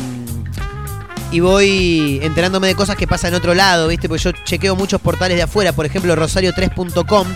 y 1.31 1.39
voy 1.39 2.19
enterándome 2.21 2.67
de 2.67 2.75
cosas 2.75 2.97
que 2.97 3.07
pasan 3.07 3.29
en 3.29 3.35
otro 3.35 3.53
lado, 3.53 3.87
¿viste? 3.87 4.09
Porque 4.09 4.23
yo 4.23 4.31
chequeo 4.31 4.75
muchos 4.75 4.99
portales 4.99 5.37
de 5.37 5.43
afuera, 5.43 5.71
por 5.73 5.85
ejemplo, 5.85 6.15
rosario3.com 6.15 7.27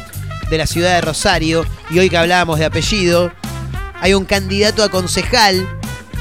de 0.49 0.57
la 0.57 0.67
ciudad 0.67 0.95
de 0.95 1.01
Rosario, 1.01 1.65
y 1.89 1.99
hoy 1.99 2.09
que 2.09 2.17
hablábamos 2.17 2.59
de 2.59 2.65
apellido, 2.65 3.31
hay 3.99 4.13
un 4.13 4.25
candidato 4.25 4.83
a 4.83 4.89
concejal 4.89 5.67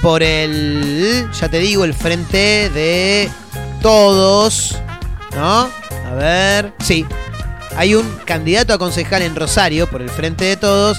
por 0.00 0.22
el, 0.22 1.28
ya 1.38 1.48
te 1.48 1.58
digo, 1.58 1.84
el 1.84 1.94
frente 1.94 2.70
de 2.70 3.28
todos, 3.82 4.76
¿no? 5.34 5.68
A 6.06 6.14
ver, 6.14 6.72
sí. 6.82 7.04
Hay 7.76 7.96
un 7.96 8.08
candidato 8.24 8.72
a 8.72 8.78
concejal 8.78 9.22
en 9.22 9.34
Rosario 9.34 9.90
por 9.90 10.00
el 10.00 10.08
frente 10.08 10.44
de 10.44 10.56
todos 10.56 10.98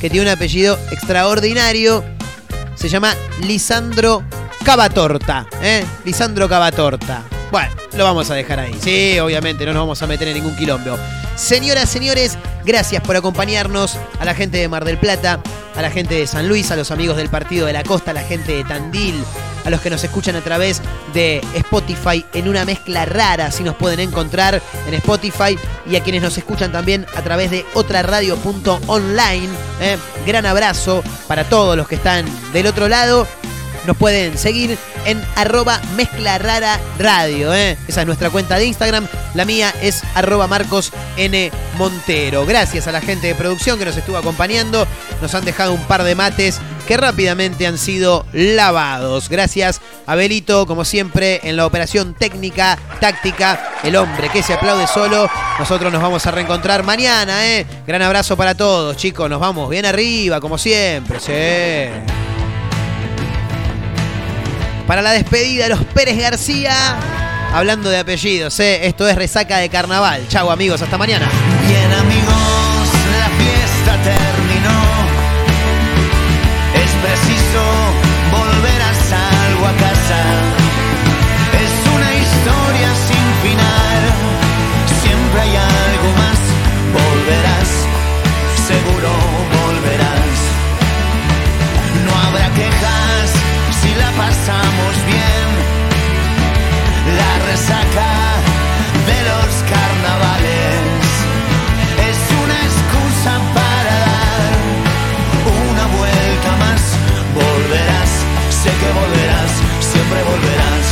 que 0.00 0.10
tiene 0.10 0.26
un 0.26 0.32
apellido 0.32 0.78
extraordinario. 0.90 2.04
Se 2.74 2.90
llama 2.90 3.14
Lisandro 3.40 4.22
Cavatorta, 4.66 5.46
¿eh? 5.62 5.86
Lisandro 6.04 6.48
Cavatorta. 6.48 7.22
Bueno, 7.52 7.70
lo 7.96 8.02
vamos 8.02 8.28
a 8.32 8.34
dejar 8.34 8.58
ahí. 8.58 8.76
Sí, 8.82 9.16
obviamente, 9.20 9.64
no 9.64 9.72
nos 9.72 9.82
vamos 9.82 10.02
a 10.02 10.08
meter 10.08 10.26
en 10.26 10.34
ningún 10.34 10.56
quilombo. 10.56 10.98
Señoras, 11.36 11.88
señores, 11.88 12.36
gracias 12.64 13.00
por 13.00 13.14
acompañarnos. 13.14 13.96
A 14.18 14.24
la 14.24 14.34
gente 14.34 14.58
de 14.58 14.68
Mar 14.68 14.84
del 14.84 14.98
Plata, 14.98 15.38
a 15.76 15.82
la 15.82 15.90
gente 15.92 16.16
de 16.16 16.26
San 16.26 16.48
Luis, 16.48 16.72
a 16.72 16.76
los 16.76 16.90
amigos 16.90 17.16
del 17.16 17.28
Partido 17.28 17.64
de 17.64 17.74
la 17.74 17.84
Costa, 17.84 18.10
a 18.10 18.14
la 18.14 18.24
gente 18.24 18.56
de 18.56 18.64
Tandil, 18.64 19.14
a 19.64 19.70
los 19.70 19.80
que 19.80 19.88
nos 19.88 20.02
escuchan 20.02 20.34
a 20.34 20.40
través 20.40 20.82
de 21.14 21.40
Spotify 21.54 22.26
en 22.34 22.48
una 22.48 22.64
mezcla 22.64 23.04
rara, 23.04 23.52
si 23.52 23.62
nos 23.62 23.76
pueden 23.76 24.00
encontrar 24.00 24.60
en 24.88 24.94
Spotify, 24.94 25.56
y 25.88 25.94
a 25.94 26.02
quienes 26.02 26.22
nos 26.22 26.36
escuchan 26.38 26.72
también 26.72 27.06
a 27.14 27.22
través 27.22 27.52
de 27.52 27.64
otraradio.online. 27.74 29.48
¿eh? 29.80 29.96
Gran 30.26 30.44
abrazo 30.44 31.04
para 31.28 31.44
todos 31.44 31.76
los 31.76 31.86
que 31.86 31.94
están 31.94 32.26
del 32.52 32.66
otro 32.66 32.88
lado. 32.88 33.28
Nos 33.86 33.96
pueden 33.96 34.36
seguir 34.36 34.76
en 35.04 35.22
arroba 35.36 35.80
mezcla 35.96 36.38
rara 36.38 36.80
radio. 36.98 37.54
¿eh? 37.54 37.76
Esa 37.86 38.00
es 38.00 38.06
nuestra 38.06 38.30
cuenta 38.30 38.56
de 38.56 38.66
Instagram. 38.66 39.06
La 39.34 39.44
mía 39.44 39.72
es 39.82 40.02
arroba 40.14 40.46
Marcos 40.46 40.92
N. 41.16 41.50
Montero. 41.78 42.46
Gracias 42.46 42.86
a 42.88 42.92
la 42.92 43.00
gente 43.00 43.28
de 43.28 43.34
producción 43.34 43.78
que 43.78 43.84
nos 43.84 43.96
estuvo 43.96 44.16
acompañando. 44.16 44.86
Nos 45.22 45.34
han 45.34 45.44
dejado 45.44 45.72
un 45.72 45.84
par 45.84 46.02
de 46.02 46.14
mates 46.14 46.60
que 46.86 46.96
rápidamente 46.96 47.66
han 47.66 47.78
sido 47.78 48.26
lavados. 48.32 49.28
Gracias 49.28 49.80
a 50.06 50.14
Belito, 50.14 50.66
como 50.66 50.84
siempre, 50.84 51.40
en 51.44 51.56
la 51.56 51.66
operación 51.66 52.14
técnica, 52.14 52.78
táctica, 53.00 53.74
el 53.82 53.96
hombre 53.96 54.28
que 54.30 54.42
se 54.42 54.54
aplaude 54.54 54.86
solo. 54.86 55.28
Nosotros 55.58 55.92
nos 55.92 56.00
vamos 56.02 56.26
a 56.26 56.30
reencontrar 56.30 56.84
mañana, 56.84 57.46
¿eh? 57.46 57.66
Gran 57.86 58.02
abrazo 58.02 58.36
para 58.36 58.54
todos, 58.54 58.96
chicos. 58.96 59.28
Nos 59.28 59.40
vamos 59.40 59.68
bien 59.68 59.84
arriba, 59.84 60.40
como 60.40 60.58
siempre. 60.58 61.20
Sí. 61.20 62.25
Para 64.86 65.02
la 65.02 65.10
despedida, 65.12 65.68
los 65.68 65.82
Pérez 65.84 66.16
García. 66.18 66.72
Hablando 67.52 67.90
de 67.90 67.98
apellidos, 67.98 68.58
¿eh? 68.60 68.86
esto 68.86 69.08
es 69.08 69.16
resaca 69.16 69.58
de 69.58 69.68
carnaval. 69.68 70.26
Chau 70.28 70.50
amigos, 70.50 70.82
hasta 70.82 70.96
mañana. 70.98 71.28
Bien 71.66 71.92
amigos, 71.92 72.15
se 97.56 97.62
saca 97.62 98.12
de 99.08 99.18
los 99.28 99.50
carnavales. 99.70 101.04
Es 102.08 102.18
una 102.42 102.56
excusa 102.68 103.32
para 103.54 103.94
dar 104.08 104.52
una 105.68 105.86
vuelta 105.96 106.50
más. 106.62 106.82
Volverás, 107.34 108.10
sé 108.50 108.70
que 108.80 108.90
volverás, 109.00 109.52
siempre 109.80 110.22
volverás. 110.22 110.86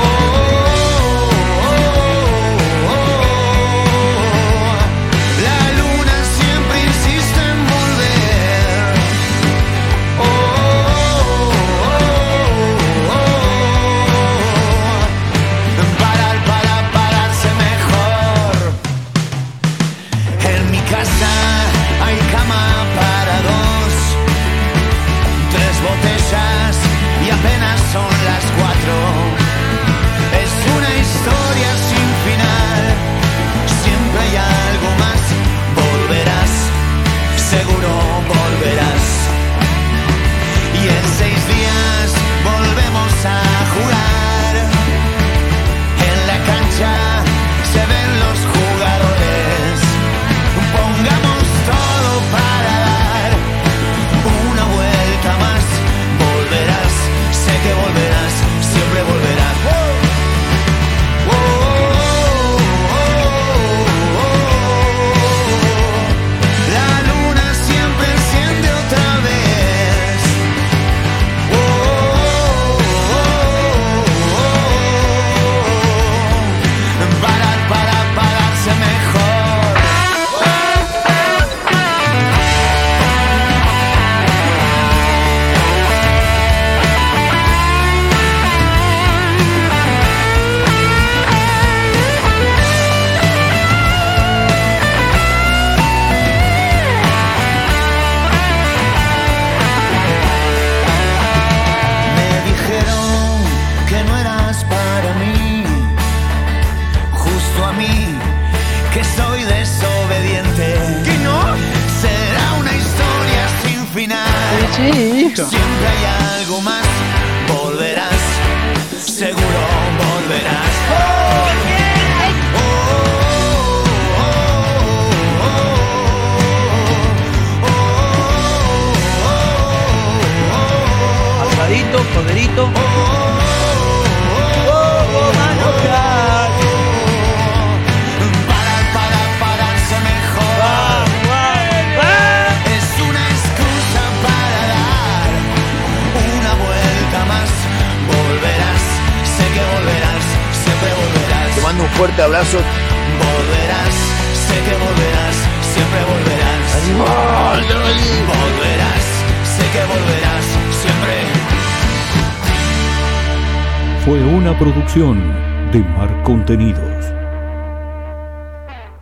Oh. 0.00 0.37